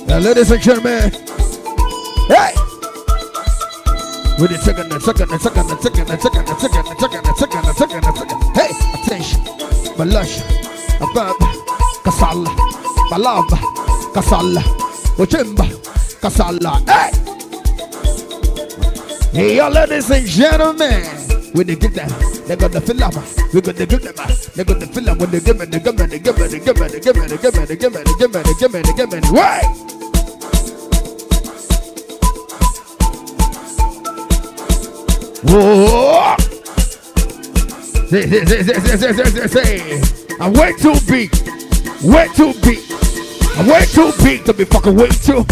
Now, 0.07 0.19
ladies 0.19 0.51
and 0.51 0.63
gentlemen, 0.63 1.11
hey! 2.29 2.53
With 4.39 4.51
the 4.51 4.59
second, 4.63 4.89
the 4.91 5.01
second, 5.01 5.29
the 5.31 5.39
second, 5.39 5.69
the 5.69 5.77
second, 5.79 6.07
the 6.09 6.19
second, 6.19 6.47
the 6.47 6.57
second, 6.59 6.85
the 6.85 6.95
second, 6.99 7.25
the 7.25 7.35
second, 7.35 7.63
the 7.65 7.73
second, 7.75 8.03
the 8.03 8.13
second. 8.13 8.41
Hey, 8.55 8.71
attention. 9.01 9.41
Balash, 9.97 10.43
Abab, 10.99 11.39
Kasala, 12.03 12.51
Balab, 13.11 13.49
Kasala, 14.13 14.63
Uchimba, 15.17 15.65
Kasala. 16.21 16.83
Hey! 16.89 17.13
Hey, 19.33 19.69
ladies 19.69 20.11
and 20.11 20.27
gentlemen, 20.27 21.05
when 21.55 21.67
they 21.69 21.77
get 21.77 21.95
that, 21.95 22.11
they 22.49 22.57
got 22.57 22.73
the 22.73 22.81
fill. 22.81 22.97
We 23.53 23.61
got 23.61 23.77
the 23.77 23.87
good 23.87 24.03
them. 24.03 24.15
They 24.57 24.65
got 24.65 24.81
the 24.81 24.87
fill 24.87 25.15
when 25.15 25.31
they 25.31 25.41
give 25.41 25.59
me, 25.59 25.67
they 25.67 25.79
give 25.79 25.97
me, 25.97 26.07
they 26.07 26.19
give 26.19 26.37
me, 26.37 26.47
they 26.49 26.59
give 26.59 26.77
me, 26.77 26.89
they 26.89 26.99
give 26.99 27.15
me, 27.17 27.27
they 27.27 27.37
give 27.39 27.55
me, 27.55 27.65
they 27.65 27.77
give 27.77 27.93
me, 27.93 28.03
they 28.03 28.15
give 28.19 28.33
me, 28.35 28.43
they 28.43 28.55
give 28.59 28.73
me, 28.73 28.83
they 28.83 28.93
give 28.93 29.13
me. 29.13 29.21
Why? 29.31 29.63
Whoa! 35.47 36.37
Say, 38.09 38.27
say, 38.27 38.45
say, 38.45 38.63
say, 38.63 38.79
say, 38.81 38.97
say, 38.97 39.13
say, 39.13 39.31
say, 39.31 39.47
say. 39.47 40.03
I'm 40.41 40.53
way 40.55 40.73
too 40.79 40.95
big. 41.07 41.31
Way 42.03 42.29
too 42.35 42.53
big. 42.63 43.04
I'm 43.57 43.67
way 43.69 43.85
too 43.87 44.13
big 44.23 44.45
to 44.45 44.53
be 44.53 44.65
fucking 44.65 44.97
way 44.97 45.09
too. 45.09 45.45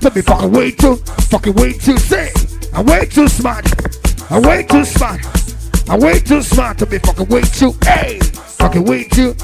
To 0.00 0.10
be 0.10 0.22
fucking 0.22 0.52
way 0.52 0.72
too. 0.72 0.96
Fucking 1.30 1.54
way 1.54 1.72
too. 1.72 1.96
Say. 1.98 2.32
I'm 2.72 2.86
way 2.86 3.06
too 3.06 3.28
smart. 3.28 3.64
I'm 4.30 4.42
way 4.42 4.64
too 4.64 4.84
smart. 4.84 5.20
I'm 5.88 6.00
way 6.00 6.18
too 6.18 6.42
smart 6.42 6.78
to 6.78 6.86
be 6.86 6.98
fucking 6.98 7.28
way 7.28 7.42
too. 7.42 7.72
Hey! 7.84 8.18
Fucking 8.58 8.84
way 8.84 9.04
too. 9.04 9.36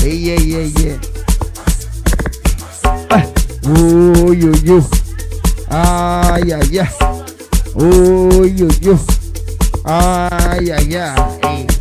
Hey, 0.00 0.16
yeah, 0.16 0.40
yeah, 0.40 0.68
yeah. 0.80 0.98
Ah, 2.84 3.32
oh, 3.66 4.32
yo, 4.32 4.52
yo. 4.64 4.80
Ah, 5.70 6.38
yeah, 6.38 6.62
yeah. 6.70 6.88
Oh, 7.76 8.42
yo, 8.44 8.68
yo. 8.80 8.98
Ah, 9.84 10.58
yeah, 10.60 10.80
yeah. 10.80 11.38
Hey. 11.42 11.71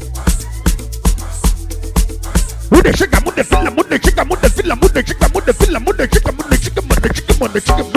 The 2.71 2.91
chicken, 2.93 3.23
the 3.35 3.43
filler, 3.43 3.69
the 3.69 3.99
chicken, 3.99 4.27
the 4.29 4.49
filler, 4.49 4.75
the 4.75 5.03
chicken, 5.03 5.31
the 5.45 5.53
filler, 5.53 5.79
the 5.79 6.07
chicken, 6.07 6.37
the 6.37 6.57
chicken, 6.57 6.87
the 6.87 7.09
chicken, 7.13 7.51
the 7.51 7.61
chicken. 7.61 7.91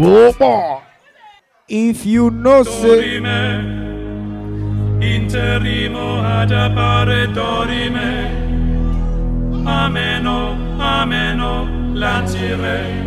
Oh. 0.00 0.82
If 1.68 2.06
you 2.06 2.30
know, 2.30 2.62
say 2.62 3.77
interrimo 5.28 6.24
ad 6.24 6.50
appare 6.50 7.30
dorime. 7.30 8.46
Ameno, 9.64 10.56
ameno, 10.78 11.68
lancire, 11.92 13.04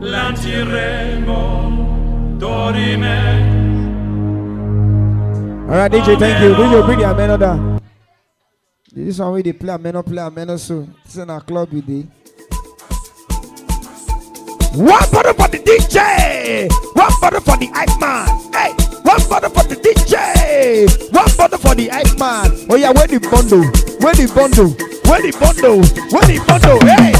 lanciremo, 0.00 1.38
dorime. 2.36 3.54
All 5.68 5.76
right, 5.76 5.90
DJ, 5.92 6.16
thank 6.18 6.40
you. 6.42 6.54
Bring 6.56 6.72
your 6.72 6.84
bring 6.84 6.98
your 7.00 7.14
ameno 7.14 7.38
down. 7.38 7.80
This 8.92 9.18
one 9.20 9.32
we 9.34 9.42
they 9.42 9.52
play 9.52 9.74
ameno, 9.74 10.02
play 10.04 10.22
ameno 10.22 10.58
so. 10.58 10.88
This 11.04 11.16
in 11.18 11.30
our 11.30 11.40
club 11.40 11.68
we 11.72 11.82
dey. 11.82 12.06
One 14.74 15.10
bottle 15.12 15.34
for 15.34 15.48
the 15.48 15.58
DJ. 15.62 16.68
One 16.94 17.12
bottle 17.20 17.40
for 17.40 17.56
the 17.56 17.66
hype 17.72 18.00
man. 18.00 18.26
Hey, 18.52 18.72
one 19.06 19.22
bottle 19.28 19.50
for 19.50 19.62
the 19.64 19.76
DJ. 19.76 20.90
One 21.12 21.30
bottle 21.36 21.58
for 21.58 21.74
the 21.74 21.88
hype 21.88 22.18
man. 22.18 22.50
Oh 22.68 22.76
yeah, 22.76 22.90
where 22.90 23.06
the 23.06 23.20
bundle? 23.20 23.62
Where 24.02 24.14
the 24.14 24.26
bundle? 24.34 24.70
Where 25.06 25.22
the 25.22 25.30
bundle? 25.38 25.80
Where 26.10 26.26
the 26.26 26.38
bundle? 26.46 26.80
Hey. 26.82 27.14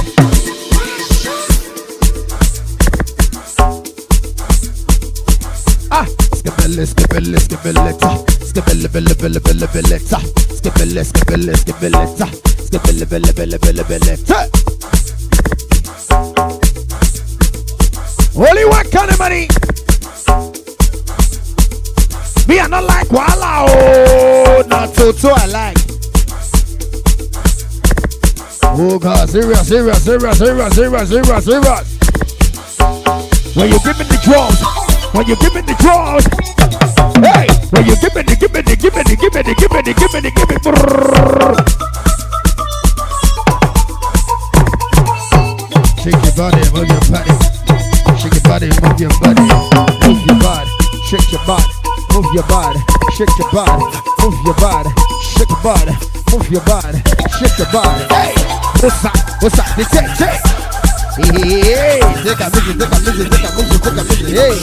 Ah, 5.90 6.06
skibele, 6.34 6.86
skibele, 6.86 7.38
skibele. 7.38 7.92
Skibele, 8.44 8.88
bele, 8.92 9.14
bele, 9.14 9.40
bele, 9.40 9.66
bele. 9.72 9.98
Skibele, 9.98 11.04
skibele, 11.04 11.54
skibele. 11.56 12.06
Skibele. 12.66 13.06
Only 18.36 18.64
one 18.66 18.90
kind 18.90 19.10
of 19.10 19.18
money. 19.18 19.48
Me, 22.46 22.60
I 22.60 22.66
not 22.68 22.84
like 22.84 23.10
Walla. 23.10 23.66
Oh, 23.68 24.62
not 24.68 24.94
Toto, 24.94 25.30
I 25.34 25.46
like. 25.46 25.76
Oh, 28.78 28.98
God, 28.98 29.28
serious, 29.28 29.66
serious, 29.66 30.04
serious, 30.04 30.38
serious, 30.38 30.74
serious, 30.74 31.08
serious, 31.08 31.44
serious. 31.44 31.96
When 33.56 33.68
you 33.72 33.78
give 33.80 33.98
me 33.98 34.04
the 34.04 34.18
drums, 34.22 34.60
when 35.14 35.26
you 35.26 35.34
give 35.36 35.54
me 35.54 35.62
the 35.62 35.74
drums, 35.80 36.26
hey, 37.24 37.48
when 37.70 37.86
you 37.86 37.96
give 37.96 38.14
me 38.14 38.22
the, 38.22 38.36
give 38.38 38.52
me 38.52 38.62
the, 38.62 38.76
give 38.76 38.94
me 38.94 39.02
the, 39.02 39.16
give 39.16 39.32
me 39.32 39.42
the, 39.42 39.54
give 39.56 39.72
me 39.72 39.80
the, 39.82 39.94
give 39.96 40.12
me 40.12 40.20
the, 40.20 40.30
give 40.30 40.48
me 40.48 40.56
the. 40.60 40.70
Shake 45.98 46.22
your 46.22 46.34
body, 46.36 46.62
move 46.70 46.86
your 46.86 47.00
body. 47.10 47.34
Shake 48.20 48.34
your 48.34 48.44
body, 48.46 48.68
move 48.84 49.00
your 49.00 49.10
body. 49.18 49.42
Move 50.06 50.20
your 50.26 50.38
body, 50.38 50.70
shake 51.08 51.32
your 51.32 51.42
body. 51.46 51.64
Move 52.16 52.32
your 52.32 52.48
body, 52.48 52.80
shake 53.12 53.28
your 53.38 53.52
body. 53.52 53.84
Move 54.24 54.40
your 54.46 54.54
body, 54.54 54.88
shake 55.36 55.50
your 55.50 55.60
body. 55.60 55.92
Move 56.32 56.48
your 56.50 56.64
body, 56.64 56.96
shake 57.36 57.58
your 57.58 57.68
body. 57.70 58.04
Hey, 58.08 58.32
what's 58.80 59.04
up? 59.04 59.12
What's 59.42 59.58
up? 59.58 59.76
This 59.76 59.92
it, 59.92 60.08
hey. 60.16 60.40
Hey, 61.20 62.00
take 62.24 62.40
a 62.40 62.48
music, 62.56 62.80
take 62.80 62.88
a 62.88 62.96
music, 63.04 63.28
take 63.28 63.44
a 63.44 63.52
music, 63.52 63.84
take 63.84 63.92
a 63.92 64.04
music. 64.08 64.32
Hey. 64.32 64.56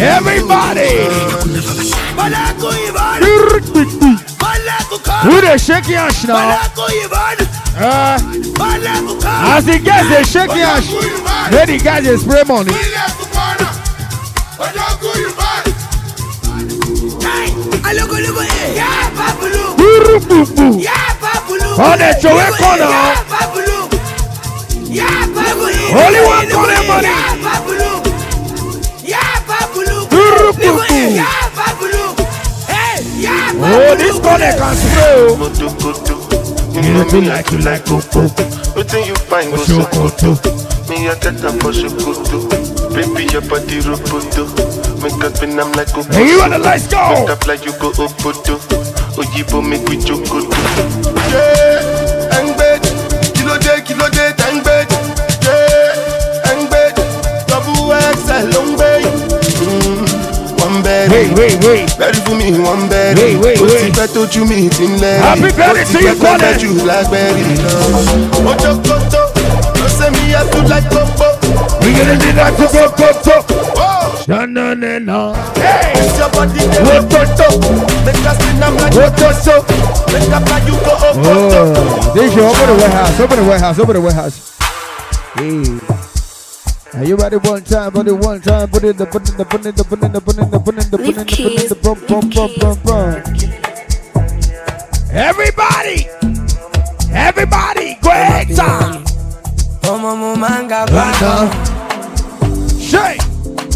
Everybody! 0.00 0.88
Who 5.28 5.36
they 5.42 5.58
shake 5.58 5.88
your 5.88 5.98
ass 5.98 6.24
now? 6.24 6.36
Uh, 6.38 7.59
as 7.82 9.64
the 9.64 9.78
guys 9.82 10.08
they 10.10 10.22
shake 10.24 10.54
your 10.54 10.66
ass, 10.66 10.86
then 11.50 11.66
the 11.68 11.78
guys 11.82 12.04
they 12.04 12.16
spray 12.16 12.42
money. 12.46 12.72
On 21.80 21.96
the 21.98 22.12
Joey 22.20 22.50
corner. 22.60 22.90
Only 25.92 26.20
one 26.20 26.48
corner 26.50 26.82
money. 26.86 27.08
Oh, 33.62 33.94
this 33.96 34.18
corner 34.20 34.52
can 34.56 34.74
spray. 34.76 36.19
You 36.72 36.82
know 36.94 37.04
me 37.12 37.28
like 37.28 37.50
you 37.50 37.58
like 37.58 37.84
cocoa. 37.84 38.20
Oh, 38.22 38.74
Wetin 38.78 39.02
oh. 39.02 39.06
you 39.06 39.14
find 39.26 39.50
go 39.50 39.58
so. 39.58 40.60
Me 40.88 41.08
I 41.08 41.14
get 41.18 41.42
am 41.44 41.58
for 41.58 41.72
shokoto. 41.72 42.38
Baby 42.94 43.30
your 43.32 43.42
body 43.42 43.78
roboto. 43.82 44.46
Make 45.02 45.22
us 45.24 45.36
spin 45.36 45.58
am 45.58 45.72
like 45.72 45.92
cocoa. 45.92 46.12
Hey, 46.12 46.28
you 46.28 46.48
the 46.48 46.58
lights 46.58 46.86
go. 46.88 46.98
Make 47.14 47.30
up 47.30 47.46
like 47.46 47.64
you 47.64 47.72
go 47.78 47.90
obodo. 47.92 48.58
Oyibo 49.18 49.62
make 49.68 49.86
we 49.88 49.96
jokoto. 49.98 50.50
Yeah, 51.30 51.69
ready. 61.10 61.34
Wait, 61.34 61.38
wait, 61.38 61.64
wait. 61.64 61.98
Ready 61.98 62.20
for 62.24 62.34
me, 62.36 62.58
one 62.60 62.88
berry. 62.88 63.36
Wait, 63.36 63.36
wait, 63.42 63.60
wait. 63.60 63.70
Ó 63.70 63.84
ti 63.84 63.90
pẹ́ 63.98 64.06
tójú 64.14 64.42
mi 64.48 64.68
ti 64.68 64.84
ń 64.86 64.98
lẹ́rìí. 65.02 65.22
Happy 65.26 65.50
berry 65.58 65.84
to 65.84 65.98
you, 66.06 66.14
Kọ́lẹ̀. 66.22 66.34
Ó 66.34 66.38
ti 66.38 66.44
pẹ́ 66.44 66.52
tójú 66.60 66.86
lágbẹ́rì 66.88 67.44
náà. 67.62 67.74
Ọjọ́ 68.50 68.72
kótó, 68.86 69.22
ló 69.78 69.86
ṣe 69.98 70.06
mí 70.14 70.22
yàtú 70.32 70.58
láì 70.70 70.82
kókó. 70.92 71.28
Gbígbélé 71.80 72.14
ní 72.22 72.30
náà 72.38 72.50
kókó 72.58 72.84
kótó. 72.98 73.36
Oh. 73.76 73.90
Ṣáná 74.28 74.64
lè 74.82 74.92
nà. 75.08 75.18
Wo 76.86 76.96
tótó. 77.12 77.46
Wo 78.96 79.06
tótó. 79.18 79.40
Oh, 81.12 81.26
oh. 81.26 82.12
this 82.14 82.32
is 82.32 82.38
open 82.38 82.66
the 82.66 82.74
warehouse, 82.80 83.20
open 83.20 83.36
the 83.38 83.44
warehouse, 83.48 83.78
open 83.78 83.94
the 83.94 84.00
warehouse. 84.00 84.36
Hey. 85.36 85.89
Are 86.94 87.04
you 87.04 87.16
ready 87.16 87.36
one 87.36 87.62
time, 87.62 87.92
put 87.92 88.08
it 88.08 88.12
one 88.12 88.40
time, 88.40 88.68
put 88.68 88.82
it 88.84 88.96
the 88.98 89.06
put 89.06 89.28
it 89.28 89.36
the 89.36 89.44
put 89.44 89.64
it 89.64 89.76
the 89.76 89.84
put 89.84 90.02
it 90.02 90.12
the 90.12 90.20
put 90.20 90.38
it 90.38 90.50
the 90.50 90.58
put 90.60 90.74
it 90.76 90.90
the 90.90 90.98
put 90.98 91.08
it 91.08 91.14
the 91.14 91.24
put 91.24 91.52
it 91.54 91.68
the 91.68 91.76
put 91.76 92.06
pum 92.08 92.30
pum 92.30 92.50
pum 92.58 92.76
pum. 92.82 93.22
Everybody, 95.12 96.08
everybody, 97.12 97.88
great 98.02 98.48
time. 98.56 99.04
Ọmọ 99.90 100.10
mo 100.20 100.30
máa 100.42 100.58
ń 100.62 100.68
ga 100.70 100.80
London. 100.96 101.46
Shay, 102.78 103.14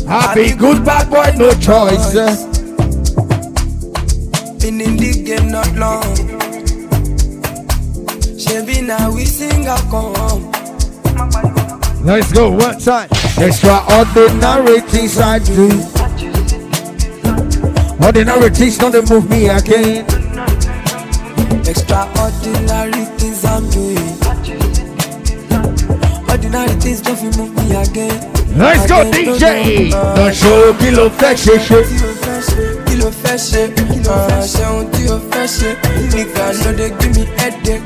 I 0.09 0.35
be 0.35 0.55
good 0.63 0.85
bad 0.87 1.07
boy, 1.11 1.31
no 1.39 1.51
choice. 1.59 2.15
eh. 2.15 2.35
Been 4.61 4.81
in 4.81 4.95
the 4.97 5.11
game 5.27 5.49
not 5.51 5.71
long. 5.83 6.15
Shebi 8.43 8.79
na 8.89 9.11
we 9.15 9.25
sing 9.27 9.67
a 9.67 9.77
come. 9.91 10.54
Let's 12.05 12.33
go 12.33 12.51
one 12.51 12.79
time. 12.79 13.09
Extraordinary 13.39 14.81
things 14.93 15.19
I 15.19 15.39
do. 15.39 15.69
Ordinary 18.05 18.51
things 18.51 18.77
don't 18.79 19.09
move 19.11 19.29
me 19.31 19.49
again. 19.49 20.05
Extraordinary 21.67 23.05
things 23.19 23.45
I'm 23.45 23.69
doing. 23.71 23.99
Ordinary 26.29 26.75
things 26.81 27.01
don't 27.01 27.37
move 27.39 27.55
me 27.57 27.75
again. 27.75 28.31
Let's 28.57 28.87
go, 28.87 29.11
DJ. 29.11 29.91
The 29.91 30.33
show 30.33 30.73
below 30.75 31.09
flex 31.11 31.41
shit 31.43 31.63
shit. 31.63 31.87
Kí 32.87 32.95
ló 33.01 33.11
fẹ́ 33.11 33.37
ṣe? 33.39 33.63
Ah, 34.09 34.43
Ṣé 34.53 34.63
ohun 34.71 34.87
tí 34.93 35.03
o 35.11 35.17
fẹ́ 35.31 35.47
ṣe? 35.55 35.71
Nigga 36.15 36.45
no 36.63 36.71
dey 36.79 36.91
give 37.01 37.15
me 37.17 37.25
headache. 37.39 37.83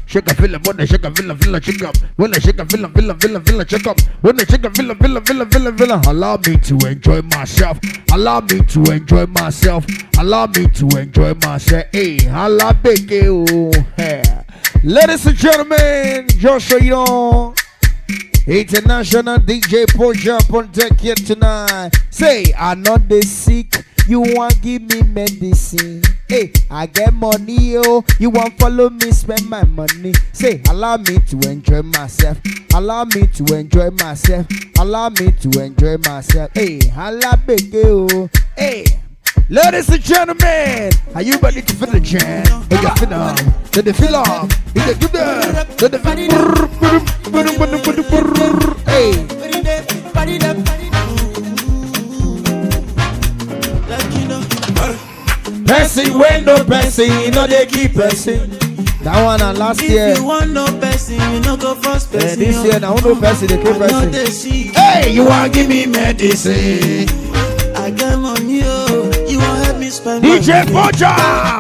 Shake 0.06 0.30
a 0.30 0.58
when 0.58 0.76
they 0.76 0.86
shake 0.86 1.04
a 1.04 1.10
feel 1.10 1.34
feel 1.34 1.60
shake 1.60 1.82
up. 1.82 1.96
When 2.16 2.30
they 2.30 2.38
shake 2.38 2.58
a 2.60 2.66
feel 2.66 2.88
feel 2.88 3.14
feel 3.14 3.40
feel 3.40 3.64
shake 3.64 3.86
up. 3.86 4.00
When 4.20 4.36
they 4.36 4.44
shake 4.44 4.64
a 4.64 4.70
feel 4.70 4.94
feel 4.94 5.20
feel 5.22 5.44
feel 5.46 5.72
feel 5.72 6.00
allow 6.08 6.36
me 6.36 6.56
to 6.58 6.74
enjoy 6.86 7.22
myself. 7.22 7.78
Allow 8.12 8.40
me 8.42 8.60
to 8.60 8.82
enjoy 8.92 9.26
myself. 9.26 9.86
Allow 10.18 10.46
me 10.48 10.68
to 10.68 10.86
enjoy 10.98 11.34
myself. 11.42 11.86
Hey, 11.92 12.18
holla 12.18 12.78
big 12.80 13.10
eh, 13.10 13.26
oh. 13.26 13.72
Hey. 13.96 14.22
Ladies 14.84 15.26
and 15.26 15.36
gentlemen, 15.36 16.28
just 16.28 16.68
so 16.68 16.76
you. 16.76 17.61
International 18.47 19.38
DJ 19.38 19.86
push 19.95 20.26
up 20.26 20.53
on 20.53 20.66
deck 20.72 20.99
here 20.99 21.14
tonight. 21.14 21.90
Say, 22.11 22.53
I 22.59 22.74
know 22.74 22.99
they 22.99 23.20
sick. 23.22 23.84
You 24.09 24.20
want 24.20 24.61
give 24.62 24.82
me 24.82 25.03
medicine? 25.03 26.03
Hey, 26.28 26.53
I 26.68 26.86
get 26.86 27.14
money, 27.14 27.76
oh. 27.76 28.05
You 28.18 28.30
want 28.30 28.59
follow 28.59 28.90
me 28.90 29.12
spend 29.12 29.49
my 29.49 29.64
money? 29.64 30.12
Say, 30.32 30.61
allow 30.68 30.97
me 30.97 31.18
to 31.20 31.49
enjoy 31.49 31.82
myself. 31.82 32.38
Allow 32.74 33.05
me 33.05 33.28
to 33.28 33.55
enjoy 33.55 33.90
myself. 33.90 34.47
Allow 34.78 35.11
me 35.11 35.30
to 35.30 35.62
enjoy 35.62 35.99
myself. 35.99 36.51
Hey, 36.55 36.80
holla 36.88 37.40
big 37.47 37.72
oh. 37.76 38.28
Hey. 38.57 39.01
Ladies 39.48 39.88
and 39.88 40.02
gentlemen, 40.02 40.90
are 41.14 41.22
you 41.22 41.38
ready 41.38 41.62
to 41.62 41.74
feel 41.74 41.90
the 41.90 42.00
jam? 42.00 42.44
Hey, 42.70 42.80
you 42.80 42.88
feel? 42.96 43.34
Did 43.70 43.84
they 43.84 43.92
feel 43.92 44.16
on? 44.16 44.48
Did 44.48 44.82
they 44.82 44.94
give 44.94 45.12
them? 45.12 45.66
Did 45.76 45.92
they 45.92 45.98
feel? 45.98 46.12
Hey. 48.86 49.26
Person 55.66 56.18
when 56.18 56.44
no 56.44 56.64
person, 56.64 57.06
you 57.22 57.30
know 57.30 57.46
they 57.46 57.66
keep 57.66 57.94
person. 57.94 58.50
That 59.02 59.24
one 59.24 59.42
and 59.42 59.58
last 59.58 59.82
year. 59.82 60.08
If 60.08 60.18
you 60.18 60.24
want 60.24 60.50
no 60.52 60.66
person, 60.78 61.14
you 61.14 61.40
no 61.40 61.56
go 61.56 61.74
first 61.74 62.12
person. 62.12 62.38
this 62.38 62.56
oh. 62.58 62.64
year 62.64 62.80
now 62.80 62.94
no 62.94 63.14
person 63.16 63.48
they 63.48 63.56
keep 63.56 63.76
person. 63.76 64.12
Hey, 64.74 65.12
you 65.12 65.24
want 65.24 65.52
give 65.52 65.68
me 65.68 65.86
medicine? 65.86 67.08
I 67.74 67.90
got 67.90 68.21
spend 69.93 70.24
DJ 70.24 70.72
money. 70.72 70.93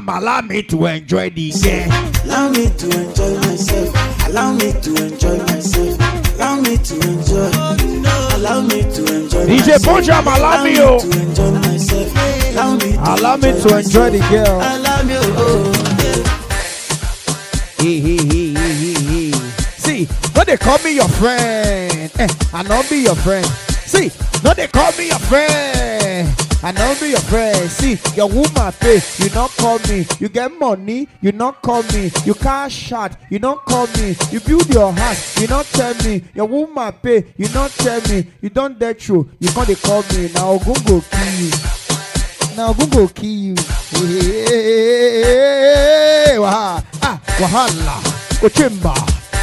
Allow 0.08 0.40
me 0.42 0.62
to 0.62 0.86
enjoy 0.86 1.30
this 1.30 1.64
year. 1.64 1.86
Allow 2.24 2.48
me 2.50 2.68
to 2.70 2.86
enjoy 2.86 3.34
myself. 3.40 4.28
Allow 4.28 4.52
me 4.54 4.72
to 4.72 4.90
enjoy 5.04 5.38
myself. 5.38 5.98
Allow 6.34 6.60
me 6.60 6.76
to 6.78 6.94
enjoy. 6.94 7.50
Allow 8.36 8.60
me 8.62 8.82
to 8.82 9.02
enjoy 9.14 9.46
DJ. 9.46 9.78
Pojam, 9.84 10.22
allow 10.22 10.64
me, 10.64 10.76
oh. 10.78 10.98
to 10.98 11.20
enjoy 11.20 11.50
myself. 11.50 12.12
Allow 12.52 12.74
me 12.74 12.92
to 12.92 13.12
Allow 13.12 13.36
me 13.36 13.52
to 13.60 13.78
enjoy 13.78 14.10
the 14.10 14.18
girl. 14.30 14.60
Allow 14.60 15.02
me, 15.02 15.14
oh. 15.18 15.72
Hey, 17.78 17.98
hey, 18.00 18.16
hey, 18.16 18.52
hey, 18.54 18.72
hey, 18.74 19.30
hey. 19.30 19.52
See, 19.78 20.08
no 20.34 20.44
they 20.44 20.56
call 20.56 20.78
me 20.78 20.94
your 20.94 21.08
friend, 21.08 22.10
eh, 22.18 22.28
I 22.52 22.62
not 22.62 22.88
be 22.88 22.98
your 22.98 23.16
friend. 23.16 23.44
See, 23.86 24.10
no 24.44 24.54
they 24.54 24.68
call 24.68 24.92
me 24.92 25.08
your 25.08 25.18
friend, 25.18 26.28
I 26.64 26.70
not 26.70 27.00
be 27.00 27.08
your 27.10 27.18
friend. 27.20 27.68
See, 27.70 27.98
your 28.14 28.28
woman 28.28 28.72
pay, 28.78 29.00
you 29.18 29.30
not 29.34 29.50
call 29.56 29.78
me. 29.88 30.06
You 30.20 30.28
get 30.28 30.56
money, 30.58 31.08
you 31.20 31.32
not 31.32 31.60
call 31.60 31.82
me. 31.94 32.10
You 32.24 32.34
cash 32.34 32.72
shot, 32.72 33.16
you 33.30 33.38
not 33.40 33.64
call 33.64 33.88
me. 33.98 34.14
You 34.30 34.38
build 34.40 34.72
your 34.72 34.92
house, 34.92 35.40
you 35.40 35.48
not 35.48 35.66
tell 35.66 35.94
me. 36.04 36.22
Your 36.34 36.46
woman 36.46 36.92
pay, 37.02 37.24
you 37.36 37.48
not 37.48 37.70
tell 37.72 38.00
me. 38.02 38.26
You 38.40 38.50
don't 38.50 38.78
dare 38.78 38.94
true, 38.94 39.28
you 39.40 39.48
can't 39.50 39.66
they 39.66 39.74
call 39.74 40.02
me. 40.14 40.30
Now 40.34 40.58
go 40.58 40.74
go 40.86 41.00
kill 41.10 41.34
you. 41.40 41.50
Now 42.56 42.72
go 42.74 42.86
go 42.86 43.08
kill 43.08 43.24
you. 43.28 43.54
Hey, 45.02 46.38
waha, 46.38 46.82
ah, 47.02 47.20
wahala, 47.38 47.96
ochimba, 48.46 48.94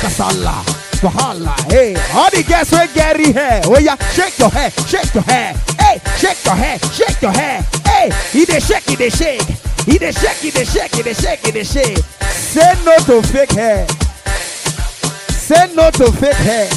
kasala, 0.02 0.64
wahala. 1.02 1.54
Hey, 1.72 1.96
all 2.14 2.30
the 2.30 2.44
guests 2.44 2.72
get 2.94 3.20
in 3.20 3.34
here. 3.34 3.62
Oh 3.66 3.78
yeah, 3.80 3.96
shake 4.12 4.38
your 4.40 4.50
hair, 4.50 4.70
shake 4.88 5.14
your 5.14 5.24
hair. 5.24 5.54
Hey, 5.80 6.00
shake 6.18 6.44
your 6.46 6.56
hair, 6.56 6.80
shake 6.92 7.22
your 7.22 7.32
hair. 7.32 7.66
Hey, 7.86 8.12
he 8.32 8.46
dey 8.46 8.60
shake, 8.60 8.84
he 8.90 8.96
dey 8.96 9.10
shake. 9.10 9.42
He 9.86 9.98
dey 9.98 10.12
shake, 10.12 10.38
he 10.38 10.52
dey 10.52 10.64
shake, 10.66 10.94
he 10.96 11.02
dey 11.04 11.14
shake, 11.14 11.40
he 11.46 11.52
dey 11.52 11.64
shake. 11.64 11.98
Say 12.30 12.74
no 12.86 12.98
to 13.06 13.22
fake 13.28 13.52
hair. 13.52 13.88
Say 15.30 15.74
no 15.76 15.90
to 15.92 16.12
fake 16.12 16.34
hair. 16.36 16.70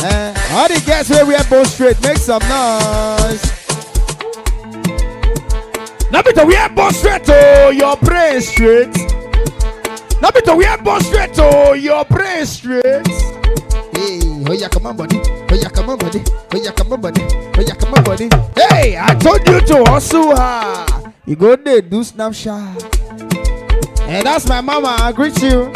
Eh, 0.00 0.34
all 0.52 0.68
the 0.68 0.80
guests 0.86 1.10
will 1.10 1.26
wear 1.26 1.42
bone 1.50 1.64
straight. 1.64 2.00
Make 2.02 2.18
some 2.18 2.42
noise. 2.48 3.42
Now 6.10 6.22
be 6.22 6.32
to 6.32 6.44
wear 6.46 6.68
bone 6.70 6.92
straight 6.92 7.24
to 7.24 7.72
your 7.74 7.96
brain 7.96 8.40
straight. 8.40 8.94
Now 10.20 10.30
be 10.30 10.40
to 10.42 10.56
wear 10.56 10.76
bone 10.78 11.00
straight 11.00 11.32
to 11.34 11.78
your 11.78 12.04
brain 12.04 12.44
straight. 12.44 13.06
Hey, 13.94 14.20
oh 14.46 14.52
yeah, 14.52 14.68
come 14.68 14.86
on, 14.86 14.96
buddy. 14.96 15.20
Oh 15.20 15.54
yeah, 15.54 15.68
come 15.68 15.90
on, 15.90 15.98
buddy. 15.98 16.22
Oh 16.52 16.60
yeah, 16.62 16.72
come 16.72 16.92
on, 16.92 17.00
buddy. 17.00 17.22
Oh 17.22 17.60
yeah, 17.60 17.74
come 17.74 17.94
on, 17.94 18.04
buddy. 18.04 18.28
Hey, 18.56 18.98
I 18.98 19.14
told 19.14 19.46
you 19.48 19.60
to 19.60 19.84
hustle 19.90 20.34
hard. 20.34 21.14
You 21.24 21.36
go 21.36 21.54
there, 21.56 21.82
do 21.82 22.00
Snapchat. 22.00 22.82
And 24.08 24.26
that's 24.26 24.48
my 24.48 24.60
mama. 24.60 24.96
I 25.00 25.12
greet 25.12 25.40
you. 25.42 25.72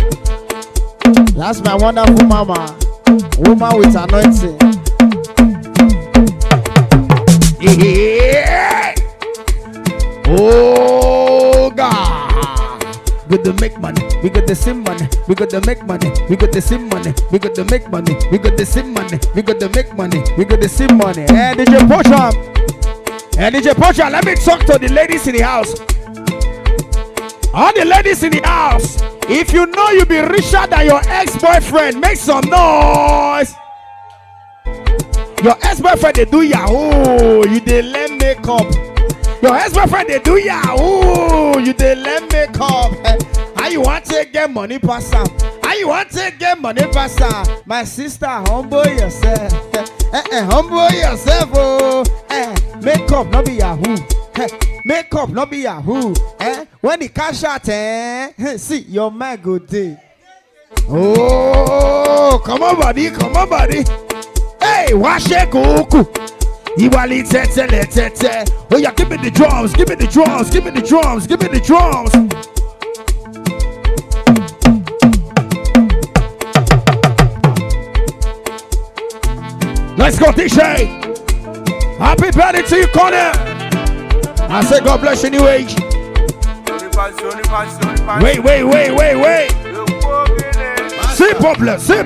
That's 1.36 1.60
my 1.60 1.74
wonderful 1.76 2.26
mama. 2.26 2.76
Woman 3.38 3.76
with 3.76 3.94
anointing. 3.94 4.58
Yeah. 7.60 8.94
Oh 10.26 10.71
got 13.32 13.44
to 13.44 13.52
make 13.54 13.78
money. 13.78 14.02
We 14.22 14.28
got 14.28 14.46
to 14.46 14.54
sing 14.54 14.82
money. 14.82 15.08
We 15.26 15.34
got 15.34 15.48
to 15.50 15.60
make 15.66 15.82
money. 15.86 16.12
We 16.28 16.36
got 16.36 16.52
to 16.52 16.60
sing 16.60 16.88
money. 16.88 17.14
We 17.30 17.38
got 17.38 17.54
to 17.54 17.64
make 17.64 17.88
money. 17.88 18.14
We 18.30 18.36
got 18.38 18.58
to 18.58 18.66
sing 18.66 18.92
money. 18.92 19.18
We 19.34 19.40
got 19.42 19.58
to 19.60 19.68
make 19.70 19.94
money. 19.96 20.22
We 20.36 20.44
got 20.44 20.60
to 20.60 20.68
sing 20.68 20.96
money. 20.98 21.22
Eh, 21.22 21.54
hey, 21.54 21.64
DJ 21.64 21.78
Pocham. 21.88 22.32
Hey, 23.36 23.46
eh, 23.46 23.50
DJ 23.50 23.72
Pocham, 23.72 24.10
let 24.12 24.26
me 24.26 24.34
talk 24.34 24.60
to 24.66 24.78
the 24.78 24.88
ladies 24.92 25.26
in 25.26 25.36
the 25.36 25.40
house. 25.42 25.72
All 27.54 27.72
the 27.74 27.86
ladies 27.86 28.22
in 28.22 28.32
the 28.32 28.42
house. 28.44 28.98
If 29.28 29.52
you 29.54 29.64
know 29.66 29.90
you 29.90 30.04
be 30.04 30.18
richer 30.18 30.66
than 30.66 30.84
your 30.86 31.00
ex-boyfriend, 31.08 32.00
make 32.00 32.16
some 32.18 32.44
noise. 32.50 33.54
Your 35.42 35.56
ex-boyfriend 35.62 36.16
they 36.16 36.24
do 36.26 36.42
yahoo, 36.42 37.48
you 37.48 37.60
dey 37.60 37.82
learn 37.82 38.18
makeup. 38.18 38.91
Your 39.42 39.56
ex-boyfriend 39.56 40.08
they 40.08 40.18
do 40.20 40.38
yahoo, 40.38 41.58
you 41.60 41.72
dey 41.72 41.96
learn 41.96 42.28
makeup. 42.30 42.92
Eh, 43.04 43.18
How 43.56 43.68
you 43.68 43.80
want 43.80 44.04
to 44.06 44.24
get 44.32 44.50
money 44.50 44.78
pass 44.78 45.12
am? 45.12 45.26
How 45.62 45.74
you 45.74 45.88
want 45.88 46.10
to 46.12 46.32
get 46.38 46.60
money 46.60 46.82
pass? 46.92 47.18
My 47.66 47.82
sister, 47.84 48.26
humble 48.26 48.86
yourself. 48.86 49.52
Eh, 49.74 50.22
eh, 50.32 50.44
humble 50.44 50.88
yourself, 50.96 51.50
oh. 51.54 52.04
Eh, 52.30 52.54
makeup 52.82 53.26
no 53.28 53.42
be 53.42 53.54
yahoo. 53.54 53.96
Eh, 54.36 54.48
makeup 54.84 55.28
no 55.30 55.44
be 55.46 55.58
yahoo. 55.58 56.14
Eh, 56.38 56.64
when 56.80 57.00
the 57.00 57.08
cash 57.08 57.42
out, 57.42 57.68
eh, 57.68 58.32
see 58.58 58.78
your 58.82 59.10
mind 59.10 59.42
go 59.42 59.58
dey. 59.58 59.96
Oh, 60.88 62.40
come 62.44 62.62
on, 62.62 62.76
buddy, 62.78 63.10
come 63.10 63.36
on, 63.36 63.48
buddy. 63.48 63.82
Hey, 64.60 64.94
wash 64.94 65.30
it, 65.30 65.50
kuku. 65.50 66.06
Iwali 66.76 67.22
tete 67.22 67.66
le 67.70 67.84
tete. 67.84 68.44
Oh 68.70 68.78
yeah, 68.78 68.92
give 68.94 69.10
me 69.10 69.18
the 69.18 69.30
drums, 69.30 69.74
give 69.74 69.88
me 69.88 69.94
the 69.94 70.06
drums, 70.06 70.50
give 70.50 70.64
me 70.64 70.70
the 70.70 70.80
drums, 70.80 71.26
give 71.26 71.40
me 71.40 71.48
the 71.48 71.60
drums. 71.60 72.12
Let's 79.98 80.18
go, 80.18 80.32
DJ. 80.32 80.88
Happy 81.98 82.30
birthday 82.30 82.62
to 82.62 82.76
you, 82.76 82.86
Connor. 82.88 83.32
I 84.50 84.64
say 84.64 84.80
God 84.80 85.00
bless 85.02 85.22
you, 85.22 85.30
new 85.30 85.46
age. 85.48 85.76
Wait, 88.22 88.42
wait, 88.42 88.64
wait, 88.64 88.90
wait, 88.90 89.16
wait. 89.16 89.48
C'est 91.14 91.34
problem, 91.34 91.78
c'est. 91.78 92.02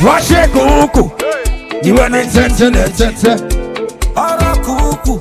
Russia 0.00 0.48
kuku. 0.48 1.10
You 1.10 1.43
want 1.92 2.14
it, 2.14 2.30
tete, 2.32 2.70
tete. 2.98 3.32
ọ̀rọ̀ 4.26 4.54
kúkú 4.64 5.14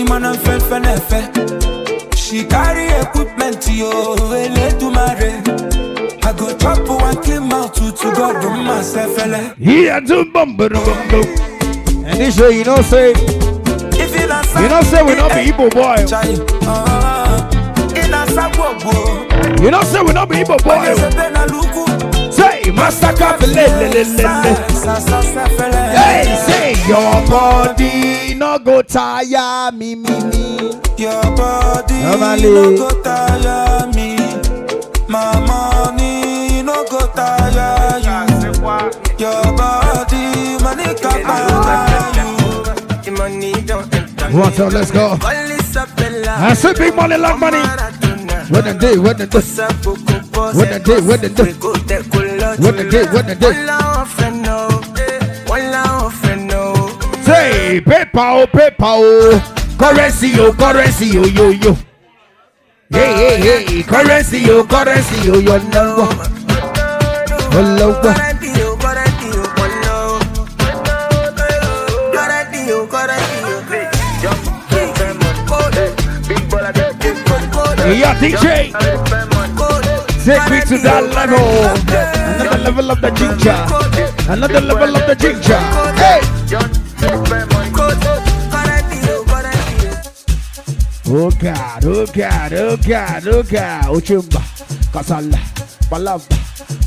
ìmọ̀nà 0.00 0.30
fẹ́fẹ́ 0.44 0.78
nẹ́fẹ́ 0.84 1.22
she 2.16 2.44
carry 2.44 2.86
equipment 3.02 3.62
yo 3.80 3.90
elédùmarè 4.42 5.30
i 6.28 6.32
go 6.38 6.46
chop 6.60 6.88
one 6.88 7.16
clean 7.22 7.42
mouth 7.48 7.72
to 7.74 7.90
to 7.92 8.08
god 8.16 8.40
do 8.40 8.48
myself 8.50 9.18
ele. 9.24 9.42
Yeah, 9.58 10.00
do 10.00 10.24
bum 10.32 10.56
bum 10.56 10.72
bum 10.72 10.98
bum. 11.10 11.26
And 12.06 12.18
this 12.20 12.38
way, 12.40 12.52
you 12.58 12.64
know, 12.64 12.80
say, 12.82 13.12
if 13.12 14.10
you 14.18 14.26
not 14.26 14.46
you 14.62 14.68
know, 14.68 14.80
say 14.82 15.02
we 15.02 15.14
not 15.16 15.30
be 15.32 15.50
Igbo 15.50 15.68
boy. 15.70 15.96
You 19.62 19.70
know, 19.70 19.82
say 19.82 20.00
we 20.02 20.12
not 20.12 20.28
be 20.30 20.36
Igbo 20.36 20.56
boy. 20.64 22.13
Ọ̀yẹ́sẹ̀bẹ̀ 22.38 22.42
náà 22.42 22.42
lùkù. 22.42 22.42
Say, 22.64 22.70
massacre, 22.72 23.46
le, 23.46 23.66
le. 23.94 24.02
Hey, 25.96 26.24
say 26.46 26.74
your 26.88 27.14
body 27.30 28.34
no 28.34 28.58
go 28.58 28.82
tire 28.82 29.70
me, 29.72 29.94
me, 29.94 30.10
me. 30.30 30.70
Your 30.98 31.22
body 31.36 31.94
Normally. 32.02 32.50
no 32.50 32.76
go 32.76 32.88
tire 33.02 33.86
me. 33.94 34.16
My 35.08 35.38
money 35.46 36.62
no 36.62 36.84
go 36.90 37.00
tire 37.14 37.98
you. 38.06 38.18
Your 39.18 39.42
body 39.56 40.24
money 40.62 40.94
can 41.02 41.22
buy 41.26 42.10
you. 42.16 43.12
Money 43.12 43.52
don't 43.66 43.94
enter. 43.94 44.30
One 44.30 44.52
time, 44.52 44.70
let's 44.70 44.90
go. 44.90 45.18
I 45.22 46.54
say 46.54 46.72
big 46.74 46.94
money, 46.96 47.16
like 47.16 47.38
money. 47.38 47.58
What 48.50 48.64
the 48.64 48.74
day, 48.74 48.98
what 48.98 49.18
the 49.18 49.26
day, 49.26 49.40
what 50.54 50.68
the 50.68 50.78
day, 50.80 51.00
what 51.00 51.20
the 51.20 51.28
day, 51.28 52.02
what 52.58 52.76
the 52.76 52.84
day, 52.90 53.04
what 53.12 53.26
the 53.26 53.34
day. 53.34 53.52
Say, 57.24 57.80
paper, 57.80 58.18
oh, 58.20 58.46
paper, 58.46 58.76
oh, 58.80 59.76
currency, 59.78 60.32
oh, 60.38 60.52
currency, 60.52 61.18
oh, 61.18 61.24
yo, 61.24 61.50
yo. 61.50 61.74
Hey, 62.90 63.38
hey, 63.40 63.64
hey, 63.64 63.82
currency, 63.82 64.44
oh, 64.50 64.64
currency, 64.64 65.30
oh, 65.30 65.38
yo, 65.38 65.58
no. 65.72 66.06
Hello, 67.50 68.00
Hey, 77.84 77.98
yo, 78.00 78.08
DJ. 78.14 79.33
Take 80.24 80.48
me 80.50 80.60
to 80.60 80.78
that 80.78 81.04
level. 81.12 81.36
Another 82.40 82.58
level 82.64 82.90
of 82.90 83.00
the 83.02 83.10
ginger. 83.12 84.32
Another 84.32 84.60
level 84.62 84.96
of 84.96 85.06
the 85.06 85.14
ginger. 85.14 85.60
Hey. 86.00 86.20
Oh 91.06 91.30
God, 91.30 91.84
oh 91.84 92.06
God, 92.06 92.52
oh 92.54 92.76
God, 92.78 93.26
oh 93.28 93.42
God. 93.42 93.84
Ochumba, 93.92 94.40
Kasala, 94.90 95.36
Palamba, 95.90 96.36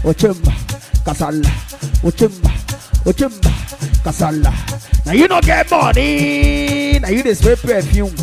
Ochumba, 0.01 0.51
Kasala, 1.05 1.51
Ochumba, 2.01 2.49
Ochumba, 3.05 3.51
Kasala. 4.03 5.05
Now 5.05 5.11
you 5.11 5.27
don't 5.27 5.45
get 5.45 5.69
money. 5.69 6.97
Now 6.99 7.09
you 7.09 7.21
just 7.21 7.41
spray 7.41 7.55
perfume. 7.55 8.15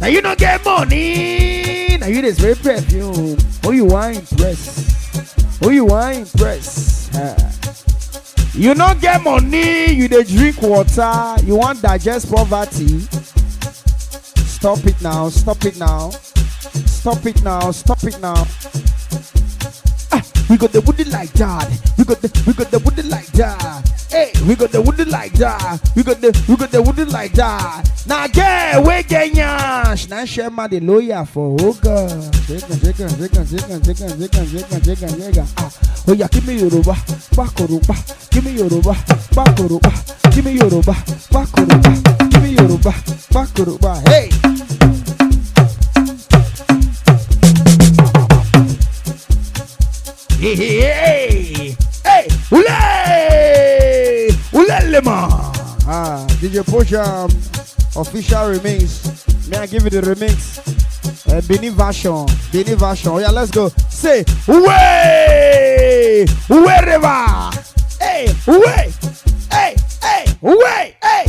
Now 0.00 0.06
you 0.08 0.20
don't 0.20 0.38
get 0.38 0.64
money. 0.64 1.96
Now 1.98 2.06
you 2.06 2.20
just 2.22 2.38
spray 2.38 2.54
perfume. 2.54 3.36
Who 3.64 3.72
you 3.72 3.84
want 3.86 4.16
impress? 4.18 5.58
Who 5.60 5.70
you 5.70 5.84
want 5.86 6.16
impress? 6.18 7.10
Ah. 7.14 7.36
You 8.54 8.74
don't 8.74 9.00
get 9.00 9.22
money. 9.22 9.92
You 9.92 10.08
dey 10.08 10.24
drink 10.24 10.60
water. 10.62 11.36
You 11.44 11.56
want 11.56 11.80
digest 11.82 12.30
poverty. 12.30 13.00
Stop 14.46 14.84
it 14.86 15.00
now. 15.02 15.28
Stop 15.28 15.64
it 15.64 15.78
now. 15.78 16.10
Stop 16.10 17.26
it 17.26 17.42
now. 17.42 17.70
Stop 17.70 18.04
it 18.04 18.20
now. 18.20 18.46
We 20.54 20.58
got 20.58 20.70
the 20.70 20.80
woody 20.82 21.02
like 21.02 21.32
that. 21.32 21.66
We 21.98 22.04
got 22.04 22.22
the 22.22 22.30
we 22.46 22.52
got 22.54 22.70
the 22.70 22.78
woody 22.78 23.02
like 23.02 23.26
that. 23.32 23.90
Hey, 24.08 24.30
we 24.46 24.54
got 24.54 24.70
the 24.70 24.80
woody 24.80 25.04
like 25.04 25.32
that. 25.32 25.82
We 25.96 26.04
got 26.04 26.20
the 26.20 26.30
we 26.48 26.54
got 26.54 26.70
the 26.70 26.80
woody 26.80 27.04
like 27.06 27.32
that. 27.32 27.90
Now 28.06 28.28
get 28.28 28.78
we 28.86 29.02
get 29.02 29.32
nyash. 29.32 30.08
Now 30.08 30.24
share 30.24 30.50
my 30.50 30.68
the 30.68 30.78
lawyer 30.78 31.24
for 31.24 31.56
Oga. 31.58 32.06
Chicken, 32.46 32.78
chicken, 32.78 33.08
chicken, 33.18 33.46
chicken, 33.50 33.82
chicken, 33.82 34.14
chicken, 34.14 34.46
chicken, 34.46 34.80
chicken, 34.80 35.18
chicken. 35.18 35.46
Ah, 35.58 35.72
oh 36.06 36.12
yeah, 36.12 36.28
give 36.28 36.46
me 36.46 36.54
Yoruba, 36.54 36.94
back 37.34 37.58
Yoruba. 37.58 37.94
Give 38.30 38.44
me 38.44 38.52
Yoruba, 38.52 38.94
back 39.34 39.58
Yoruba. 39.58 39.90
Give 40.30 40.44
me 40.44 40.52
Yoruba, 40.52 40.94
back 41.34 41.50
Yoruba. 41.58 41.90
Give 42.30 42.42
me 42.44 42.50
Yoruba, 42.54 42.94
back 43.34 43.58
Yoruba. 43.58 44.00
Hey. 44.06 44.30
Hey, 50.44 51.74
hey, 52.04 52.28
ule, 52.52 52.68
ulelema. 54.52 55.50
Ah, 55.88 56.26
DJ 56.38 56.62
Posham, 56.62 57.30
official 57.96 58.52
remix. 58.52 59.00
May 59.48 59.56
I 59.56 59.66
give 59.66 59.84
you 59.84 59.88
the 59.88 60.02
remix? 60.02 60.60
Uh, 61.32 61.40
Bini 61.48 61.70
version, 61.70 62.26
Bini 62.52 62.74
version. 62.74 63.12
Oh 63.12 63.18
yeah, 63.20 63.30
let's 63.30 63.50
go. 63.50 63.70
Say, 63.88 64.22
way, 64.46 66.26
wherever. 66.50 67.50
Hey, 67.98 68.28
way, 68.46 68.92
hey, 69.50 69.74
hey, 70.02 70.26
way, 70.42 70.94
hey, 71.02 71.24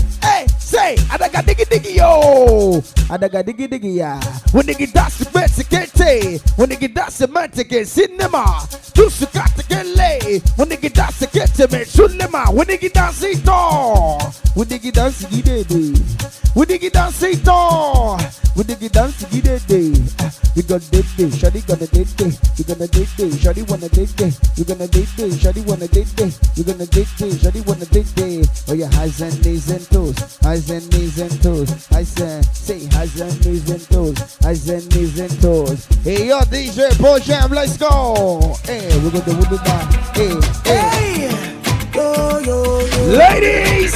Hey, 0.85 0.97
adaga 1.09 1.41
digi 1.41 1.65
digi 1.65 1.97
yo, 1.97 2.77
adaga 3.09 3.41
digi 3.41 3.65
digi 3.67 3.97
ya. 3.97 4.21
When 4.51 4.67
they 4.67 4.75
get 4.75 4.93
that 4.93 5.11
sophisticated, 5.11 6.41
when 6.57 6.69
they 6.69 6.75
get 6.75 6.93
that 6.93 7.09
to 7.55 7.63
get 7.63 7.87
cinema, 7.87 8.67
you 8.95 9.09
got 9.33 9.49
to 9.57 9.63
get 9.67 9.83
laid. 9.97 10.43
When 10.55 10.69
they 10.69 10.77
get 10.77 10.93
that 10.93 11.11
sophisticated, 11.11 11.71
man, 11.71 11.85
shulema. 11.85 12.53
When 12.53 12.67
they 12.67 12.77
get 12.77 12.93
that 12.93 13.15
sito, 13.15 14.21
when 14.55 14.67
they 14.67 14.77
get 14.77 14.93
that 14.93 15.11
sigidede, 15.11 16.55
when 16.55 16.67
they 16.67 16.77
get 16.77 16.93
that 16.93 17.11
sito, 17.13 18.21
when 18.55 18.67
they 18.67 18.75
get 18.75 18.93
that 18.93 19.09
sigidede. 19.09 20.35
We 20.55 20.61
gonna 20.63 20.79
date 20.79 21.05
day, 21.17 21.27
shawty 21.27 21.67
gonna 21.67 21.85
date 21.87 22.15
day. 22.15 22.31
We 22.57 22.63
gonna 22.63 22.87
date 22.87 23.11
day, 23.17 23.27
shawty 23.27 23.69
wanna 23.69 23.89
date 23.89 24.15
day. 24.15 24.31
We 24.57 24.63
gonna 24.63 24.87
date 24.87 25.11
day, 25.17 25.29
shawty 25.35 25.65
wanna 25.67 25.87
date 25.89 26.15
day. 26.15 26.31
We 26.55 26.63
gonna 26.63 26.85
date 26.85 27.11
day, 27.17 27.29
shawty 27.35 27.65
wanna 27.67 27.85
date 27.91 28.15
day. 28.15 28.41
Oh 28.69 28.73
your 28.73 28.87
highs 28.95 29.19
and 29.19 29.35
knees 29.45 29.69
and 29.69 29.85
toes, 29.91 30.39
highs 30.41 30.69
and 30.71 30.74
knees 30.83 31.17
and 31.19 31.41
toes, 31.41 31.87
highs 31.87 32.19
and 32.19 32.45
say 32.45 32.85
highs 32.87 33.19
and 33.21 33.45
knees 33.45 33.69
and 33.69 33.81
toes, 33.89 34.37
highs 34.41 34.69
and 34.69 34.95
knees 34.95 35.19
and 35.19 35.41
toes. 35.41 35.85
Hey 36.03 36.27
yo, 36.27 36.39
DJ 36.41 36.97
Pro 36.99 37.19
Jam, 37.19 37.51
let's 37.51 37.77
go. 37.77 38.55
Hey, 38.65 38.87
we 38.99 39.09
got 39.09 39.25
the 39.25 39.33
wood 39.35 39.61
now. 39.65 39.85
Hey, 40.13 40.35
hey. 40.69 41.55
Yo, 41.95 42.39
yo, 42.39 42.79
yo. 42.79 43.05
Ladies, 43.17 43.95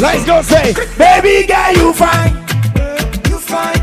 let's 0.00 0.24
go 0.24 0.40
say, 0.40 0.72
baby 0.96 1.46
girl, 1.46 1.72
you 1.74 1.92
fine. 1.92 2.32
You 3.28 3.38
fine. 3.38 3.80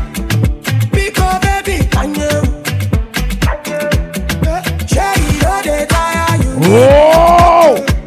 Because 0.90 1.40
baby, 1.40 1.86
can 1.90 2.14
you? 2.14 2.42
Share 4.88 5.14
it 5.16 5.44
all 5.46 5.62
the 5.62 5.86
tire 5.88 6.36
you. 6.42 6.50
Whoa! 6.58 7.97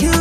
You. 0.00 0.12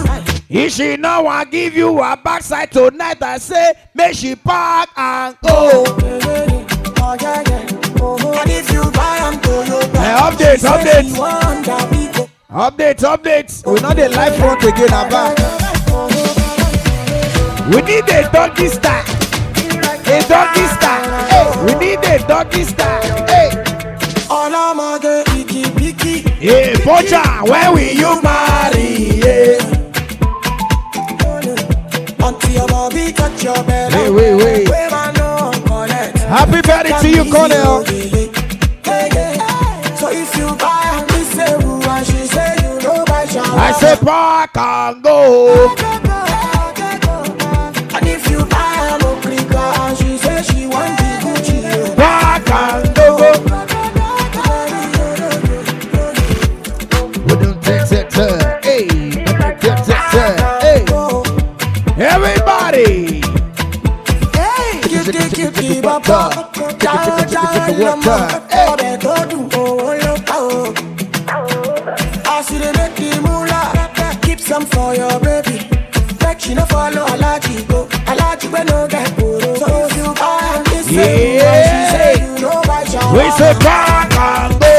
If 0.49 0.73
she 0.73 0.97
now 0.97 1.23
want 1.23 1.51
give 1.51 1.73
you 1.75 1.99
a 2.01 2.17
backside 2.17 2.71
tonight, 2.71 3.21
I 3.21 3.37
say, 3.37 3.73
make 3.93 4.15
she 4.15 4.35
park 4.35 4.89
and 4.97 5.37
go. 5.41 5.49
Oh, 5.51 7.15
yeah, 7.21 7.43
yeah. 7.47 7.67
Oh, 8.01 8.39
and 8.41 8.49
if 8.51 8.71
you 8.71 8.81
buy 8.91 9.17
am 9.17 9.35
Toyota, 9.39 9.97
Hey, 9.97 10.15
update, 10.19 10.53
she 10.55 10.59
say 10.59 10.67
update. 10.67 11.13
she 11.13 11.19
want 11.19 11.65
that 11.65 11.89
big 11.91 12.13
go- 12.13 12.29
Update, 12.51 12.99
update. 13.05 13.65
We 13.65 13.79
know 13.79 13.93
the 13.93 14.09
live 14.09 14.35
front 14.37 14.63
again, 14.63 14.91
Abba. 14.91 15.35
We 17.69 17.81
need 17.83 18.09
a 18.09 18.29
doggy 18.31 18.67
style. 18.67 19.05
A 20.09 20.19
doggy 20.27 20.65
style. 20.75 21.07
Hey, 21.29 21.45
we 21.63 21.71
need 21.79 21.99
a 22.03 22.27
doggy 22.27 22.63
style. 22.63 23.27
Hey, 23.27 23.38
Hey, 26.39 26.71
Pocha, 26.75 27.43
where 27.49 27.69
will 27.73 27.79
you 27.79 28.21
marry? 28.21 29.19
Yeah. 29.19 29.59
Until 32.25 32.51
your 32.51 32.67
body 32.67 33.11
touch 33.11 33.43
your 33.43 33.61
belly. 33.65 33.93
Hey, 33.93 34.09
wait, 34.09 34.35
wait. 34.35 34.67
Happy 36.29 36.61
birthday 36.61 36.97
to 37.01 37.09
you, 37.09 37.29
Cornell. 37.29 37.83
So 39.97 40.07
if 40.11 40.37
you 40.37 40.55
buy 40.55 41.05
and 41.11 41.25
say, 41.27 41.61
who 41.61 41.81
I 41.81 43.73
say, 43.77 43.97
park 43.97 44.55
and 44.55 45.03
go. 45.03 45.98
Ja 66.09 66.29
ja 67.33 67.43
lama, 67.77 68.17
ọbẹ̀ 68.71 68.97
tó 69.03 69.15
dùn 69.29 69.49
owó 69.59 69.93
ló 70.05 70.13
ká 70.27 70.35
o. 70.37 70.73
As 72.33 72.49
you 72.51 72.59
dey 72.59 72.71
make 72.77 72.95
the 72.95 73.21
moolah, 73.21 73.67
keep 74.21 74.39
some 74.39 74.65
for 74.65 74.95
your 74.95 75.19
baby. 75.19 75.57
Make 76.23 76.39
she 76.39 76.53
no 76.55 76.65
follow 76.65 77.05
Alaji 77.13 77.67
go, 77.67 77.85
Alaji 78.11 78.47
wey 78.53 78.63
no 78.63 78.87
get 78.87 79.07
koro. 79.17 79.55
So 79.61 79.67
if 79.85 79.97
you 79.97 80.13
buy 80.21 80.63
this 80.69 80.85
same 80.87 81.41
one, 81.45 81.63
she 81.69 81.79
say 81.93 82.13
you 82.21 82.41
no 82.41 82.51
buy 82.67 82.83
shawarma. 82.91 83.17
We 83.17 83.25
say 83.37 83.53
park 83.65 84.13
and 84.17 84.53
go. 84.61 84.69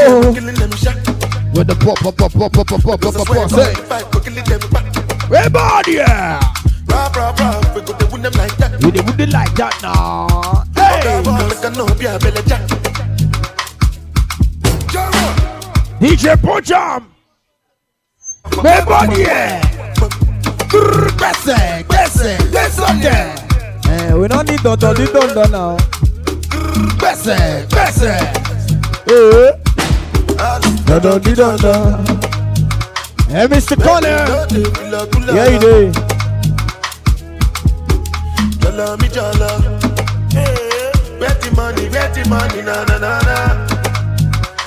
With 1.55 1.67
the 1.67 1.75
pop, 1.83 1.97
pop, 1.99 2.15
pop, 2.17 2.31
pop, 2.33 2.51
pop, 2.53 2.67
pop, 2.67 2.81
pop, 2.83 3.01
pop, 3.01 3.13
pop, 3.15 3.27
pop, 3.27 3.49
say. 3.51 3.73
Everybody, 5.37 5.91
yeah. 5.93 6.39
Rah, 6.87 7.09
rah, 7.15 7.33
rah, 7.39 7.73
we 7.75 7.81
go 7.81 7.93
to 7.93 8.05
win 8.11 8.21
them 8.21 8.33
like 8.33 8.55
that. 8.57 8.83
We 8.83 8.91
dey 8.91 9.01
would 9.01 9.31
like 9.31 9.53
that 9.55 9.73
now. 9.81 10.63
DJ 15.99 16.35
Pojam. 16.37 17.03
Me 18.63 18.81
body. 18.85 19.23
Eh. 19.23 19.61
Gbese, 21.17 21.83
gbese, 21.87 22.37
gbese 22.49 22.81
on 22.81 23.01
eh, 23.01 24.13
we 24.13 24.27
don't 24.27 24.47
need 24.49 24.61
dodo, 24.63 24.93
do 24.93 25.05
dodo 25.07 25.43
now. 25.49 25.77
Gbese, 26.97 27.65
gbese. 27.69 28.11
Eh. 29.07 29.51
Dodo, 30.85 31.19
do 31.19 31.35
dodo. 31.35 31.71
Eh, 33.29 33.33
hey, 33.33 33.47
Mr. 33.47 33.75
Connor. 33.81 34.25
Yeah, 35.33 35.47
you 35.49 35.59
do. 35.59 35.91
Jala 38.61 38.97
mi 38.97 39.07
jala. 39.09 39.70
Where 41.21 41.29
the 41.35 41.51
money, 41.55 41.87
where 41.89 42.09
the 42.09 42.27
money, 42.27 42.63
na 42.65 42.83
na 42.89 42.97
na 42.97 43.21
na. 43.21 43.37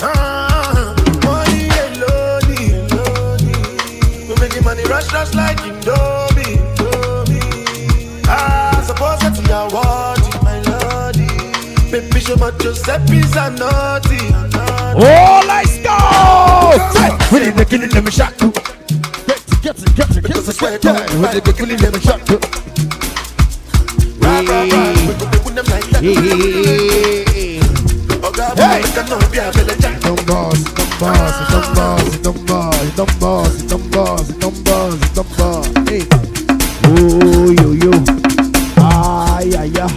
Ah, 0.07 0.95
money 1.27 1.67
lonely, 1.99 2.79
lonely. 2.95 3.59
We 4.23 4.35
make 4.39 4.55
the 4.55 4.63
money 4.63 4.85
rush, 4.85 5.13
rush 5.13 5.35
like 5.35 5.59
Indomie. 5.67 6.63
Ah, 8.29 8.81
suppose 8.87 9.19
that 9.27 9.35
you 9.35 9.51
are 9.51 9.67
worthy, 9.67 10.31
my 10.47 10.63
lordy. 10.71 11.27
Baby, 11.91 12.21
show 12.21 12.37
my 12.37 12.53
Giuseppe's 12.53 13.35
a 13.35 13.51
naughty. 13.59 14.23
Oh, 14.95 15.43
let's 15.51 15.83
go! 15.83 15.99
need 17.37 17.57
making 17.57 17.83
it, 17.83 17.93
let 17.95 18.05
me 18.05 18.13
shot 18.13 18.33
you. 18.41 18.53
Get 19.27 19.43
to 19.43 19.57
get 19.59 19.75
to 19.75 19.91
get 19.91 20.07
to 20.07 20.21
get 20.23 20.45
to 20.45 20.55
get 20.55 21.19
Really 21.19 21.41
get 21.41 21.59
it, 21.59 21.81
let 21.83 21.95
me 21.95 21.99
shot 21.99 22.31
you. 22.31 22.39
Right, 24.23 24.49
right, 24.49 24.73
right. 24.73 24.94
In 26.05 26.15
them 26.15 26.41
shot 26.41 26.53
too. 26.53 27.31
Hey! 27.33 27.61
Don't 30.01 30.27
boss, 30.27 30.59
don't 30.75 31.01
boss, 31.01 31.51
don't 31.51 31.75
boss, 31.75 32.19
don't 32.19 32.47
boss, 32.47 32.97
don't 32.97 33.21
boss, 33.21 33.63
don't 33.63 33.91
boss, 33.91 34.29
don't 34.29 34.65
boss, 34.65 35.11
don't 35.15 35.37
boss. 35.37 35.67
Hey! 35.89 36.03
Oh, 36.87 37.51
yo, 37.61 37.73
yo. 37.73 37.93
Ay, 38.77 39.55
ay, 39.57 39.73
ay. 39.81 39.93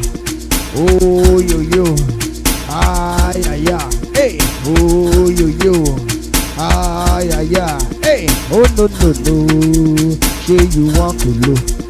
Oh, 0.76 1.40
yo, 1.40 1.60
yo. 1.60 1.86
Ay, 2.70 3.42
ay, 3.50 3.68
ay. 3.68 3.90
Hey! 4.14 4.38
Oh, 4.66 5.30
yo, 5.30 5.48
yo. 5.64 5.74
Ay, 6.58 7.30
ay, 7.34 7.56
ay. 7.56 7.78
Hey! 8.02 8.28
Oh, 8.52 8.66
no, 8.78 8.88
no, 8.88 9.08
no. 9.26 9.36
Say 10.48 10.64
you 10.72 10.86
want 10.98 11.20
to 11.20 11.28
look. 11.28 11.88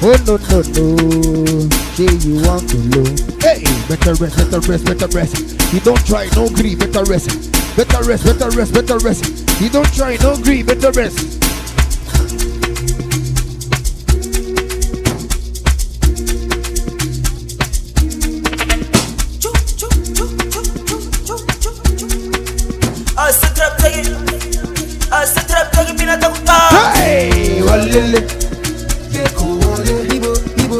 Oh 0.00 0.14
no 0.26 0.36
no 0.36 0.62
no, 0.62 1.68
say 1.94 2.06
you 2.22 2.40
want 2.46 2.70
to 2.70 2.76
low. 2.94 3.37
Hey, 3.58 3.64
better 3.88 4.14
rest, 4.14 4.36
better 4.36 4.60
rest, 4.70 4.84
better 4.84 5.08
rest. 5.08 5.62
He 5.72 5.80
don't 5.80 5.98
try, 6.06 6.28
no 6.36 6.48
greed, 6.48 6.78
better 6.78 7.02
rest. 7.10 7.50
Better 7.76 8.04
rest, 8.04 8.24
better 8.24 8.50
rest, 8.56 8.72
better 8.72 8.98
rest. 8.98 9.50
He 9.58 9.68
don't 9.68 9.92
try, 9.92 10.16
no 10.22 10.36
greed, 10.40 10.66
better 10.66 10.92
rest. 10.92 11.34
Hey, 26.94 27.60
walele, 27.62 28.20
kowalele, 29.34 30.18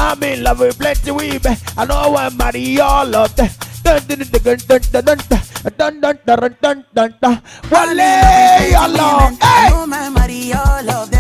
I'm 0.01 0.23
in 0.23 0.43
love 0.43 0.61
with 0.61 0.79
plenty 0.79 1.11
women. 1.11 1.57
I 1.77 1.85
know 1.85 2.17
I 2.17 2.31
marry 2.31 2.81
all 2.81 3.15
of 3.15 3.37
them. 3.37 3.51
Dun 3.83 4.01
dun 4.09 4.19
dun 4.19 4.59
dun 4.67 4.81
dun 4.93 5.03
dun 5.05 5.19
dun 5.77 6.01
dun 6.01 6.19
dun 6.27 6.57
dun 6.63 6.85
dun 6.95 7.15
dun. 7.21 7.43
Wale, 7.71 8.77
Allah, 8.77 9.31
hey. 9.41 9.69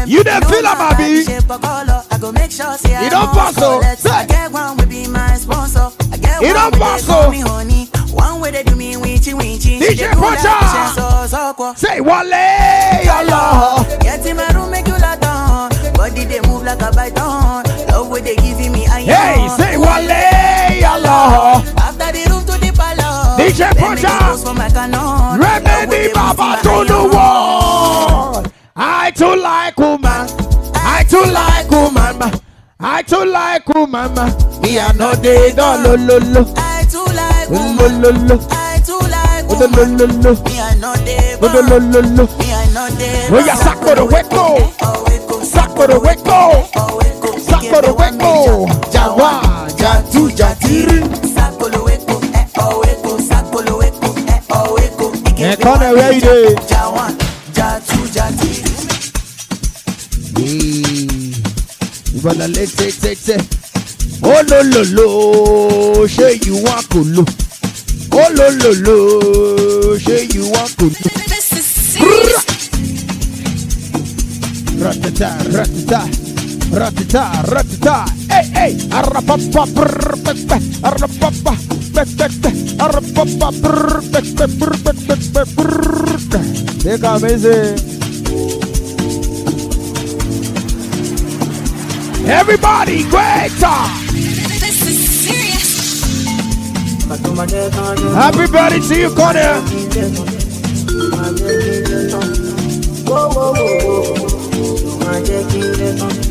You 0.07 0.25
dey 0.25 0.41
feel 0.49 0.67
am, 0.67 0.81
abi? 0.81 1.25
I 1.29 2.19
go 2.21 2.33
make 2.33 2.51
sure 2.51 2.73
say 2.79 3.05
You 3.05 3.11
don't 3.11 3.31
pass, 3.33 3.55
oh. 3.59 3.81
I 4.11 4.27
get 4.27 4.51
one 4.51 4.77
will 4.77 4.87
be 4.87 5.07
my 5.09 5.35
sponsor. 5.37 5.91
I 6.13 6.17
get 6.17 6.41
You 6.41 6.49
one 6.55 6.71
don't 6.71 6.81
pass, 6.81 7.07
they 7.07 7.13
oh. 7.15 7.31
me 7.31 7.41
honey. 7.41 7.87
DJ 9.81 10.11
Pocha. 10.13 11.77
Say 11.77 12.01
Wale, 12.01 13.09
Allah. 13.11 13.87
Get 14.01 14.27
in 14.27 14.37
my 14.37 14.49
room, 14.53 14.71
make 14.71 14.87
you 14.87 14.99
lot 14.99 15.25
on. 15.25 15.71
Body 15.95 16.25
they 16.25 16.41
move 16.49 16.63
like 16.63 16.81
a 16.83 16.91
python. 16.93 17.65
What 18.21 18.27
they 18.29 18.37
giving 18.37 18.73
me, 18.73 18.87
I 18.87 19.01
Hey, 19.01 19.49
say 19.57 19.77
Wale, 19.81 20.85
Allah. 20.85 21.65
After 21.79 22.13
the 22.13 22.29
room 22.29 22.45
to 22.45 22.53
the 22.61 22.71
palace. 22.77 23.41
DJ 23.41 23.73
Pocha. 23.81 23.97
dispose 23.97 24.45
for 24.45 24.53
my 24.53 24.69
canon. 24.69 25.41
Remedy 25.41 26.13
Baba 26.13 26.61
to 26.61 26.85
the 26.85 27.09
wall. 27.11 28.45
I 28.77 29.11
too 29.13 29.37
like 29.37 29.79
woman. 29.79 30.29
I 30.75 31.03
too 31.09 31.25
like 31.33 31.71
woman. 31.71 32.41
I 32.79 33.01
too 33.05 33.25
like 33.25 33.67
woman. 33.71 34.13
Me 34.61 34.79
I 34.79 34.93
know 34.93 35.15
they 35.15 35.53
don't 35.57 35.83
lo 35.83 35.95
lo 35.95 36.19
lo. 36.19 36.45
I 36.59 36.85
too 36.93 37.03
like 37.17 37.49
Lo 37.49 37.89
lo 37.89 38.11
lo. 38.29 38.37
I 38.51 38.83
too 38.85 39.01
like 39.09 39.49
oh, 39.49 39.57
oh, 39.57 39.65
Lo 39.65 39.81
lo 39.81 39.97
lo 39.97 40.07
lo. 40.21 40.33
Me 40.45 40.61
I 40.61 40.75
know 40.77 40.93
they 41.09 41.39
Lo 41.41 41.49
lo 41.49 41.61
lo 41.63 41.79
lo 41.79 42.01
lo. 42.05 42.25
Me 42.37 42.53
I 42.53 42.69
know 42.75 42.87
they 43.01 43.33
Oye, 43.33 43.57
saco 43.57 43.95
de 43.95 44.03
hueco. 44.03 44.75
Saco 45.43 45.87
de 45.87 45.95
hueco. 45.97 46.69
Saco 46.75 46.99
de 47.01 47.10
sakoloweko 47.81 48.69
jawa 48.93 49.33
jatu 49.81 50.31
jatiri. 50.39 51.01
sakoloweko 51.35 52.15
ẹ 52.41 52.43
ọweko 52.67 53.13
sakoloweko 53.29 54.09
ẹ 54.35 54.39
ọweko. 54.61 55.07
ẹ̀kọ́ 55.51 55.75
náà 55.81 55.91
wẹ́ẹ́ 55.97 56.13
yìí 56.15 56.21
dé. 56.27 56.35
jawa 56.71 57.05
jatu 57.57 57.99
jatiri. 58.15 58.73
ìbọ̀dà 62.17 62.47
létẹ́tẹ́tẹ́ 62.57 63.39
olólòlò 64.35 65.07
ṣé 66.15 66.29
ìwà 66.51 66.77
kò 66.93 67.01
lò 67.17 67.25
olólòlò 68.23 68.97
ṣé 70.05 70.17
ìwà 70.39 70.63
kò 70.79 70.87
lò. 70.95 71.09
ratata 74.83 75.29
ratata. 75.55 76.30
ratita, 76.73 77.43
ratita, 77.51 78.05
hey, 78.31 78.47
hey, 78.55 78.73
arrapapa, 78.91 79.67
brrpepe, 79.75 80.57
arapapa, 80.83 81.55
pepepe, 81.95 82.51
arrapapa, 82.79 83.51
brrpepe, 83.61 84.47
brrpepe, 84.59 85.45
brrpe. 85.55 86.41
Take 86.83 87.05
amazing. 87.05 87.77
Everybody, 92.27 93.03
greater. 93.11 93.81
Happy 98.15 98.47
birthday 98.47 98.81
to 98.81 99.01
you, 99.01 99.11
Connor. 99.15 99.61
Whoa, 103.07 103.29
whoa, 103.29 103.53
whoa, 103.53 104.15
whoa. 104.15 106.30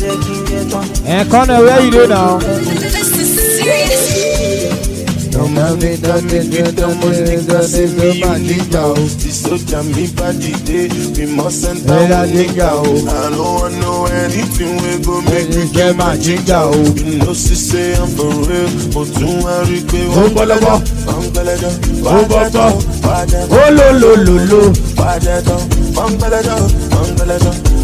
Eh, 0.00 1.02
and 1.06 1.30
Connor, 1.30 1.60
where 1.64 1.80
you 1.80 1.90
do 1.90 2.06
now? 2.06 2.38
Don't 5.38 5.54
mind 5.54 5.82
me, 5.82 5.96
don't 5.96 6.30
you 6.52 6.70
don't 6.72 6.98
mind 7.02 7.26
Cause 7.46 7.78
you 7.78 7.88
man 8.20 8.42
did 8.42 8.74
out 8.74 8.96
This 8.96 9.42
so 9.42 9.58
can 9.58 9.86
be 9.92 10.06
We 11.18 11.26
mustn't 11.34 11.86
out 11.86 12.10
a 12.10 12.26
nigga 12.26 12.70
I 12.70 13.30
don't 13.30 13.38
want 13.38 14.12
anything 14.12 14.76
We 14.82 14.98
go 15.04 15.20
make 15.22 15.50
get 15.72 15.96
my 15.96 16.16
jinga 16.16 16.70
You 16.98 17.18
know 17.18 17.34
she 17.34 17.54
say 17.54 17.94
I'm 17.94 18.08
for 18.08 18.30
real 18.46 18.70
But 18.94 19.10
don't 19.18 19.42
worry, 19.42 19.80
baby 19.86 20.10
Oh, 20.14 20.30
bolobo 20.30 20.82
Oh, 21.06 21.22
bolobo 21.34 21.70
Oh, 22.06 22.24
bolobo 22.30 22.64
Oh, 23.50 23.70
lo, 23.70 23.86
lo, 23.98 24.14
lo, 24.14 24.34
lo 24.46 24.72
Oh, 27.00 27.67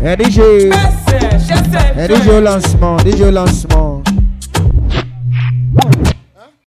Eh 0.00 0.16
DJ 0.16 0.38
Eh 1.96 2.06
DJ 2.06 2.28
au 2.28 2.40
lancement 2.40 2.96
DJ 2.98 3.22
au 3.22 3.30
lancement. 3.32 4.02